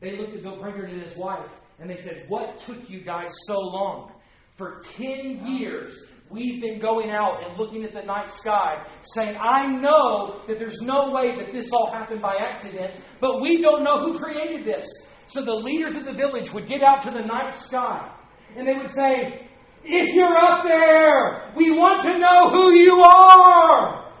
They 0.00 0.16
looked 0.16 0.34
at 0.34 0.42
Bill 0.42 0.56
Prankard 0.56 0.90
and 0.90 1.02
his 1.02 1.16
wife 1.16 1.50
and 1.78 1.88
they 1.88 1.96
said, 1.96 2.24
What 2.28 2.58
took 2.58 2.88
you 2.88 3.02
guys 3.02 3.30
so 3.46 3.54
long? 3.54 4.12
For 4.56 4.80
10 4.96 5.46
years, 5.46 6.06
we've 6.30 6.60
been 6.60 6.80
going 6.80 7.10
out 7.10 7.44
and 7.44 7.58
looking 7.58 7.84
at 7.84 7.92
the 7.92 8.02
night 8.02 8.30
sky, 8.30 8.84
saying, 9.02 9.36
I 9.40 9.66
know 9.66 10.42
that 10.48 10.58
there's 10.58 10.80
no 10.80 11.10
way 11.10 11.36
that 11.36 11.52
this 11.52 11.72
all 11.72 11.90
happened 11.92 12.20
by 12.20 12.36
accident, 12.36 13.00
but 13.20 13.40
we 13.40 13.62
don't 13.62 13.84
know 13.84 13.98
who 14.00 14.18
created 14.18 14.64
this. 14.64 14.86
So 15.28 15.42
the 15.42 15.52
leaders 15.52 15.96
of 15.96 16.04
the 16.04 16.12
village 16.12 16.52
would 16.52 16.68
get 16.68 16.82
out 16.82 17.02
to 17.02 17.10
the 17.10 17.22
night 17.22 17.54
sky 17.54 18.12
and 18.56 18.66
they 18.66 18.74
would 18.74 18.90
say, 18.90 19.48
If 19.84 20.14
you're 20.14 20.36
up 20.36 20.64
there, 20.64 21.52
we 21.56 21.70
want 21.70 22.02
to 22.02 22.16
know 22.16 22.50
who 22.50 22.72
you 22.74 23.02
are. 23.02 24.12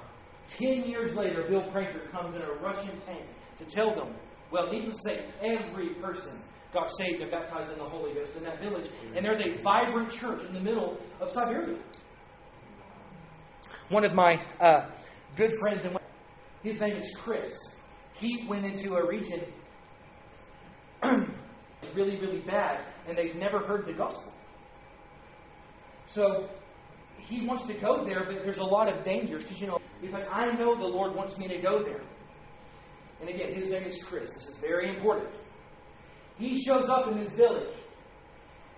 Ten 0.48 0.84
years 0.84 1.14
later, 1.14 1.44
Bill 1.48 1.62
Prankard 1.62 2.10
comes 2.12 2.34
in 2.34 2.42
a 2.42 2.52
Russian 2.62 3.00
tank 3.00 3.24
to 3.58 3.64
tell 3.64 3.94
them, 3.94 4.14
well, 4.52 4.70
needless 4.70 4.96
to 4.96 5.02
say, 5.02 5.24
every 5.42 5.94
person 5.94 6.40
got 6.76 6.90
saved 6.94 7.22
and 7.22 7.30
baptized 7.30 7.72
in 7.72 7.78
the 7.78 7.84
Holy 7.84 8.12
Ghost 8.12 8.36
in 8.36 8.44
that 8.44 8.60
village. 8.60 8.88
And 9.14 9.24
there's 9.24 9.40
a 9.40 9.50
vibrant 9.62 10.10
church 10.10 10.44
in 10.44 10.52
the 10.52 10.60
middle 10.60 10.98
of 11.20 11.30
Siberia. 11.30 11.78
One 13.88 14.04
of 14.04 14.12
my 14.12 14.38
uh, 14.60 14.90
good 15.36 15.52
friends, 15.58 15.80
his 16.62 16.80
name 16.80 16.96
is 16.96 17.16
Chris. 17.16 17.56
He 18.12 18.44
went 18.46 18.66
into 18.66 18.94
a 18.94 19.06
region 19.06 19.40
really, 21.94 22.20
really 22.20 22.40
bad, 22.40 22.84
and 23.08 23.16
they've 23.16 23.36
never 23.36 23.58
heard 23.60 23.86
the 23.86 23.92
gospel. 23.94 24.32
So 26.04 26.48
he 27.18 27.46
wants 27.46 27.64
to 27.66 27.74
go 27.74 28.04
there, 28.04 28.24
but 28.26 28.42
there's 28.44 28.58
a 28.58 28.64
lot 28.64 28.92
of 28.92 29.02
dangers 29.02 29.44
because 29.44 29.60
you 29.60 29.66
know 29.66 29.78
he's 30.02 30.12
like, 30.12 30.26
I 30.30 30.44
know 30.52 30.74
the 30.74 30.86
Lord 30.86 31.14
wants 31.14 31.38
me 31.38 31.48
to 31.48 31.58
go 31.58 31.82
there. 31.82 32.02
And 33.20 33.30
again, 33.30 33.54
his 33.54 33.70
name 33.70 33.84
is 33.84 34.02
Chris. 34.04 34.34
This 34.34 34.46
is 34.46 34.56
very 34.58 34.94
important. 34.94 35.38
He 36.38 36.62
shows 36.62 36.88
up 36.88 37.08
in 37.08 37.18
this 37.18 37.32
village, 37.32 37.74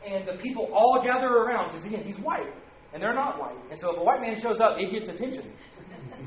and 0.07 0.27
the 0.27 0.35
people 0.35 0.69
all 0.73 1.03
gather 1.03 1.29
around 1.29 1.71
because 1.71 1.85
again, 1.85 2.05
he's 2.05 2.19
white, 2.19 2.53
and 2.93 3.03
they're 3.03 3.15
not 3.15 3.39
white. 3.39 3.59
And 3.71 3.79
so 3.79 3.91
if 3.91 3.99
a 3.99 4.03
white 4.03 4.21
man 4.21 4.41
shows 4.41 4.61
up, 4.61 4.79
it 4.79 4.91
gets 4.91 5.09
attention. 5.09 5.53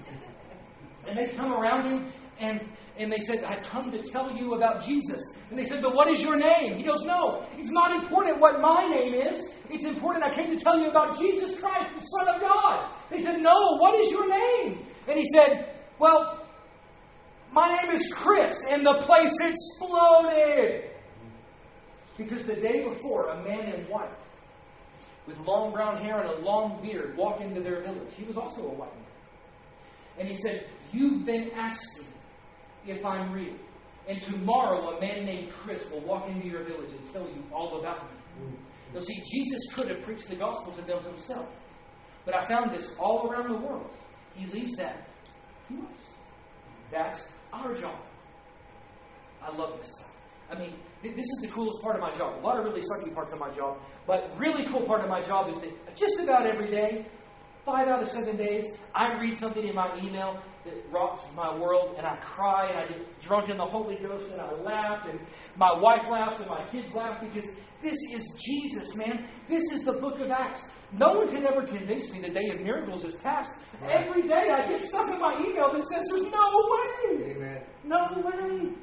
and 1.08 1.18
they 1.18 1.34
come 1.36 1.54
around 1.54 1.90
him, 1.90 2.12
and 2.40 2.62
and 2.98 3.12
they 3.12 3.20
said, 3.20 3.44
I've 3.44 3.64
come 3.64 3.90
to 3.92 4.02
tell 4.02 4.32
you 4.32 4.54
about 4.54 4.86
Jesus. 4.86 5.22
And 5.50 5.58
they 5.58 5.66
said, 5.66 5.82
But 5.82 5.96
what 5.96 6.12
is 6.12 6.22
your 6.22 6.36
name? 6.36 6.76
He 6.76 6.84
goes, 6.84 7.04
No, 7.04 7.46
it's 7.58 7.72
not 7.72 7.96
important 7.96 8.40
what 8.40 8.60
my 8.60 8.86
name 8.86 9.14
is. 9.14 9.50
It's 9.70 9.86
important 9.86 10.26
I 10.26 10.30
came 10.30 10.56
to 10.56 10.62
tell 10.62 10.78
you 10.78 10.90
about 10.90 11.18
Jesus 11.18 11.60
Christ, 11.60 11.90
the 11.96 12.02
Son 12.02 12.36
of 12.36 12.42
God. 12.42 12.92
They 13.10 13.20
said, 13.20 13.38
No, 13.40 13.78
what 13.78 14.00
is 14.00 14.12
your 14.12 14.28
name? 14.28 14.86
And 15.08 15.18
he 15.18 15.26
said, 15.34 15.80
Well, 16.00 16.46
my 17.52 17.70
name 17.70 17.96
is 17.96 18.12
Chris. 18.14 18.62
And 18.70 18.86
the 18.86 19.02
place 19.02 19.36
exploded. 19.42 20.91
Because 22.18 22.46
the 22.46 22.56
day 22.56 22.84
before, 22.88 23.30
a 23.30 23.44
man 23.44 23.74
in 23.74 23.86
white, 23.86 24.10
with 25.28 25.38
long 25.40 25.72
brown 25.72 26.04
hair 26.04 26.20
and 26.20 26.30
a 26.30 26.46
long 26.46 26.82
beard, 26.82 27.16
walked 27.16 27.42
into 27.42 27.62
their 27.62 27.82
village. 27.84 28.14
He 28.16 28.24
was 28.24 28.38
also 28.38 28.62
a 28.62 28.74
white 28.74 28.94
man. 28.96 29.06
And 30.20 30.28
he 30.28 30.36
said, 30.36 30.68
You've 30.92 31.26
been 31.26 31.52
asking 31.56 32.08
if 32.86 33.04
I'm 33.06 33.32
real. 33.32 33.56
And 34.08 34.20
tomorrow, 34.20 34.98
a 34.98 35.00
man 35.00 35.26
named 35.26 35.52
Chris 35.52 35.84
will 35.92 36.02
walk 36.02 36.28
into 36.28 36.48
your 36.48 36.64
village 36.64 36.92
and 36.92 37.14
tell 37.14 37.24
you 37.24 37.44
all 37.54 37.80
about 37.80 38.12
me. 38.12 38.18
Mm. 38.42 38.56
You'll 38.92 39.04
see, 39.04 39.22
Jesus 39.32 39.74
could 39.74 39.90
have 39.90 40.02
preached 40.02 40.28
the 40.28 40.36
gospel 40.36 40.74
to 40.74 40.82
them 40.82 41.04
himself. 41.04 41.48
But 42.26 42.36
I 42.36 42.46
found 42.46 42.76
this 42.76 42.94
all 43.00 43.30
around 43.30 43.52
the 43.52 43.66
world. 43.66 43.90
He 44.36 44.48
leaves 44.48 44.76
that 44.78 45.08
to 45.70 45.76
us. 45.88 45.98
That's 46.92 47.26
our 47.54 47.74
job. 47.74 47.96
I 49.42 49.56
love 49.56 49.80
this 49.80 49.92
stuff. 49.92 50.11
I 50.52 50.60
mean, 50.60 50.76
th- 51.02 51.16
this 51.16 51.26
is 51.26 51.40
the 51.42 51.48
coolest 51.48 51.82
part 51.82 51.96
of 51.96 52.02
my 52.02 52.12
job. 52.14 52.40
A 52.40 52.46
lot 52.46 52.60
of 52.60 52.66
really 52.66 52.82
sucky 52.82 53.14
parts 53.14 53.34
of 53.34 53.40
my 53.40 53.50
job, 53.52 53.78
but 54.06 54.32
really 54.38 54.66
cool 54.66 54.82
part 54.86 55.02
of 55.02 55.10
my 55.10 55.22
job 55.22 55.50
is 55.50 55.60
that 55.62 55.96
just 55.96 56.20
about 56.20 56.46
every 56.46 56.70
day, 56.70 57.06
five 57.66 57.88
out 57.88 58.02
of 58.02 58.08
seven 58.10 58.36
days, 58.36 58.66
I 58.94 59.18
read 59.20 59.38
something 59.38 59.66
in 59.68 59.76
my 59.76 59.98
email 59.98 60.42
that 60.66 60.74
rocks 60.92 61.24
my 61.36 61.58
world, 61.58 61.96
and 61.98 62.06
I 62.06 62.18
cry, 62.18 62.70
and 62.70 62.78
I 62.80 62.88
get 62.88 63.20
drunk 63.20 63.50
in 63.50 63.58
the 63.58 63.66
Holy 63.66 63.96
Ghost, 63.96 64.30
and 64.32 64.42
I 64.42 64.52
laugh, 64.52 65.08
and 65.10 65.20
my 65.56 65.72
wife 65.74 66.04
laughs, 66.10 66.40
and 66.40 66.48
my 66.50 66.68
kids 66.70 66.94
laugh 66.94 67.20
because 67.22 67.50
this 67.82 67.98
is 68.14 68.36
Jesus, 68.38 68.94
man. 68.96 69.28
This 69.48 69.64
is 69.72 69.82
the 69.82 69.94
book 69.94 70.20
of 70.20 70.30
Acts. 70.30 70.70
No 70.92 71.14
one 71.14 71.30
can 71.30 71.46
ever 71.48 71.66
convince 71.66 72.12
me 72.12 72.22
the 72.22 72.30
day 72.30 72.50
of 72.54 72.62
miracles 72.62 73.04
is 73.06 73.16
past. 73.16 73.52
Right. 73.82 74.06
Every 74.06 74.28
day 74.28 74.50
I 74.54 74.68
get 74.68 74.84
stuff 74.84 75.10
in 75.12 75.20
my 75.20 75.40
email 75.40 75.72
that 75.74 75.82
says 75.84 76.08
there's 76.10 76.24
no 76.24 76.48
way. 76.72 77.32
Amen. 77.32 77.64
No 77.84 78.22
way. 78.24 78.74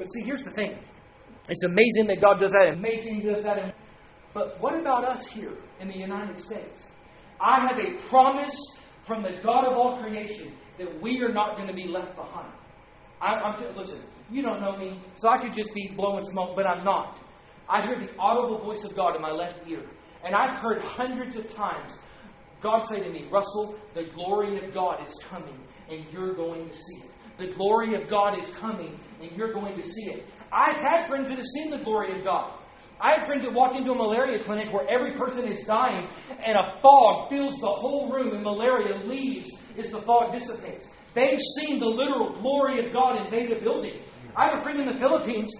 But 0.00 0.10
see, 0.14 0.22
here's 0.24 0.42
the 0.42 0.50
thing. 0.52 0.78
It's 1.50 1.62
amazing 1.62 2.06
that 2.06 2.22
God 2.22 2.40
does 2.40 2.52
that. 2.52 2.72
Amazing 2.72 3.20
does 3.20 3.42
that. 3.42 3.74
But 4.32 4.58
what 4.58 4.80
about 4.80 5.04
us 5.04 5.26
here 5.26 5.52
in 5.78 5.88
the 5.88 5.98
United 5.98 6.38
States? 6.38 6.84
I 7.38 7.66
have 7.68 7.78
a 7.78 8.00
promise 8.08 8.56
from 9.02 9.22
the 9.22 9.42
God 9.42 9.66
of 9.66 9.76
all 9.76 9.98
creation 9.98 10.54
that 10.78 11.02
we 11.02 11.20
are 11.20 11.30
not 11.30 11.56
going 11.56 11.68
to 11.68 11.74
be 11.74 11.86
left 11.86 12.16
behind. 12.16 12.50
I, 13.20 13.46
am 13.46 13.58
t- 13.58 13.66
listen, 13.76 14.00
you 14.30 14.40
don't 14.40 14.62
know 14.62 14.74
me, 14.78 15.02
so 15.16 15.28
I 15.28 15.36
could 15.36 15.52
just 15.52 15.74
be 15.74 15.92
blowing 15.94 16.24
smoke, 16.24 16.56
but 16.56 16.66
I'm 16.66 16.82
not. 16.82 17.20
I 17.68 17.82
hear 17.82 18.00
the 18.00 18.16
audible 18.18 18.58
voice 18.58 18.84
of 18.84 18.96
God 18.96 19.16
in 19.16 19.20
my 19.20 19.32
left 19.32 19.68
ear. 19.68 19.84
And 20.24 20.34
I've 20.34 20.62
heard 20.62 20.82
hundreds 20.82 21.36
of 21.36 21.46
times 21.54 21.98
God 22.62 22.80
say 22.84 23.00
to 23.00 23.10
me, 23.10 23.28
Russell, 23.30 23.76
the 23.92 24.04
glory 24.14 24.64
of 24.64 24.72
God 24.72 25.06
is 25.06 25.14
coming, 25.28 25.60
and 25.90 26.06
you're 26.10 26.34
going 26.34 26.70
to 26.70 26.74
see 26.74 27.02
it. 27.04 27.10
The 27.36 27.54
glory 27.54 28.00
of 28.00 28.08
God 28.08 28.42
is 28.42 28.48
coming, 28.50 28.98
and 29.20 29.30
you're 29.36 29.52
going 29.52 29.76
to 29.80 29.86
see 29.86 30.10
it. 30.10 30.26
I've 30.52 30.78
had 30.78 31.06
friends 31.08 31.28
that 31.28 31.38
have 31.38 31.46
seen 31.46 31.70
the 31.70 31.78
glory 31.78 32.18
of 32.18 32.24
God. 32.24 32.58
I 33.00 33.16
have 33.16 33.26
friends 33.26 33.44
that 33.44 33.52
walk 33.54 33.76
into 33.76 33.92
a 33.92 33.94
malaria 33.94 34.42
clinic 34.42 34.72
where 34.72 34.86
every 34.90 35.16
person 35.16 35.48
is 35.48 35.62
dying 35.64 36.08
and 36.44 36.56
a 36.56 36.78
fog 36.82 37.30
fills 37.30 37.58
the 37.60 37.66
whole 37.66 38.10
room 38.12 38.34
and 38.34 38.42
malaria 38.42 38.96
leaves 39.06 39.50
as 39.78 39.90
the 39.90 40.02
fog 40.02 40.32
dissipates. 40.34 40.86
They've 41.14 41.40
seen 41.40 41.78
the 41.78 41.86
literal 41.86 42.40
glory 42.40 42.84
of 42.84 42.92
God 42.92 43.24
invade 43.24 43.52
a 43.52 43.60
building. 43.60 44.02
I 44.36 44.46
have 44.46 44.60
a 44.60 44.62
friend 44.62 44.80
in 44.80 44.86
the 44.86 44.98
Philippines 44.98 45.50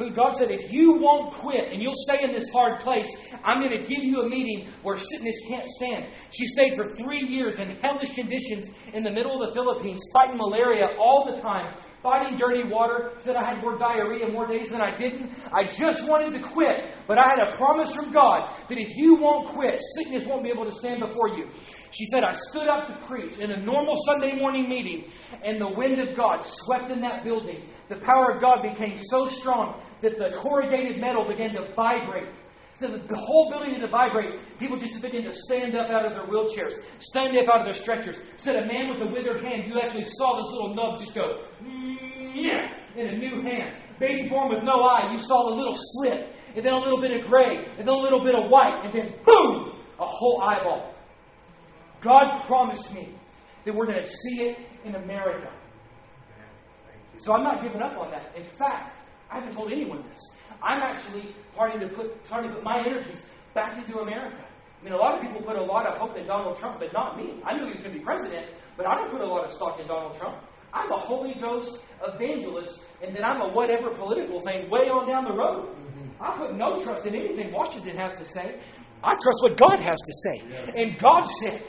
who 0.00 0.10
God 0.10 0.36
said, 0.36 0.50
if 0.50 0.72
you 0.72 0.94
won't 0.94 1.34
quit 1.34 1.72
and 1.72 1.82
you'll 1.82 1.94
stay 1.94 2.24
in 2.24 2.32
this 2.32 2.48
hard 2.50 2.80
place, 2.80 3.14
I'm 3.44 3.60
going 3.60 3.78
to 3.78 3.84
give 3.84 4.02
you 4.02 4.20
a 4.22 4.28
meeting 4.28 4.72
where 4.82 4.96
sickness 4.96 5.36
can't 5.46 5.68
stand. 5.68 6.06
She 6.30 6.46
stayed 6.46 6.74
for 6.74 6.94
three 6.94 7.28
years 7.28 7.58
in 7.58 7.76
hellish 7.82 8.14
conditions 8.14 8.70
in 8.94 9.02
the 9.02 9.12
middle 9.12 9.40
of 9.40 9.48
the 9.48 9.54
Philippines, 9.54 10.00
fighting 10.14 10.38
malaria 10.38 10.96
all 10.98 11.26
the 11.30 11.40
time, 11.40 11.74
fighting 12.02 12.38
dirty 12.38 12.64
water, 12.64 13.12
said 13.18 13.36
I 13.36 13.44
had 13.44 13.60
more 13.60 13.76
diarrhea 13.76 14.26
more 14.28 14.46
days 14.46 14.70
than 14.70 14.80
I 14.80 14.96
didn't. 14.96 15.32
I 15.52 15.68
just 15.68 16.08
wanted 16.08 16.32
to 16.32 16.48
quit, 16.48 16.80
but 17.06 17.18
I 17.18 17.28
had 17.28 17.48
a 17.48 17.56
promise 17.56 17.94
from 17.94 18.10
God 18.10 18.50
that 18.68 18.78
if 18.78 18.96
you 18.96 19.16
won't 19.16 19.48
quit, 19.48 19.78
sickness 19.96 20.24
won't 20.26 20.42
be 20.42 20.50
able 20.50 20.64
to 20.64 20.72
stand 20.72 21.00
before 21.00 21.28
you. 21.36 21.50
She 21.90 22.06
said, 22.06 22.22
I 22.24 22.32
stood 22.32 22.68
up 22.68 22.86
to 22.86 23.06
preach 23.06 23.38
in 23.38 23.50
a 23.50 23.60
normal 23.60 23.96
Sunday 24.06 24.40
morning 24.40 24.68
meeting, 24.68 25.10
and 25.44 25.60
the 25.60 25.68
wind 25.68 26.00
of 26.00 26.16
God 26.16 26.42
swept 26.42 26.90
in 26.90 27.00
that 27.02 27.24
building. 27.24 27.68
The 27.88 27.96
power 27.96 28.30
of 28.34 28.40
God 28.40 28.62
became 28.62 28.96
so 29.02 29.26
strong 29.26 29.82
that 30.00 30.18
the 30.18 30.30
corrugated 30.30 31.00
metal 31.00 31.26
began 31.26 31.54
to 31.54 31.72
vibrate. 31.74 32.28
So 32.74 32.86
the 32.88 33.16
whole 33.16 33.50
building 33.50 33.74
began 33.74 33.82
to 33.82 33.88
vibrate. 33.88 34.58
People 34.58 34.78
just 34.78 35.00
began 35.02 35.24
to 35.24 35.32
stand 35.32 35.74
up 35.74 35.90
out 35.90 36.06
of 36.06 36.14
their 36.14 36.26
wheelchairs, 36.26 36.80
stand 36.98 37.36
up 37.36 37.48
out 37.48 37.60
of 37.60 37.66
their 37.66 37.74
stretchers. 37.74 38.22
Said 38.36 38.56
a 38.56 38.66
man 38.66 38.88
with 38.88 39.06
a 39.06 39.12
withered 39.12 39.44
hand, 39.44 39.66
you 39.66 39.80
actually 39.80 40.04
saw 40.04 40.36
this 40.36 40.50
little 40.52 40.74
nub 40.74 40.98
just 40.98 41.14
go, 41.14 41.44
yeah, 41.62 42.72
in 42.96 43.06
a 43.08 43.16
new 43.18 43.42
hand. 43.42 43.76
Baby 43.98 44.28
born 44.28 44.48
with 44.48 44.62
no 44.62 44.80
eye, 44.80 45.12
you 45.12 45.20
saw 45.20 45.52
a 45.52 45.54
little 45.54 45.74
slit, 45.76 46.34
and 46.56 46.64
then 46.64 46.72
a 46.72 46.78
little 46.78 47.00
bit 47.00 47.12
of 47.20 47.26
gray, 47.28 47.66
and 47.78 47.86
then 47.86 47.88
a 47.88 47.98
little 47.98 48.24
bit 48.24 48.34
of 48.34 48.50
white, 48.50 48.82
and 48.84 48.94
then 48.94 49.14
boom, 49.26 49.76
a 49.98 50.06
whole 50.06 50.42
eyeball. 50.42 50.94
God 52.00 52.42
promised 52.46 52.94
me 52.94 53.14
that 53.66 53.74
we're 53.74 53.84
going 53.84 54.02
to 54.02 54.08
see 54.08 54.42
it 54.42 54.58
in 54.84 54.94
America. 54.94 55.50
So 57.18 57.34
I'm 57.34 57.42
not 57.42 57.62
giving 57.62 57.82
up 57.82 57.98
on 57.98 58.10
that. 58.12 58.34
In 58.34 58.44
fact, 58.44 58.96
I 59.30 59.38
haven't 59.38 59.54
told 59.54 59.72
anyone 59.72 60.02
this. 60.10 60.20
I'm 60.62 60.82
actually 60.82 61.34
starting 61.54 61.80
to 61.80 61.88
put 61.88 62.26
starting 62.26 62.50
to 62.50 62.56
put 62.56 62.64
my 62.64 62.80
energies 62.80 63.22
back 63.54 63.78
into 63.78 63.98
America. 63.98 64.44
I 64.80 64.84
mean, 64.84 64.92
a 64.94 64.96
lot 64.96 65.14
of 65.14 65.20
people 65.20 65.42
put 65.42 65.56
a 65.56 65.62
lot 65.62 65.86
of 65.86 65.98
hope 65.98 66.16
in 66.16 66.26
Donald 66.26 66.58
Trump, 66.58 66.80
but 66.80 66.92
not 66.92 67.16
me. 67.16 67.40
I 67.44 67.54
knew 67.54 67.66
he 67.66 67.72
was 67.72 67.82
going 67.82 67.92
to 67.92 67.98
be 67.98 68.04
president, 68.04 68.46
but 68.76 68.86
I 68.86 68.94
don't 68.94 69.10
put 69.10 69.20
a 69.20 69.26
lot 69.26 69.44
of 69.44 69.52
stock 69.52 69.78
in 69.78 69.86
Donald 69.86 70.16
Trump. 70.18 70.42
I'm 70.72 70.90
a 70.90 70.98
Holy 70.98 71.34
Ghost 71.34 71.82
evangelist, 72.06 72.82
and 73.02 73.14
then 73.14 73.24
I'm 73.24 73.42
a 73.42 73.52
whatever 73.52 73.90
political 73.90 74.40
thing 74.40 74.70
way 74.70 74.88
on 74.88 75.08
down 75.08 75.24
the 75.24 75.34
road. 75.34 75.68
Mm-hmm. 75.76 76.22
I 76.22 76.36
put 76.36 76.56
no 76.56 76.78
trust 76.82 77.06
in 77.06 77.14
anything 77.14 77.52
Washington 77.52 77.96
has 77.96 78.14
to 78.14 78.24
say. 78.24 78.60
I 79.02 79.12
trust 79.12 79.38
what 79.42 79.56
God 79.56 79.80
has 79.80 79.98
to 79.98 80.12
say. 80.24 80.48
Yes. 80.48 80.74
And 80.76 80.98
God 80.98 81.24
said 81.42 81.62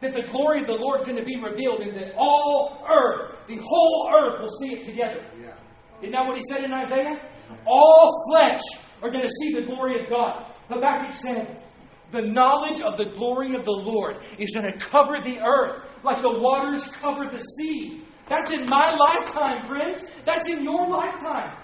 that 0.00 0.12
the 0.12 0.22
glory 0.30 0.60
of 0.60 0.66
the 0.66 0.74
Lord 0.74 1.00
is 1.00 1.06
going 1.06 1.18
to 1.18 1.24
be 1.24 1.36
revealed, 1.36 1.80
and 1.80 1.96
that 1.96 2.14
all 2.16 2.86
earth, 2.88 3.46
the 3.46 3.56
whole 3.56 4.12
earth, 4.14 4.40
will 4.40 4.54
see 4.60 4.74
it 4.74 4.86
together. 4.86 5.24
Yeah. 5.40 5.54
Isn't 6.00 6.12
that 6.12 6.26
what 6.26 6.36
he 6.36 6.42
said 6.42 6.64
in 6.64 6.72
Isaiah? 6.72 7.18
All 7.66 8.12
flesh 8.30 8.60
are 9.02 9.10
going 9.10 9.24
to 9.24 9.30
see 9.30 9.54
the 9.54 9.66
glory 9.66 10.02
of 10.02 10.08
God. 10.08 10.52
Habakkuk 10.68 11.12
said, 11.12 11.62
the 12.10 12.22
knowledge 12.22 12.80
of 12.80 12.96
the 12.96 13.04
glory 13.16 13.54
of 13.54 13.64
the 13.64 13.70
Lord 13.70 14.16
is 14.38 14.50
going 14.50 14.72
to 14.72 14.78
cover 14.78 15.20
the 15.20 15.38
earth 15.38 15.84
like 16.04 16.22
the 16.22 16.40
waters 16.40 16.88
cover 17.00 17.28
the 17.30 17.38
sea. 17.38 18.04
That's 18.28 18.50
in 18.50 18.66
my 18.66 18.96
lifetime, 18.98 19.66
friends. 19.66 20.04
That's 20.24 20.46
in 20.48 20.62
your 20.62 20.88
lifetime. 20.88 21.56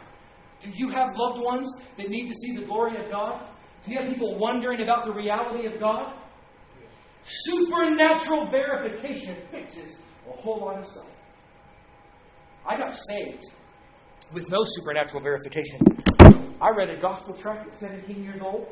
Do 0.61 0.71
you 0.75 0.91
have 0.91 1.11
loved 1.17 1.43
ones 1.43 1.71
that 1.97 2.09
need 2.09 2.27
to 2.27 2.35
see 2.35 2.57
the 2.57 2.65
glory 2.67 2.99
of 3.03 3.11
God? 3.11 3.49
Do 3.85 3.93
you 3.93 3.99
have 3.99 4.09
people 4.09 4.39
wondering 4.39 4.83
about 4.83 5.05
the 5.05 5.13
reality 5.13 5.67
of 5.67 5.79
God? 5.79 6.15
Supernatural 7.23 8.49
verification 8.49 9.37
fixes 9.51 9.97
a 10.29 10.33
whole 10.33 10.61
lot 10.61 10.79
of 10.79 10.87
stuff. 10.87 11.07
I 12.67 12.77
got 12.77 12.95
saved 12.95 13.45
with 14.33 14.49
no 14.51 14.65
supernatural 14.65 15.23
verification. 15.23 15.79
I 16.61 16.71
read 16.71 16.91
a 16.91 17.01
gospel 17.01 17.35
tract 17.35 17.69
at 17.69 17.75
17 17.79 18.23
years 18.23 18.41
old. 18.41 18.67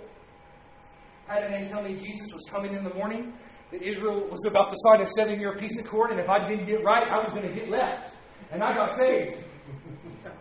Had 1.26 1.44
a 1.44 1.50
man 1.50 1.68
tell 1.68 1.82
me 1.82 1.94
Jesus 1.94 2.26
was 2.32 2.44
coming 2.50 2.74
in 2.74 2.84
the 2.84 2.94
morning, 2.94 3.32
that 3.70 3.82
Israel 3.82 4.28
was 4.30 4.44
about 4.46 4.70
to 4.70 4.76
sign 4.78 5.00
a 5.02 5.06
seven 5.06 5.40
year 5.40 5.56
peace 5.56 5.78
accord, 5.78 6.10
and 6.10 6.20
if 6.20 6.28
I 6.28 6.46
didn't 6.46 6.66
get 6.66 6.84
right, 6.84 7.10
I 7.10 7.18
was 7.18 7.32
going 7.32 7.48
to 7.48 7.54
get 7.54 7.70
left. 7.70 8.14
And 8.50 8.62
I 8.62 8.74
got 8.74 8.90
saved. 8.90 9.44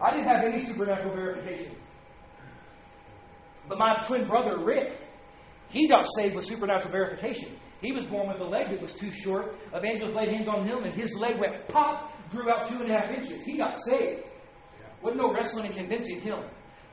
I 0.01 0.11
didn't 0.11 0.27
have 0.27 0.43
any 0.43 0.59
supernatural 0.59 1.15
verification. 1.15 1.75
But 3.69 3.77
my 3.77 4.01
twin 4.05 4.27
brother, 4.27 4.63
Rick, 4.63 4.97
he 5.69 5.87
got 5.87 6.05
saved 6.17 6.35
with 6.35 6.45
supernatural 6.45 6.91
verification. 6.91 7.57
He 7.81 7.91
was 7.91 8.03
born 8.03 8.27
with 8.27 8.41
a 8.41 8.45
leg 8.45 8.69
that 8.69 8.81
was 8.81 8.93
too 8.93 9.11
short. 9.11 9.55
Evangelist 9.73 10.15
laid 10.15 10.29
hands 10.29 10.47
on 10.47 10.67
him, 10.67 10.83
and 10.83 10.93
his 10.93 11.15
leg 11.15 11.39
went 11.39 11.67
pop, 11.69 12.11
grew 12.31 12.51
out 12.51 12.67
two 12.67 12.81
and 12.81 12.91
a 12.91 12.93
half 12.93 13.09
inches. 13.11 13.43
He 13.43 13.57
got 13.57 13.79
saved. 13.79 14.23
Wasn't 15.03 15.21
no 15.21 15.33
wrestling 15.33 15.65
and 15.65 15.75
convincing 15.75 16.21
him. 16.21 16.39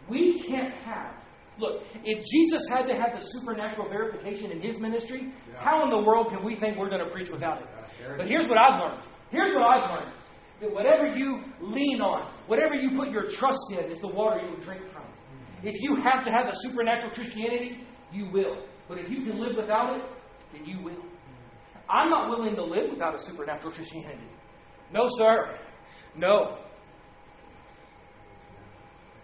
We 0.09 0.41
can't 0.41 0.73
have. 0.75 1.15
Look, 1.59 1.83
if 2.05 2.25
Jesus 2.25 2.67
had 2.69 2.83
to 2.87 2.95
have 2.95 3.19
the 3.19 3.21
supernatural 3.21 3.89
verification 3.89 4.53
in 4.53 4.61
his 4.61 4.79
ministry, 4.81 5.33
Yeah. 5.51 5.59
how 5.59 5.83
in 5.85 5.91
the 5.91 6.01
world 6.03 6.29
can 6.29 6.45
we 6.45 6.55
think 6.55 6.79
we're 6.79 6.89
going 6.89 7.05
to 7.05 7.11
preach 7.11 7.31
without 7.31 7.61
it? 7.63 7.69
But 8.17 8.29
here's 8.29 8.47
what 8.49 8.59
I've 8.59 8.81
learned. 8.81 9.03
Here's 9.31 9.53
what 9.55 9.65
I've 9.65 9.91
learned. 9.91 10.13
That 10.61 10.73
whatever 10.73 11.07
you 11.17 11.45
lean 11.61 12.01
on, 12.01 12.33
whatever 12.47 12.75
you 12.75 12.97
put 12.97 13.11
your 13.11 13.29
trust 13.29 13.73
in, 13.77 13.91
is 13.91 13.99
the 13.99 14.09
water 14.09 14.41
you 14.45 14.51
will 14.53 14.61
drink 14.65 14.87
from. 14.89 15.03
If 15.63 15.75
you 15.83 15.97
have 16.05 16.25
to 16.25 16.31
have 16.31 16.47
a 16.47 16.53
supernatural 16.55 17.13
Christianity, 17.13 17.85
you 18.13 18.31
will. 18.33 18.65
But 18.89 18.99
if 18.99 19.11
you 19.11 19.23
can 19.23 19.39
live 19.41 19.57
without 19.57 19.97
it, 19.99 20.03
then 20.53 20.65
you 20.65 20.81
will. 20.83 21.03
I'm 21.91 22.09
not 22.09 22.29
willing 22.29 22.55
to 22.55 22.65
live 22.65 22.91
without 22.91 23.15
a 23.15 23.19
supernatural 23.19 23.73
Christianity. 23.73 24.29
No, 24.93 25.09
sir. 25.09 25.59
No. 26.17 26.59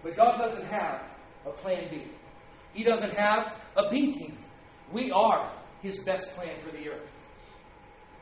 But 0.05 0.17
God 0.17 0.37
doesn't 0.37 0.67
have 0.67 1.01
a 1.47 1.51
plan 1.51 1.89
B. 1.91 2.05
He 2.75 2.85
doesn't 2.85 3.15
have 3.15 3.55
a 3.77 3.89
B 3.91 4.13
team. 4.13 4.39
We 4.93 5.11
are 5.11 5.51
His 5.81 5.99
best 6.01 6.37
plan 6.37 6.57
for 6.63 6.71
the 6.71 6.91
earth. 6.91 7.09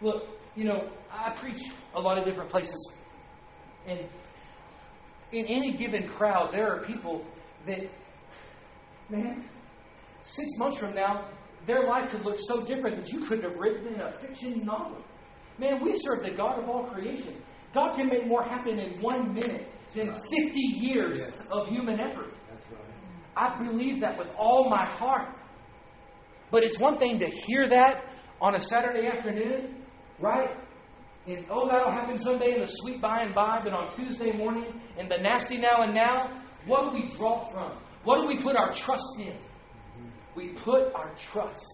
Look, 0.00 0.22
you 0.54 0.64
know, 0.64 0.88
I 1.10 1.30
preach 1.30 1.62
a 1.94 2.00
lot 2.00 2.18
of 2.18 2.24
different 2.24 2.50
places. 2.50 2.92
And 3.86 4.00
in 5.32 5.46
any 5.46 5.76
given 5.76 6.06
crowd, 6.06 6.50
there 6.52 6.72
are 6.72 6.84
people 6.84 7.24
that, 7.66 7.80
man, 9.10 9.48
six 10.22 10.50
months 10.58 10.78
from 10.78 10.94
now, 10.94 11.28
their 11.66 11.86
life 11.86 12.10
could 12.10 12.24
look 12.24 12.38
so 12.38 12.64
different 12.64 12.96
that 12.96 13.12
you 13.12 13.24
couldn't 13.26 13.44
have 13.48 13.58
written 13.58 13.94
in 13.94 14.00
a 14.00 14.12
fiction 14.20 14.64
novel. 14.64 15.02
Man, 15.58 15.82
we 15.82 15.96
serve 15.96 16.22
the 16.22 16.30
God 16.30 16.60
of 16.60 16.68
all 16.68 16.84
creation. 16.84 17.42
God 17.74 17.94
can 17.94 18.08
make 18.08 18.26
more 18.26 18.42
happen 18.42 18.78
in 18.78 19.00
one 19.00 19.32
minute 19.32 19.68
than 19.94 20.12
50 20.14 20.60
years 20.60 21.18
Yes. 21.20 21.46
of 21.50 21.68
human 21.68 22.00
effort. 22.00 22.32
That's 22.48 22.66
right. 22.70 22.80
I 23.36 23.62
believe 23.62 24.00
that 24.00 24.18
with 24.18 24.28
all 24.36 24.68
my 24.68 24.86
heart. 24.86 25.36
But 26.50 26.62
it's 26.64 26.78
one 26.78 26.98
thing 26.98 27.18
to 27.18 27.28
hear 27.28 27.66
that 27.68 28.04
on 28.40 28.54
a 28.56 28.60
Saturday 28.60 29.06
afternoon, 29.06 29.84
right? 30.18 30.50
And 31.26 31.46
oh, 31.50 31.68
that'll 31.68 31.90
happen 31.90 32.18
someday 32.18 32.54
in 32.54 32.60
the 32.60 32.66
sweet 32.66 33.00
by 33.00 33.20
and 33.20 33.34
by, 33.34 33.60
but 33.62 33.72
on 33.72 33.88
Tuesday 33.90 34.32
morning, 34.32 34.80
in 34.98 35.08
the 35.08 35.18
nasty 35.18 35.56
now 35.56 35.82
and 35.82 35.94
now, 35.94 36.42
what 36.66 36.82
do 36.84 36.90
we 36.90 37.08
draw 37.08 37.48
from? 37.50 37.78
What 38.04 38.20
do 38.20 38.26
we 38.26 38.36
put 38.36 38.56
our 38.56 38.72
trust 38.72 39.14
in? 39.18 39.32
Mm-hmm. 39.34 40.08
We 40.34 40.48
put 40.48 40.92
our 40.94 41.14
trust 41.14 41.64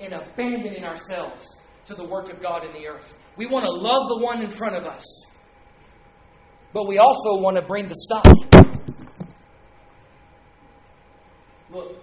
in 0.00 0.12
abandoning 0.14 0.84
ourselves 0.84 1.46
to 1.86 1.94
the 1.94 2.04
work 2.04 2.32
of 2.32 2.40
God 2.40 2.64
in 2.64 2.72
the 2.72 2.86
earth. 2.88 3.14
We 3.36 3.46
want 3.46 3.64
to 3.64 3.70
love 3.70 4.08
the 4.08 4.24
one 4.24 4.42
in 4.42 4.50
front 4.50 4.76
of 4.76 4.84
us, 4.84 5.04
but 6.72 6.86
we 6.86 6.98
also 6.98 7.40
want 7.40 7.56
to 7.56 7.62
bring 7.62 7.88
the 7.88 7.94
stuff. 7.94 8.24
Look, 11.70 11.96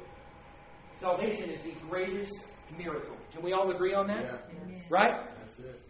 salvation 0.98 1.50
is 1.50 1.64
the 1.64 1.74
greatest 1.90 2.34
miracle. 2.78 3.16
Can 3.32 3.44
we 3.44 3.54
all 3.54 3.72
agree 3.72 3.94
on 3.94 4.08
that? 4.08 4.24
Yeah. 4.24 4.80
Right? 4.90 5.14
That's 5.40 5.60
it. 5.60 5.82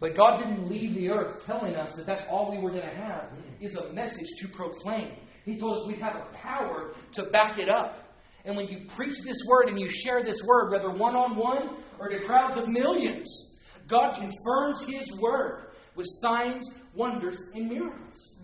But 0.00 0.14
God 0.14 0.38
didn't 0.38 0.68
leave 0.68 0.94
the 0.94 1.10
earth 1.10 1.44
telling 1.44 1.76
us 1.76 1.92
that 1.92 2.06
that's 2.06 2.24
all 2.26 2.50
we 2.50 2.58
were 2.58 2.70
going 2.70 2.88
to 2.88 2.96
have 2.96 3.28
is 3.60 3.74
a 3.74 3.92
message 3.92 4.28
to 4.38 4.48
proclaim. 4.48 5.12
He 5.44 5.58
told 5.58 5.78
us 5.78 5.86
we'd 5.86 6.00
have 6.00 6.16
a 6.16 6.26
power 6.32 6.94
to 7.12 7.24
back 7.24 7.58
it 7.58 7.68
up. 7.68 8.16
And 8.44 8.56
when 8.56 8.66
you 8.68 8.86
preach 8.96 9.20
this 9.22 9.36
word 9.46 9.68
and 9.68 9.78
you 9.78 9.90
share 9.90 10.22
this 10.22 10.42
word, 10.42 10.72
whether 10.72 10.90
one 10.90 11.14
on 11.14 11.36
one 11.36 11.82
or 11.98 12.08
to 12.08 12.18
crowds 12.20 12.56
of 12.56 12.66
millions, 12.68 13.58
God 13.86 14.14
confirms 14.14 14.82
His 14.82 15.12
word 15.20 15.69
with 16.00 16.08
signs, 16.08 16.66
wonders, 16.94 17.42
and 17.54 17.68
miracles. 17.68 18.34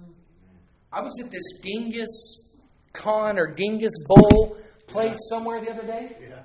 I 0.92 1.00
was 1.00 1.12
at 1.24 1.30
this 1.30 1.42
Genghis 1.64 2.44
Khan 2.92 3.38
or 3.38 3.54
Genghis 3.54 3.92
Bowl 4.06 4.58
place 4.86 5.16
somewhere 5.30 5.64
the 5.64 5.70
other 5.70 5.86
day. 5.86 6.16
Yeah. 6.20 6.42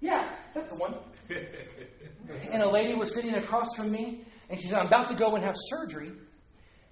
Yeah, 0.00 0.34
that's 0.54 0.70
the 0.70 0.76
one. 0.76 0.94
And 2.52 2.62
a 2.62 2.70
lady 2.70 2.94
was 2.94 3.12
sitting 3.12 3.34
across 3.34 3.74
from 3.74 3.90
me, 3.90 4.22
and 4.48 4.60
she 4.60 4.68
said, 4.68 4.78
I'm 4.78 4.86
about 4.86 5.08
to 5.08 5.16
go 5.16 5.34
and 5.34 5.44
have 5.44 5.56
surgery, 5.68 6.12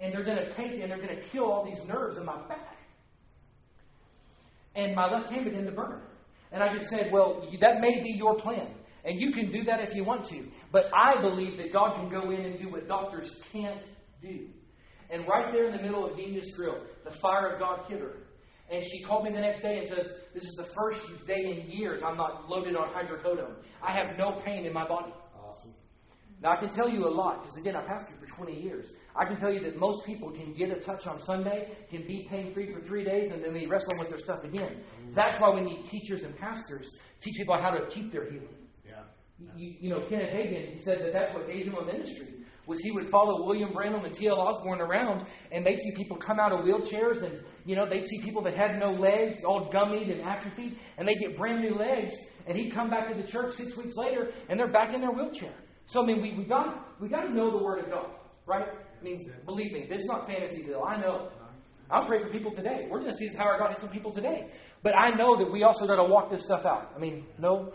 and 0.01 0.13
they're 0.13 0.25
going 0.25 0.39
to 0.39 0.51
take 0.51 0.81
and 0.81 0.91
they're 0.91 1.01
going 1.01 1.15
to 1.15 1.23
kill 1.29 1.45
all 1.45 1.65
these 1.65 1.85
nerves 1.87 2.17
in 2.17 2.25
my 2.25 2.37
back. 2.49 2.77
And 4.75 4.97
my 4.97 5.09
left 5.09 5.31
hand 5.31 5.45
began 5.45 5.65
to 5.65 5.71
burn. 5.71 6.03
And 6.51 6.61
I 6.61 6.73
just 6.73 6.89
said, 6.89 7.11
Well, 7.13 7.49
that 7.61 7.81
may 7.81 8.03
be 8.03 8.15
your 8.17 8.35
plan. 8.35 8.75
And 9.05 9.21
you 9.21 9.33
can 9.33 9.51
do 9.51 9.63
that 9.65 9.81
if 9.81 9.95
you 9.95 10.05
want 10.05 10.25
to. 10.27 10.47
But 10.73 10.91
I 10.95 11.21
believe 11.21 11.57
that 11.59 11.73
God 11.73 11.95
can 11.95 12.09
go 12.09 12.31
in 12.31 12.41
and 12.45 12.59
do 12.59 12.69
what 12.69 12.89
doctors 12.89 13.41
can't 13.53 13.83
do. 14.21 14.49
And 15.11 15.27
right 15.27 15.53
there 15.53 15.67
in 15.67 15.77
the 15.77 15.83
middle 15.83 16.05
of 16.05 16.17
Genghis 16.17 16.55
Grill, 16.55 16.79
the 17.05 17.11
fire 17.11 17.55
of 17.55 17.61
God 17.61 17.87
hit 17.89 18.01
her. 18.01 18.17
And 18.71 18.85
she 18.85 19.03
called 19.03 19.25
me 19.25 19.31
the 19.31 19.41
next 19.41 19.63
day 19.63 19.79
and 19.79 19.89
says, 19.89 20.09
This 20.35 20.45
is 20.45 20.55
the 20.57 20.69
first 20.77 21.27
day 21.27 21.41
in 21.41 21.71
years 21.71 22.03
I'm 22.03 22.19
not 22.19 22.51
loaded 22.51 22.77
on 22.77 22.89
hydrocodone. 22.93 23.55
I 23.83 23.93
have 23.93 24.19
no 24.19 24.41
pain 24.45 24.67
in 24.67 24.73
my 24.75 24.87
body. 24.87 25.13
Awesome. 25.43 25.73
Now, 26.41 26.53
I 26.53 26.57
can 26.57 26.69
tell 26.69 26.89
you 26.89 27.05
a 27.05 27.11
lot, 27.11 27.41
because 27.41 27.57
again, 27.57 27.75
I 27.75 27.83
pastored 27.83 28.21
for 28.21 28.27
20 28.27 28.61
years. 28.61 28.93
I 29.17 29.25
can 29.25 29.37
tell 29.37 29.53
you 29.53 29.59
that 29.61 29.77
most 29.77 30.05
people 30.07 30.31
can 30.31 30.53
get 30.53 30.71
a 30.71 30.77
touch 30.77 31.07
on 31.07 31.19
Sunday, 31.21 31.73
can 31.91 32.07
be 32.07 32.29
pain 32.31 32.55
free 32.55 32.73
for 32.73 32.81
three 32.81 33.03
days, 33.03 33.33
and 33.33 33.43
then 33.43 33.53
they 33.53 33.67
wrestle 33.67 33.95
with 33.99 34.09
their 34.09 34.19
stuff 34.19 34.45
again. 34.45 34.85
Mm. 35.03 35.15
That's 35.15 35.41
why 35.41 35.51
we 35.51 35.63
need 35.63 35.87
teachers 35.87 36.23
and 36.23 36.37
pastors 36.37 36.97
teach 37.21 37.35
people 37.39 37.57
how 37.61 37.71
to 37.71 37.87
keep 37.87 38.13
their 38.13 38.31
healing. 38.31 38.55
You, 39.57 39.75
you 39.81 39.91
know, 39.91 40.01
Kenneth 40.09 40.31
Hagin, 40.31 40.73
he 40.73 40.79
said 40.79 40.99
that 41.01 41.13
that's 41.13 41.33
what 41.33 41.47
gave 41.47 41.67
him 41.67 41.77
a 41.77 41.85
ministry. 41.85 42.27
Was 42.67 42.81
he 42.81 42.91
would 42.91 43.09
follow 43.09 43.47
William 43.47 43.73
Branham 43.73 44.05
and 44.05 44.15
T.L. 44.15 44.39
Osborn 44.39 44.81
around, 44.81 45.25
and 45.53 45.65
they'd 45.65 45.79
see 45.79 45.91
people 45.97 46.19
come 46.19 46.39
out 46.39 46.53
of 46.53 46.61
wheelchairs, 46.61 47.23
and 47.23 47.41
you 47.65 47.75
know 47.75 47.89
they'd 47.89 48.05
see 48.05 48.21
people 48.21 48.43
that 48.43 48.55
had 48.55 48.79
no 48.79 48.91
legs, 48.91 49.43
all 49.43 49.71
gummied 49.71 50.13
and 50.13 50.21
atrophied, 50.21 50.79
and 50.99 51.09
they 51.09 51.15
get 51.15 51.37
brand 51.37 51.63
new 51.63 51.75
legs, 51.75 52.15
and 52.47 52.59
he'd 52.59 52.71
come 52.71 52.91
back 52.91 53.09
to 53.09 53.15
the 53.15 53.27
church 53.27 53.55
six 53.55 53.75
weeks 53.77 53.97
later, 53.97 54.33
and 54.51 54.61
they're 54.61 54.71
back 54.71 54.93
in 54.93 55.01
their 55.01 55.13
wheelchair. 55.13 55.55
So 55.87 56.03
I 56.03 56.07
mean, 56.07 56.21
we 56.21 56.35
we 56.35 56.45
got 56.45 57.01
we 57.01 57.09
got 57.09 57.23
to 57.23 57.33
know 57.33 57.51
the 57.51 57.63
Word 57.63 57.85
of 57.85 57.91
God, 57.91 58.11
right? 58.45 58.69
I 58.69 59.03
mean, 59.03 59.33
believe 59.47 59.73
me, 59.73 59.87
this 59.89 60.03
is 60.03 60.07
not 60.07 60.27
fantasy, 60.27 60.65
Bill. 60.65 60.85
I 60.85 61.01
know. 61.01 61.31
I'll 61.91 62.05
pray 62.05 62.23
for 62.23 62.29
people 62.29 62.53
today. 62.53 62.87
We're 62.91 62.99
going 62.99 63.13
to 63.13 63.17
see 63.17 63.29
the 63.29 63.37
power 63.37 63.55
of 63.55 63.61
God 63.61 63.71
in 63.71 63.81
some 63.81 63.89
people 63.89 64.13
today. 64.13 64.51
But 64.83 64.95
I 64.95 65.11
know 65.17 65.39
that 65.39 65.51
we 65.51 65.63
also 65.63 65.87
got 65.87 65.97
to 65.97 66.05
walk 66.05 66.31
this 66.31 66.43
stuff 66.43 66.67
out. 66.67 66.93
I 66.95 66.99
mean, 66.99 67.25
no, 67.39 67.73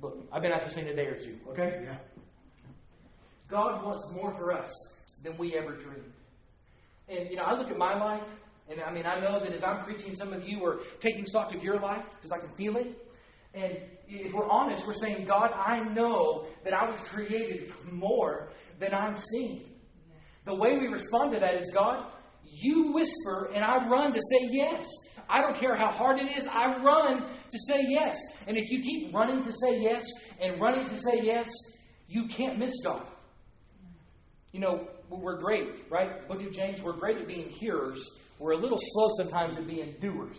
look, 0.00 0.28
I've 0.32 0.42
been 0.42 0.52
at 0.52 0.64
this 0.64 0.74
thing 0.74 0.88
a 0.88 0.94
day 0.94 1.06
or 1.06 1.18
two, 1.18 1.38
okay? 1.50 1.82
Yeah. 1.84 1.96
God 3.48 3.84
wants 3.84 4.12
more 4.12 4.32
for 4.34 4.52
us 4.52 4.70
than 5.22 5.36
we 5.38 5.56
ever 5.56 5.74
dreamed. 5.74 6.12
And, 7.08 7.30
you 7.30 7.36
know, 7.36 7.44
I 7.44 7.54
look 7.58 7.70
at 7.70 7.78
my 7.78 7.98
life, 7.98 8.28
and 8.70 8.80
I 8.80 8.92
mean, 8.92 9.06
I 9.06 9.18
know 9.20 9.40
that 9.40 9.52
as 9.52 9.64
I'm 9.64 9.82
preaching, 9.84 10.14
some 10.14 10.32
of 10.32 10.46
you 10.46 10.64
are 10.64 10.80
taking 11.00 11.24
stock 11.26 11.54
of 11.54 11.62
your 11.62 11.80
life 11.80 12.04
because 12.16 12.32
I 12.32 12.38
can 12.38 12.54
feel 12.54 12.76
it. 12.76 13.06
And 13.54 13.78
if 14.06 14.32
we're 14.34 14.48
honest, 14.48 14.86
we're 14.86 14.94
saying, 14.94 15.24
God, 15.24 15.52
I 15.52 15.80
know 15.80 16.46
that 16.64 16.74
I 16.74 16.88
was 16.88 17.00
created 17.00 17.72
for 17.72 17.90
more 17.90 18.52
than 18.78 18.92
I'm 18.94 19.16
seeing. 19.16 19.64
The 20.44 20.54
way 20.54 20.76
we 20.76 20.86
respond 20.86 21.32
to 21.32 21.40
that 21.40 21.54
is, 21.54 21.70
God, 21.72 22.12
you 22.44 22.92
whisper, 22.92 23.50
and 23.54 23.64
I 23.64 23.88
run 23.88 24.12
to 24.12 24.20
say 24.20 24.48
yes. 24.50 24.86
I 25.28 25.40
don't 25.40 25.58
care 25.58 25.76
how 25.76 25.90
hard 25.90 26.18
it 26.18 26.38
is, 26.38 26.46
I 26.48 26.76
run 26.82 27.22
to 27.50 27.58
say 27.68 27.80
yes. 27.86 28.18
And 28.46 28.56
if 28.56 28.70
you 28.70 28.82
keep 28.82 29.14
running 29.14 29.42
to 29.42 29.52
say 29.52 29.78
yes 29.78 30.10
and 30.40 30.60
running 30.60 30.86
to 30.88 30.96
say 30.98 31.20
yes, 31.22 31.48
you 32.08 32.26
can't 32.28 32.58
miss 32.58 32.72
God. 32.84 33.06
You 34.52 34.60
know, 34.60 34.88
we're 35.10 35.38
great, 35.38 35.90
right? 35.90 36.26
Book 36.26 36.42
of 36.42 36.52
James, 36.52 36.82
we're 36.82 36.96
great 36.96 37.18
at 37.18 37.26
being 37.26 37.50
hearers. 37.50 38.02
We're 38.38 38.52
a 38.52 38.56
little 38.56 38.78
slow 38.80 39.08
sometimes 39.18 39.56
at 39.56 39.66
being 39.66 39.96
doers. 40.00 40.38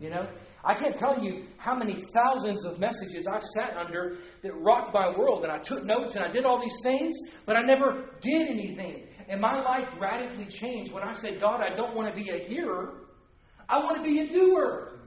You 0.00 0.10
know? 0.10 0.28
I 0.64 0.74
can't 0.74 0.98
tell 0.98 1.22
you 1.22 1.46
how 1.58 1.76
many 1.76 2.02
thousands 2.12 2.64
of 2.64 2.80
messages 2.80 3.24
I've 3.32 3.44
sat 3.44 3.76
under 3.76 4.16
that 4.42 4.52
rocked 4.54 4.92
my 4.92 5.16
world, 5.16 5.44
and 5.44 5.52
I 5.52 5.58
took 5.58 5.84
notes 5.84 6.16
and 6.16 6.24
I 6.24 6.32
did 6.32 6.44
all 6.44 6.60
these 6.60 6.78
things, 6.82 7.14
but 7.46 7.56
I 7.56 7.62
never 7.62 8.10
did 8.20 8.48
anything. 8.48 9.06
And 9.28 9.40
my 9.40 9.60
life 9.62 9.88
radically 10.00 10.46
changed 10.46 10.92
when 10.92 11.04
I 11.04 11.12
said, 11.12 11.40
God, 11.40 11.60
I 11.60 11.74
don't 11.74 11.94
want 11.94 12.14
to 12.14 12.20
be 12.20 12.30
a 12.30 12.48
hearer, 12.48 13.05
I 13.68 13.78
want 13.78 13.96
to 13.96 14.02
be 14.02 14.20
a 14.20 14.32
doer. 14.32 14.98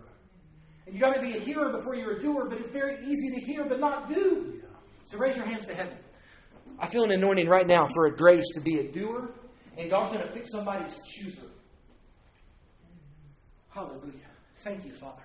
And 0.85 0.95
you 0.95 1.01
got 1.01 1.13
to 1.13 1.21
be 1.21 1.37
a 1.37 1.39
hearer 1.39 1.71
before 1.71 1.95
you're 1.95 2.17
a 2.17 2.21
doer, 2.21 2.47
but 2.49 2.59
it's 2.59 2.71
very 2.71 2.97
easy 3.05 3.29
to 3.29 3.39
hear 3.45 3.65
but 3.67 3.79
not 3.79 4.09
do. 4.09 4.61
So 5.05 5.17
raise 5.17 5.37
your 5.37 5.45
hands 5.45 5.65
to 5.65 5.75
heaven. 5.75 5.97
I 6.79 6.89
feel 6.89 7.03
an 7.03 7.11
anointing 7.11 7.47
right 7.47 7.67
now 7.67 7.87
for 7.93 8.05
a 8.05 8.15
grace 8.15 8.45
to 8.53 8.61
be 8.61 8.79
a 8.79 8.91
doer, 8.91 9.31
and 9.77 9.89
God's 9.89 10.11
going 10.11 10.25
to 10.25 10.31
pick 10.31 10.45
somebody's 10.47 10.95
chooser. 11.07 11.47
Hallelujah. 13.69 14.29
Thank 14.63 14.85
you, 14.85 14.93
Father. 14.93 15.23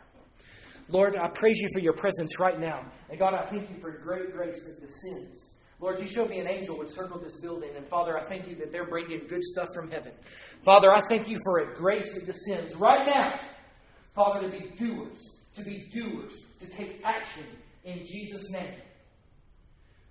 Lord, 0.88 1.16
I 1.16 1.28
praise 1.28 1.58
you 1.60 1.68
for 1.72 1.80
your 1.80 1.94
presence 1.94 2.38
right 2.38 2.60
now. 2.60 2.84
And 3.08 3.18
God, 3.18 3.34
I 3.34 3.44
thank 3.46 3.70
you 3.70 3.76
for 3.80 3.90
great 3.90 4.32
grace 4.32 4.64
that 4.66 4.80
descends. 4.80 5.50
Lord, 5.80 6.00
you 6.00 6.06
showed 6.06 6.30
me 6.30 6.40
an 6.40 6.46
angel 6.48 6.78
would 6.78 6.90
circle 6.90 7.18
this 7.20 7.40
building. 7.40 7.70
And 7.76 7.86
Father, 7.88 8.18
I 8.18 8.24
thank 8.24 8.48
you 8.48 8.54
that 8.56 8.72
they're 8.72 8.88
bringing 8.88 9.26
good 9.28 9.42
stuff 9.42 9.68
from 9.74 9.90
heaven. 9.90 10.12
Father, 10.64 10.92
I 10.92 11.00
thank 11.08 11.28
you 11.28 11.38
for 11.44 11.58
a 11.58 11.74
grace 11.74 12.14
that 12.14 12.26
descends 12.26 12.74
right 12.76 13.06
now. 13.06 13.38
Father, 14.14 14.42
to 14.42 14.48
be 14.48 14.70
doers, 14.76 15.36
to 15.54 15.62
be 15.62 15.90
doers, 15.92 16.34
to 16.60 16.66
take 16.66 17.02
action 17.04 17.44
in 17.84 18.04
Jesus' 18.06 18.50
name. 18.50 18.74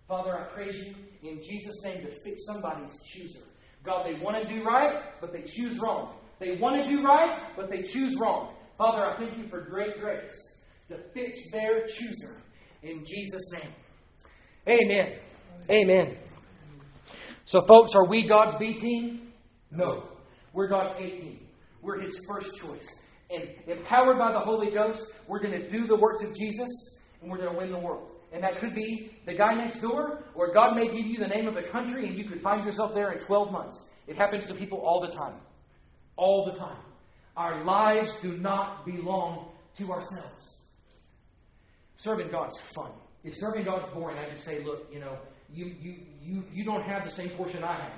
Father, 0.07 0.37
I 0.37 0.43
praise 0.53 0.85
you 0.85 0.93
in 1.27 1.41
Jesus' 1.41 1.81
name 1.85 2.01
to 2.05 2.11
fix 2.21 2.45
somebody's 2.45 3.01
chooser. 3.03 3.45
God, 3.83 4.05
they 4.05 4.19
want 4.19 4.41
to 4.41 4.47
do 4.47 4.63
right, 4.63 5.01
but 5.19 5.33
they 5.33 5.41
choose 5.41 5.79
wrong. 5.81 6.15
They 6.39 6.57
want 6.59 6.83
to 6.83 6.89
do 6.89 7.01
right, 7.03 7.55
but 7.55 7.69
they 7.69 7.81
choose 7.81 8.15
wrong. 8.19 8.53
Father, 8.77 9.05
I 9.05 9.17
thank 9.17 9.37
you 9.37 9.47
for 9.47 9.61
great 9.61 9.99
grace 9.99 10.53
to 10.89 10.97
fix 11.13 11.51
their 11.51 11.87
chooser 11.87 12.35
in 12.81 13.05
Jesus' 13.05 13.49
name. 13.53 13.73
Amen. 14.67 15.19
Amen. 15.69 16.17
So, 17.45 17.61
folks, 17.61 17.95
are 17.95 18.07
we 18.07 18.23
God's 18.23 18.55
B 18.55 18.73
team? 18.73 19.31
No. 19.71 20.07
We're 20.53 20.67
God's 20.67 20.93
A 20.93 21.09
team. 21.09 21.39
We're 21.81 22.01
His 22.01 22.17
first 22.27 22.57
choice. 22.57 22.87
And 23.29 23.49
empowered 23.67 24.17
by 24.17 24.31
the 24.31 24.39
Holy 24.39 24.71
Ghost, 24.71 25.11
we're 25.27 25.39
going 25.39 25.59
to 25.59 25.69
do 25.69 25.87
the 25.87 25.95
works 25.95 26.23
of 26.23 26.35
Jesus 26.35 26.69
and 27.21 27.31
we're 27.31 27.37
going 27.37 27.51
to 27.51 27.57
win 27.57 27.71
the 27.71 27.79
world. 27.79 28.09
And 28.31 28.43
that 28.43 28.57
could 28.57 28.73
be 28.73 29.11
the 29.25 29.33
guy 29.33 29.53
next 29.53 29.79
door, 29.79 30.23
or 30.33 30.53
God 30.53 30.75
may 30.75 30.87
give 30.87 31.05
you 31.05 31.17
the 31.17 31.27
name 31.27 31.47
of 31.47 31.55
a 31.55 31.63
country 31.63 32.07
and 32.07 32.17
you 32.17 32.25
could 32.25 32.41
find 32.41 32.63
yourself 32.63 32.93
there 32.93 33.11
in 33.11 33.19
12 33.19 33.51
months. 33.51 33.89
It 34.07 34.17
happens 34.17 34.45
to 34.47 34.53
people 34.53 34.79
all 34.79 35.01
the 35.01 35.13
time. 35.15 35.35
All 36.15 36.49
the 36.51 36.57
time. 36.57 36.81
Our 37.37 37.63
lives 37.63 38.15
do 38.21 38.37
not 38.37 38.85
belong 38.85 39.51
to 39.75 39.91
ourselves. 39.91 40.57
Serving 41.95 42.29
God's 42.29 42.59
fun. 42.59 42.91
If 43.23 43.35
serving 43.37 43.65
God's 43.65 43.91
boring, 43.93 44.17
I 44.17 44.29
just 44.29 44.43
say, 44.43 44.63
look, 44.63 44.87
you 44.91 44.99
know, 44.99 45.17
you, 45.53 45.75
you, 45.79 45.95
you, 46.21 46.43
you 46.51 46.65
don't 46.65 46.83
have 46.83 47.03
the 47.03 47.09
same 47.09 47.29
portion 47.31 47.63
I 47.63 47.81
have. 47.83 47.93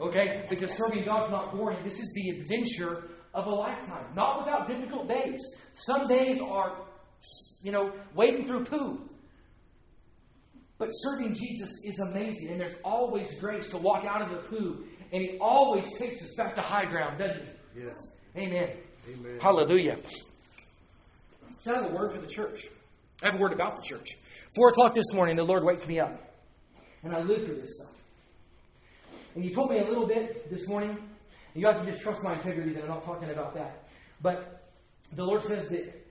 Okay? 0.00 0.46
Because 0.48 0.72
serving 0.72 1.04
God's 1.04 1.30
not 1.30 1.52
boring. 1.52 1.82
This 1.84 1.98
is 1.98 2.12
the 2.14 2.30
adventure 2.30 3.10
of 3.34 3.46
a 3.46 3.50
lifetime. 3.50 4.06
Not 4.14 4.38
without 4.38 4.66
difficult 4.66 5.08
days. 5.08 5.40
Some 5.74 6.06
days 6.08 6.40
are, 6.40 6.84
you 7.62 7.72
know, 7.72 7.92
wading 8.14 8.46
through 8.46 8.64
poo. 8.64 9.08
But 10.78 10.90
serving 10.90 11.34
Jesus 11.34 11.70
is 11.84 11.98
amazing, 11.98 12.50
and 12.50 12.60
there's 12.60 12.76
always 12.84 13.36
grace 13.40 13.68
to 13.70 13.78
walk 13.78 14.04
out 14.04 14.22
of 14.22 14.30
the 14.30 14.48
poo, 14.48 14.84
and 15.12 15.22
He 15.22 15.36
always 15.40 15.92
takes 15.98 16.22
us 16.22 16.34
back 16.36 16.54
to 16.54 16.60
high 16.60 16.84
ground, 16.84 17.18
doesn't 17.18 17.42
He? 17.74 17.82
Yes. 17.82 17.96
Amen. 18.36 18.76
Amen. 19.08 19.38
Hallelujah. 19.40 19.96
So 21.58 21.72
I 21.72 21.82
have 21.82 21.90
a 21.90 21.94
word 21.94 22.12
for 22.12 22.20
the 22.20 22.28
church. 22.28 22.68
I 23.22 23.26
have 23.26 23.34
a 23.34 23.38
word 23.38 23.52
about 23.52 23.74
the 23.74 23.82
church. 23.82 24.10
Four 24.54 24.68
o'clock 24.68 24.94
this 24.94 25.12
morning, 25.12 25.34
the 25.34 25.42
Lord 25.42 25.64
wakes 25.64 25.86
me 25.88 25.98
up, 25.98 26.27
and 27.02 27.14
I 27.14 27.20
live 27.20 27.46
for 27.46 27.54
this 27.54 27.76
stuff. 27.76 27.92
And 29.34 29.44
you 29.44 29.54
told 29.54 29.70
me 29.70 29.78
a 29.78 29.84
little 29.84 30.06
bit 30.06 30.50
this 30.50 30.66
morning. 30.68 30.96
You 31.54 31.66
have 31.66 31.80
to 31.80 31.90
just 31.90 32.02
trust 32.02 32.22
my 32.22 32.34
integrity 32.34 32.72
that 32.74 32.82
I'm 32.82 32.88
not 32.88 33.04
talking 33.04 33.30
about 33.30 33.54
that. 33.54 33.88
But 34.20 34.70
the 35.14 35.24
Lord 35.24 35.42
says 35.42 35.68
that 35.68 36.06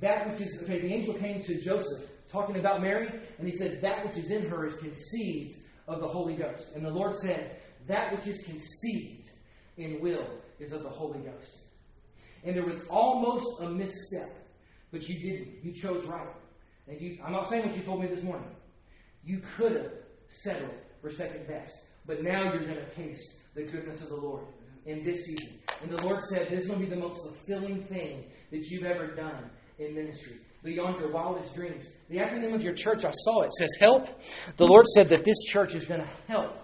that 0.00 0.28
which 0.28 0.40
is 0.40 0.62
okay. 0.62 0.80
The 0.80 0.92
angel 0.92 1.14
came 1.14 1.40
to 1.42 1.60
Joseph 1.60 2.08
talking 2.28 2.56
about 2.56 2.82
Mary, 2.82 3.08
and 3.38 3.48
he 3.48 3.56
said 3.56 3.80
that 3.82 4.04
which 4.04 4.16
is 4.16 4.30
in 4.30 4.48
her 4.48 4.66
is 4.66 4.74
conceived 4.74 5.58
of 5.86 6.00
the 6.00 6.08
Holy 6.08 6.34
Ghost. 6.34 6.66
And 6.74 6.84
the 6.84 6.90
Lord 6.90 7.14
said 7.14 7.60
that 7.86 8.12
which 8.12 8.26
is 8.26 8.38
conceived 8.38 9.30
in 9.76 10.00
will 10.00 10.26
is 10.58 10.72
of 10.72 10.82
the 10.82 10.88
Holy 10.88 11.20
Ghost. 11.20 11.58
And 12.44 12.56
there 12.56 12.64
was 12.64 12.86
almost 12.88 13.60
a 13.60 13.68
misstep, 13.68 14.34
but 14.90 15.08
you 15.08 15.18
didn't. 15.18 15.64
You 15.64 15.72
chose 15.72 16.04
right. 16.04 16.28
And 16.88 17.00
you, 17.00 17.18
I'm 17.24 17.32
not 17.32 17.48
saying 17.48 17.66
what 17.66 17.76
you 17.76 17.82
told 17.82 18.00
me 18.00 18.06
this 18.06 18.22
morning. 18.22 18.48
You 19.24 19.42
could 19.56 19.72
have 19.72 19.92
settled 20.42 20.74
for 21.00 21.10
second 21.10 21.46
best, 21.46 21.74
but 22.06 22.22
now 22.22 22.44
you're 22.52 22.64
going 22.64 22.76
to 22.76 22.90
taste 22.90 23.36
the 23.54 23.62
goodness 23.62 24.02
of 24.02 24.08
the 24.08 24.16
Lord 24.16 24.44
in 24.86 25.04
this 25.04 25.24
season. 25.24 25.58
And 25.82 25.90
the 25.90 26.02
Lord 26.02 26.22
said 26.22 26.48
this 26.50 26.64
is 26.64 26.68
going 26.68 26.80
to 26.80 26.86
be 26.86 26.94
the 26.94 27.00
most 27.00 27.22
fulfilling 27.22 27.84
thing 27.84 28.24
that 28.50 28.64
you've 28.68 28.84
ever 28.84 29.14
done 29.14 29.50
in 29.78 29.94
ministry, 29.94 30.36
beyond 30.62 31.00
your 31.00 31.10
wildest 31.10 31.54
dreams. 31.54 31.86
The 32.08 32.18
acronym 32.18 32.54
of 32.54 32.62
your 32.62 32.74
church, 32.74 33.04
I 33.04 33.10
saw 33.12 33.42
it, 33.42 33.52
says 33.54 33.70
help. 33.80 34.08
The 34.56 34.66
Lord 34.66 34.86
said 34.94 35.08
that 35.08 35.24
this 35.24 35.42
church 35.44 35.74
is 35.74 35.86
going 35.86 36.00
to 36.00 36.08
help. 36.28 36.56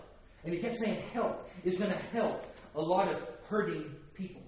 And 0.45 0.55
He 0.55 0.61
kept 0.61 0.79
saying 0.79 1.03
help 1.13 1.51
is 1.65 1.77
going 1.77 1.91
to 1.91 1.99
help 1.99 2.45
a 2.75 2.81
lot 2.81 3.09
of 3.13 3.23
hurting 3.49 3.95
people. 4.15 4.43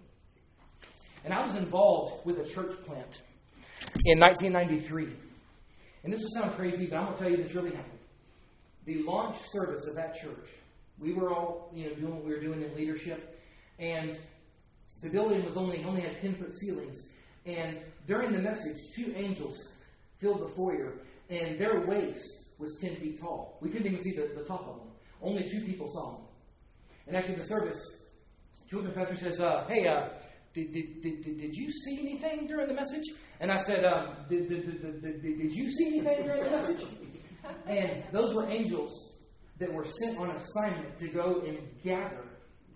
And 1.25 1.33
I 1.33 1.43
was 1.43 1.57
involved 1.57 2.25
with 2.25 2.39
a 2.39 2.45
church 2.45 2.73
plant 2.85 3.23
in 4.05 4.19
1993. 4.19 5.09
And 6.05 6.13
this 6.13 6.21
will 6.21 6.43
sound 6.43 6.57
crazy, 6.57 6.87
but 6.87 6.97
I'm 6.97 7.05
going 7.07 7.17
to 7.17 7.23
tell 7.23 7.31
you 7.31 7.37
this 7.37 7.55
really 7.55 7.75
happened. 7.75 7.99
The 8.85 9.03
launch 9.03 9.37
service 9.51 9.87
of 9.87 9.95
that 9.95 10.15
church, 10.15 10.49
we 10.99 11.13
were 11.13 11.33
all, 11.33 11.71
you 11.75 11.89
know, 11.89 11.95
doing 11.95 12.15
what 12.15 12.25
we 12.25 12.33
were 12.33 12.41
doing 12.41 12.63
in 12.63 12.75
leadership, 12.75 13.41
and 13.79 14.19
the 15.03 15.09
building 15.09 15.45
was 15.45 15.57
only 15.57 15.85
only 15.85 16.03
had 16.03 16.19
10 16.19 16.35
foot 16.35 16.55
ceilings. 16.55 17.11
And 17.45 17.81
during 18.07 18.33
the 18.33 18.41
message, 18.41 18.79
two 18.95 19.13
angels 19.17 19.73
filled 20.21 20.41
the 20.41 20.49
foyer, 20.49 20.95
and 21.29 21.59
their 21.59 21.85
waist 21.87 22.39
was 22.59 22.77
10 22.81 22.97
feet 22.97 23.21
tall. 23.21 23.59
We 23.61 23.71
couldn't 23.71 23.87
even 23.87 24.01
see 24.01 24.13
the, 24.13 24.33
the 24.37 24.45
top 24.45 24.61
of 24.69 24.77
them. 24.79 24.89
Only 25.21 25.49
two 25.49 25.61
people 25.65 25.89
saw 25.89 26.13
them. 26.13 26.21
And 27.07 27.17
after 27.17 27.35
the 27.37 27.45
service, 27.45 27.81
children's 28.71 28.97
pastor 28.97 29.17
says, 29.17 29.41
uh, 29.41 29.67
"Hey, 29.69 29.87
uh, 29.87 30.09
did, 30.55 30.73
did, 30.73 31.03
did, 31.03 31.25
did, 31.25 31.57
you 31.57 31.71
see 31.71 31.99
anything 32.01 32.47
during 32.47 32.69
the 32.69 32.75
message?" 32.75 33.05
And 33.41 33.51
I 33.51 33.57
said, 33.57 33.85
um, 33.85 34.15
did, 34.29 34.49
did, 34.49 34.67
did, 34.67 35.03
did, 35.03 35.23
did 35.23 35.53
you 35.53 35.71
see 35.71 35.99
anything 35.99 36.25
during 36.25 36.45
the 36.45 36.51
message? 36.51 36.85
And 37.67 38.03
those 38.13 38.35
were 38.35 38.49
angels 38.49 39.13
that 39.59 39.73
were 39.73 39.85
sent 39.85 40.19
on 40.19 40.31
assignment 40.31 40.97
to 40.99 41.09
go 41.09 41.43
and 41.47 41.59
gather 41.83 42.25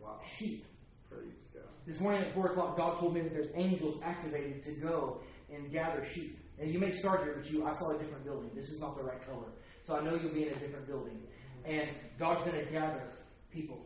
Wow. 0.00 0.20
sheep. 0.38 0.64
Praise 1.10 1.32
God. 1.52 1.62
This 1.86 2.00
morning 2.00 2.22
at 2.22 2.34
4 2.34 2.46
o'clock, 2.52 2.76
God 2.76 2.98
told 2.98 3.14
me 3.14 3.20
that 3.20 3.32
there's 3.32 3.50
angels 3.54 4.00
activated 4.04 4.62
to 4.64 4.72
go 4.72 5.20
and 5.52 5.70
gather 5.70 6.04
sheep. 6.04 6.38
And 6.58 6.72
you 6.72 6.78
may 6.78 6.90
start 6.90 7.22
here, 7.24 7.34
but 7.36 7.50
you, 7.50 7.66
I 7.66 7.72
saw 7.72 7.90
a 7.90 7.98
different 7.98 8.24
building. 8.24 8.50
This 8.54 8.70
is 8.70 8.80
not 8.80 8.96
the 8.96 9.04
right 9.04 9.20
color. 9.26 9.48
So 9.84 9.96
I 9.96 10.02
know 10.02 10.14
you'll 10.14 10.32
be 10.32 10.44
in 10.44 10.48
a 10.48 10.58
different 10.58 10.86
building. 10.86 11.20
And 11.64 11.88
God's 12.18 12.42
going 12.42 12.64
to 12.64 12.70
gather 12.72 13.02
people. 13.50 13.78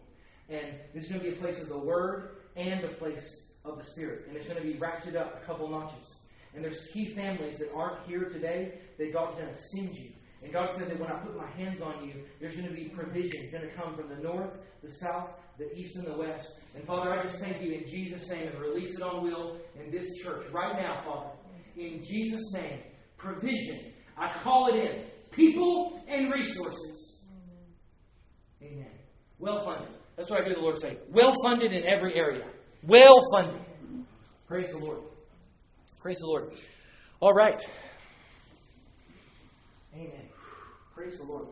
And 0.49 0.74
this 0.95 1.05
is 1.05 1.11
going 1.11 1.22
to 1.24 1.31
be 1.31 1.37
a 1.37 1.41
place 1.41 1.61
of 1.61 1.68
the 1.68 1.78
Word 1.78 2.37
and 2.57 2.85
a 2.85 2.89
place 2.89 3.43
of 3.64 3.78
the 3.78 3.85
Spirit. 3.85 4.26
And 4.28 4.37
it's 4.37 4.47
going 4.47 4.61
to 4.61 4.66
be 4.66 4.74
ratcheted 4.74 5.16
up 5.16 5.43
a 5.43 5.47
couple 5.47 5.68
notches. 5.68 6.16
And 6.55 6.64
there's 6.64 6.89
key 6.93 7.14
families 7.14 7.59
that 7.59 7.72
aren't 7.74 8.07
here 8.07 8.24
today 8.24 8.74
that 8.99 9.12
God's 9.12 9.37
going 9.37 9.49
to 9.49 9.61
send 9.76 9.97
you. 9.97 10.11
And 10.43 10.53
God 10.53 10.70
said 10.70 10.88
that 10.88 10.99
when 10.99 11.11
I 11.11 11.18
put 11.20 11.36
my 11.36 11.51
hands 11.51 11.82
on 11.82 12.07
you, 12.07 12.14
there's 12.41 12.57
going 12.57 12.68
to 12.68 12.74
be 12.74 12.88
provision 12.88 13.51
going 13.51 13.68
to 13.68 13.74
come 13.74 13.95
from 13.95 14.09
the 14.09 14.16
north, 14.16 14.51
the 14.82 14.91
south, 14.91 15.30
the 15.59 15.70
east, 15.76 15.97
and 15.97 16.07
the 16.07 16.16
west. 16.16 16.55
And 16.74 16.84
Father, 16.86 17.12
I 17.12 17.22
just 17.22 17.38
thank 17.38 17.61
you 17.62 17.72
in 17.72 17.86
Jesus' 17.86 18.28
name 18.30 18.49
and 18.49 18.59
release 18.59 18.97
it 18.97 19.03
on 19.03 19.22
will 19.22 19.59
in 19.78 19.91
this 19.91 20.07
church 20.22 20.47
right 20.51 20.80
now, 20.80 21.03
Father. 21.05 21.30
In 21.76 22.03
Jesus' 22.03 22.53
name, 22.55 22.80
provision. 23.18 23.93
I 24.16 24.32
call 24.43 24.68
it 24.68 24.76
in. 24.76 25.05
People 25.30 26.03
and 26.09 26.32
resources. 26.32 27.18
Amen. 28.62 28.91
Well 29.38 29.59
funded. 29.64 29.88
That's 30.16 30.30
what 30.30 30.41
I 30.41 30.45
hear 30.45 30.55
the 30.55 30.61
Lord 30.61 30.78
say. 30.78 30.99
Well 31.09 31.34
funded 31.45 31.72
in 31.72 31.84
every 31.84 32.16
area. 32.16 32.45
Well 32.82 33.18
funded. 33.32 33.61
Praise 34.49 34.70
the 34.72 34.78
Lord. 34.78 35.01
Praise 36.01 36.18
the 36.18 36.26
Lord. 36.26 36.53
All 37.20 37.32
right. 37.32 37.62
Amen. 39.95 40.30
Praise 41.01 41.16
the 41.16 41.24
Lord. 41.24 41.46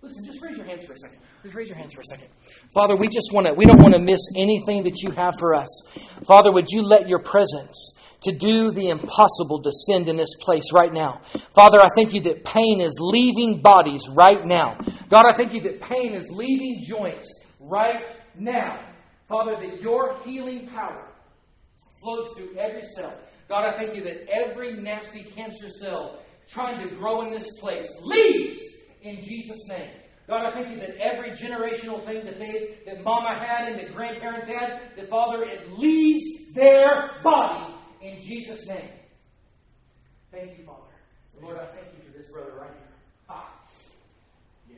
Listen, 0.00 0.24
just 0.24 0.40
raise 0.40 0.56
your 0.56 0.64
hands 0.64 0.86
for 0.86 0.94
a 0.94 0.96
second. 0.96 1.18
Just 1.42 1.54
raise 1.54 1.68
your 1.68 1.76
hands 1.76 1.92
for 1.92 2.00
a 2.00 2.04
second. 2.04 2.28
Father, 2.72 2.96
we 2.96 3.06
just 3.06 3.34
want 3.34 3.46
to, 3.46 3.52
we 3.52 3.66
don't 3.66 3.82
want 3.82 3.92
to 3.92 4.00
miss 4.00 4.20
anything 4.34 4.84
that 4.84 5.02
you 5.02 5.10
have 5.10 5.34
for 5.38 5.54
us. 5.54 5.68
Father, 6.26 6.50
would 6.50 6.70
you 6.70 6.80
let 6.80 7.06
your 7.06 7.18
presence 7.18 7.92
to 8.22 8.32
do 8.32 8.70
the 8.70 8.88
impossible 8.88 9.58
descend 9.58 10.08
in 10.08 10.16
this 10.16 10.34
place 10.40 10.72
right 10.72 10.90
now? 10.90 11.20
Father, 11.54 11.82
I 11.82 11.90
thank 11.94 12.14
you 12.14 12.22
that 12.22 12.46
pain 12.46 12.80
is 12.80 12.96
leaving 12.98 13.60
bodies 13.60 14.08
right 14.08 14.42
now. 14.42 14.78
God, 15.10 15.26
I 15.26 15.34
thank 15.36 15.52
you 15.52 15.60
that 15.64 15.82
pain 15.82 16.14
is 16.14 16.30
leaving 16.30 16.82
joints 16.82 17.28
right 17.60 18.08
now. 18.38 18.88
Father, 19.28 19.54
that 19.56 19.82
your 19.82 20.16
healing 20.24 20.66
power 20.68 21.12
flows 22.00 22.28
through 22.34 22.56
every 22.56 22.80
cell. 22.96 23.12
God, 23.50 23.66
I 23.66 23.76
thank 23.76 23.94
you 23.94 24.02
that 24.04 24.30
every 24.32 24.80
nasty 24.80 25.24
cancer 25.24 25.68
cell 25.68 26.22
trying 26.48 26.88
to 26.88 26.96
grow 26.96 27.20
in 27.20 27.30
this 27.30 27.50
place 27.60 27.86
leaves 28.00 28.62
in 29.02 29.22
Jesus' 29.22 29.68
name. 29.68 29.90
God, 30.28 30.44
I 30.44 30.52
thank 30.52 30.68
you 30.70 30.80
that 30.80 30.96
every 30.98 31.30
generational 31.30 32.04
thing 32.04 32.24
that 32.26 32.38
they 32.38 32.78
that 32.84 33.02
mama 33.02 33.42
had 33.42 33.72
and 33.72 33.80
the 33.80 33.92
grandparents 33.92 34.48
had, 34.48 34.80
that 34.96 35.08
Father, 35.08 35.42
it 35.44 35.72
leaves 35.78 36.52
their 36.54 37.12
body 37.22 37.74
in 38.02 38.20
Jesus' 38.20 38.68
name. 38.68 38.90
Thank 40.30 40.58
you, 40.58 40.64
Father. 40.64 40.82
Lord, 41.40 41.56
I 41.56 41.66
thank 41.66 41.86
you 41.96 42.10
for 42.10 42.16
this 42.16 42.26
brother 42.30 42.52
right 42.60 42.70
here. 42.70 42.88
Ah. 43.30 43.54
Yeah. 44.68 44.76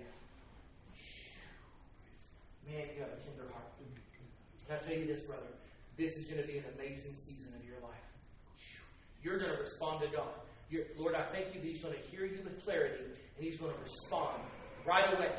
Man, 2.69 2.87
you 2.95 3.03
have 3.03 3.11
a 3.11 3.21
tender 3.21 3.51
heart. 3.53 3.65
Can 4.69 4.77
I 4.77 4.81
tell 4.87 4.97
you 4.97 5.07
this, 5.07 5.21
brother? 5.21 5.43
This 5.99 6.17
is 6.17 6.27
going 6.27 6.41
to 6.41 6.47
be 6.47 6.59
an 6.59 6.65
amazing 6.79 7.17
season 7.17 7.53
of 7.59 7.67
your 7.67 7.81
life. 7.83 8.07
You're 9.23 9.39
going 9.39 9.51
to 9.51 9.61
respond 9.61 10.01
to 10.03 10.17
God. 10.17 10.29
Lord, 10.97 11.15
I 11.15 11.25
thank 11.33 11.55
you 11.55 11.61
that 11.61 11.67
He's 11.67 11.83
going 11.83 11.95
to 11.95 12.01
hear 12.11 12.25
you 12.25 12.43
with 12.45 12.63
clarity 12.65 13.05
and 13.05 13.45
He's 13.45 13.59
going 13.59 13.73
to 13.73 13.81
respond 13.81 14.41
right 14.87 15.13
away. 15.17 15.33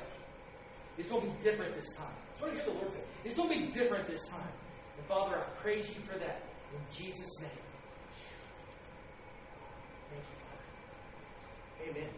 It's 0.98 1.10
going 1.10 1.22
to 1.22 1.32
be 1.32 1.44
different 1.44 1.76
this 1.76 1.96
time. 1.96 2.14
That's 2.32 2.42
what 2.42 2.52
I 2.52 2.56
hear 2.56 2.66
the 2.66 2.72
Lord 2.72 2.92
say. 2.92 3.00
It's 3.24 3.36
going 3.36 3.50
to 3.50 3.56
be 3.56 3.72
different 3.72 4.08
this 4.08 4.26
time. 4.28 4.52
And 4.98 5.08
Father, 5.08 5.38
I 5.38 5.44
praise 5.62 5.90
you 5.90 6.02
for 6.02 6.18
that. 6.20 6.44
In 6.74 6.80
Jesus' 6.92 7.40
name. 7.40 7.50
Thank 10.10 10.24
you, 10.24 10.38
Father. 11.86 12.00
Amen. 12.00 12.10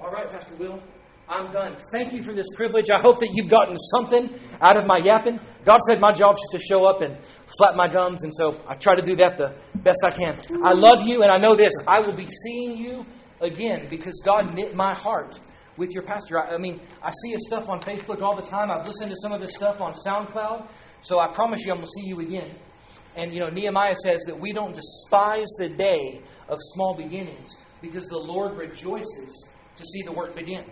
All 0.00 0.10
right, 0.10 0.30
Pastor 0.30 0.54
Will. 0.56 0.80
I'm 1.28 1.52
done. 1.52 1.76
Thank 1.92 2.14
you 2.14 2.22
for 2.22 2.34
this 2.34 2.46
privilege. 2.56 2.88
I 2.90 3.00
hope 3.00 3.20
that 3.20 3.28
you've 3.34 3.50
gotten 3.50 3.76
something 3.76 4.30
out 4.62 4.80
of 4.80 4.86
my 4.86 4.98
yapping. 5.04 5.38
God 5.64 5.78
said 5.82 6.00
my 6.00 6.10
job 6.10 6.34
is 6.34 6.40
just 6.40 6.52
to 6.52 6.58
show 6.58 6.86
up 6.86 7.02
and 7.02 7.18
flap 7.58 7.76
my 7.76 7.86
gums, 7.86 8.22
and 8.22 8.32
so 8.34 8.62
I 8.66 8.74
try 8.74 8.94
to 8.94 9.02
do 9.02 9.14
that 9.16 9.36
the 9.36 9.54
best 9.76 9.98
I 10.06 10.10
can. 10.10 10.40
I 10.64 10.72
love 10.72 11.06
you, 11.06 11.22
and 11.22 11.30
I 11.30 11.36
know 11.36 11.54
this. 11.54 11.72
I 11.86 12.00
will 12.00 12.16
be 12.16 12.26
seeing 12.44 12.78
you 12.78 13.04
again 13.42 13.88
because 13.90 14.22
God 14.24 14.54
knit 14.54 14.74
my 14.74 14.94
heart 14.94 15.38
with 15.76 15.90
your 15.90 16.02
pastor. 16.02 16.38
I, 16.38 16.54
I 16.54 16.58
mean, 16.58 16.80
I 17.02 17.10
see 17.22 17.32
his 17.32 17.46
stuff 17.46 17.68
on 17.68 17.80
Facebook 17.80 18.22
all 18.22 18.34
the 18.34 18.42
time. 18.42 18.70
I've 18.70 18.86
listened 18.86 19.10
to 19.10 19.16
some 19.22 19.32
of 19.32 19.42
his 19.42 19.54
stuff 19.54 19.82
on 19.82 19.92
SoundCloud. 19.92 20.66
So 21.02 21.20
I 21.20 21.32
promise 21.32 21.60
you 21.64 21.72
I'm 21.72 21.78
going 21.78 21.86
to 21.86 22.00
see 22.00 22.08
you 22.08 22.20
again. 22.20 22.56
And, 23.16 23.32
you 23.34 23.40
know, 23.40 23.48
Nehemiah 23.48 23.94
says 24.02 24.22
that 24.26 24.38
we 24.38 24.52
don't 24.52 24.74
despise 24.74 25.46
the 25.58 25.68
day 25.68 26.22
of 26.48 26.58
small 26.74 26.94
beginnings 26.96 27.50
because 27.82 28.06
the 28.06 28.18
Lord 28.18 28.56
rejoices 28.56 29.48
to 29.76 29.84
see 29.84 30.02
the 30.02 30.12
work 30.12 30.34
begin. 30.34 30.64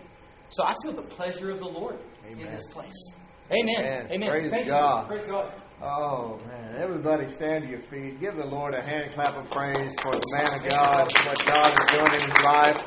So 0.49 0.63
I 0.63 0.73
feel 0.83 0.95
the 0.95 1.01
pleasure 1.01 1.51
of 1.51 1.59
the 1.59 1.65
Lord 1.65 1.99
Amen. 2.25 2.47
in 2.47 2.53
this 2.53 2.67
place. 2.67 3.11
Amen. 3.51 3.79
Amen. 3.79 4.07
Amen. 4.11 4.29
Praise 4.29 4.51
Thank 4.51 4.67
God. 4.67 5.09
You. 5.09 5.17
Praise 5.17 5.29
God. 5.29 5.53
Oh, 5.81 6.39
man. 6.47 6.75
Everybody 6.75 7.29
stand 7.29 7.63
to 7.65 7.69
your 7.69 7.81
feet. 7.83 8.19
Give 8.19 8.35
the 8.35 8.45
Lord 8.45 8.73
a 8.73 8.81
hand 8.81 9.11
clap 9.13 9.35
of 9.35 9.49
praise 9.51 9.93
for 10.01 10.11
the 10.11 10.21
man 10.33 10.59
of 10.59 10.67
God, 10.67 11.07
what 11.25 11.45
God 11.45 11.71
is 11.71 11.85
doing 11.91 12.13
in 12.13 12.31
his 12.31 12.43
life. 12.43 12.77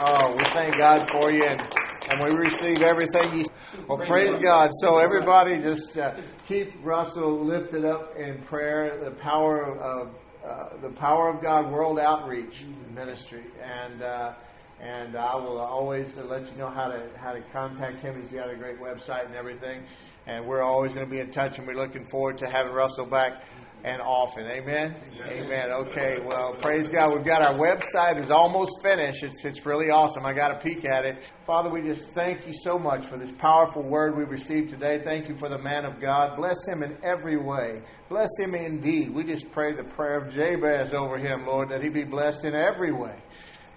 Oh, 0.00 0.36
we 0.36 0.44
thank 0.54 0.76
God 0.76 1.04
for 1.12 1.32
you, 1.32 1.44
and, 1.44 1.60
and 1.60 2.22
we 2.28 2.36
receive 2.36 2.82
everything 2.82 3.38
you. 3.38 3.44
Well, 3.88 4.06
praise 4.06 4.36
God. 4.42 4.70
So, 4.80 4.98
everybody, 4.98 5.58
just 5.60 5.96
uh, 5.96 6.20
keep 6.46 6.74
Russell 6.82 7.44
lifted 7.44 7.84
up 7.84 8.16
in 8.16 8.42
prayer. 8.42 8.98
The 9.02 9.12
power 9.12 9.78
of 9.78 10.14
uh, 10.46 10.76
the 10.82 10.90
power 10.90 11.28
of 11.32 11.42
God 11.42 11.72
World 11.72 11.98
Outreach 11.98 12.64
Ministry, 12.92 13.44
and 13.62 14.02
uh, 14.02 14.34
and 14.80 15.16
I 15.16 15.34
will 15.36 15.58
always 15.58 16.16
let 16.16 16.50
you 16.50 16.58
know 16.58 16.68
how 16.68 16.88
to 16.88 17.08
how 17.16 17.32
to 17.32 17.40
contact 17.52 18.02
him. 18.02 18.20
He's 18.20 18.30
got 18.30 18.50
a 18.50 18.56
great 18.56 18.78
website 18.78 19.26
and 19.26 19.34
everything, 19.34 19.82
and 20.26 20.46
we're 20.46 20.62
always 20.62 20.92
going 20.92 21.06
to 21.06 21.10
be 21.10 21.20
in 21.20 21.30
touch. 21.30 21.58
And 21.58 21.66
we're 21.66 21.74
looking 21.74 22.06
forward 22.10 22.38
to 22.38 22.46
having 22.46 22.72
Russell 22.72 23.06
back 23.06 23.42
and 23.84 24.02
often. 24.02 24.46
Amen. 24.46 24.96
Amen. 25.22 25.70
Okay. 25.70 26.18
Well, 26.26 26.54
praise 26.60 26.88
God. 26.88 27.14
We've 27.14 27.24
got 27.24 27.40
our 27.40 27.54
website 27.54 28.20
is 28.20 28.30
almost 28.30 28.72
finished. 28.82 29.22
It's 29.22 29.44
it's 29.44 29.64
really 29.64 29.90
awesome. 29.90 30.26
I 30.26 30.34
got 30.34 30.50
a 30.50 30.58
peek 30.58 30.84
at 30.84 31.06
it. 31.06 31.16
Father, 31.46 31.70
we 31.70 31.80
just 31.80 32.08
thank 32.10 32.46
you 32.46 32.52
so 32.52 32.78
much 32.78 33.06
for 33.06 33.16
this 33.16 33.32
powerful 33.38 33.82
word 33.82 34.16
we 34.16 34.24
received 34.24 34.70
today. 34.70 35.00
Thank 35.04 35.28
you 35.28 35.36
for 35.36 35.48
the 35.48 35.58
man 35.58 35.86
of 35.86 36.00
God. 36.00 36.36
Bless 36.36 36.66
him 36.66 36.82
in 36.82 36.98
every 37.02 37.38
way. 37.38 37.80
Bless 38.10 38.28
him 38.38 38.54
indeed. 38.54 39.14
We 39.14 39.24
just 39.24 39.50
pray 39.52 39.72
the 39.74 39.84
prayer 39.84 40.18
of 40.18 40.32
Jabez 40.34 40.92
over 40.92 41.16
him, 41.16 41.46
Lord, 41.46 41.70
that 41.70 41.82
he 41.82 41.88
be 41.88 42.04
blessed 42.04 42.44
in 42.44 42.54
every 42.54 42.92
way 42.92 43.16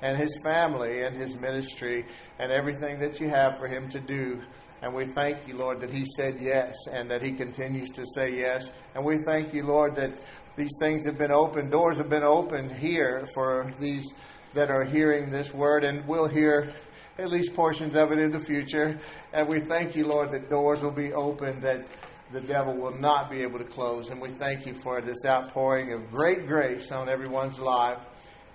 and 0.02 0.18
his 0.18 0.38
family 0.44 1.02
and 1.04 1.16
his 1.16 1.36
ministry 1.38 2.06
and 2.40 2.52
everything 2.52 3.00
that 3.00 3.20
you 3.20 3.30
have 3.30 3.58
for 3.58 3.68
him 3.68 3.90
to 3.90 4.00
do. 4.00 4.42
And 4.82 4.96
we 4.96 5.06
thank 5.08 5.46
you, 5.48 5.58
Lord, 5.58 5.82
that 5.82 5.92
he 5.92 6.06
said 6.16 6.38
yes 6.40 6.74
and 6.90 7.12
that 7.12 7.22
he 7.22 7.34
continues 7.34 7.90
to 7.92 8.06
say 8.16 8.38
yes. 8.38 8.72
And 8.96 9.04
we 9.04 9.18
thank 9.18 9.54
you, 9.54 9.66
Lord, 9.66 9.96
that 9.98 10.22
these 10.56 10.72
things 10.80 11.06
have 11.06 11.18
been 11.18 11.32
opened, 11.32 11.72
doors 11.72 11.98
have 11.98 12.10
been 12.10 12.24
opened 12.24 12.72
here 12.72 13.28
for 13.34 13.72
these 13.80 14.14
that 14.54 14.70
are 14.72 14.86
hearing 14.86 15.30
this 15.30 15.54
word 15.54 15.84
and 15.84 16.08
will 16.08 16.28
hear 16.28 16.74
at 17.18 17.30
least 17.30 17.54
portions 17.54 17.96
of 17.96 18.12
it 18.12 18.20
in 18.20 18.32
the 18.32 18.40
future. 18.40 19.00
And 19.34 19.48
we 19.50 19.60
thank 19.60 19.96
you, 19.96 20.08
Lord, 20.08 20.32
that 20.32 20.50
doors 20.50 20.82
will 20.82 20.92
be 20.92 21.14
opened 21.14 21.62
that 21.64 21.86
the 22.32 22.42
devil 22.42 22.76
will 22.76 22.98
not 22.98 23.30
be 23.30 23.42
able 23.42 23.60
to 23.60 23.66
close. 23.66 24.10
And 24.10 24.22
we 24.22 24.30
thank 24.30 24.66
you 24.66 24.76
for 24.82 25.02
this 25.02 25.26
outpouring 25.26 25.92
of 25.94 26.10
great 26.10 26.48
grace 26.48 26.92
on 26.92 27.10
everyone's 27.10 27.60
life 27.60 28.00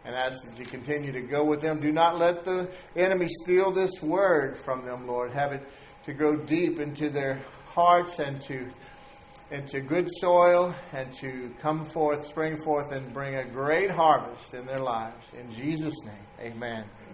and 0.05 0.15
ask 0.15 0.45
that 0.45 0.59
you 0.59 0.65
continue 0.65 1.13
to 1.13 1.23
go 1.23 1.45
with 1.45 1.61
them. 1.61 1.81
Do 1.81 1.91
not 1.91 2.19
let 2.19 2.45
the 2.45 2.71
enemy 2.97 3.27
steal 3.43 3.73
this 3.73 4.03
word 4.03 4.57
from 4.59 4.85
them, 4.85 5.07
Lord. 5.07 5.33
Have 5.33 5.53
it 5.53 5.63
to 6.05 6.13
go 6.13 6.37
deep 6.37 6.79
into 6.79 7.09
their 7.11 7.43
hearts 7.67 8.19
and 8.19 8.41
to 8.43 8.71
into 9.51 9.81
good 9.81 10.09
soil 10.21 10.75
and 10.93 11.13
to 11.13 11.51
come 11.61 11.87
forth, 11.91 12.27
spring 12.27 12.61
forth, 12.63 12.91
and 12.93 13.13
bring 13.13 13.37
a 13.37 13.45
great 13.45 13.91
harvest 13.91 14.55
in 14.55 14.67
their 14.67 14.79
lives. 14.79 15.27
In 15.39 15.53
Jesus' 15.53 15.97
name, 16.03 16.53
amen. 16.53 16.85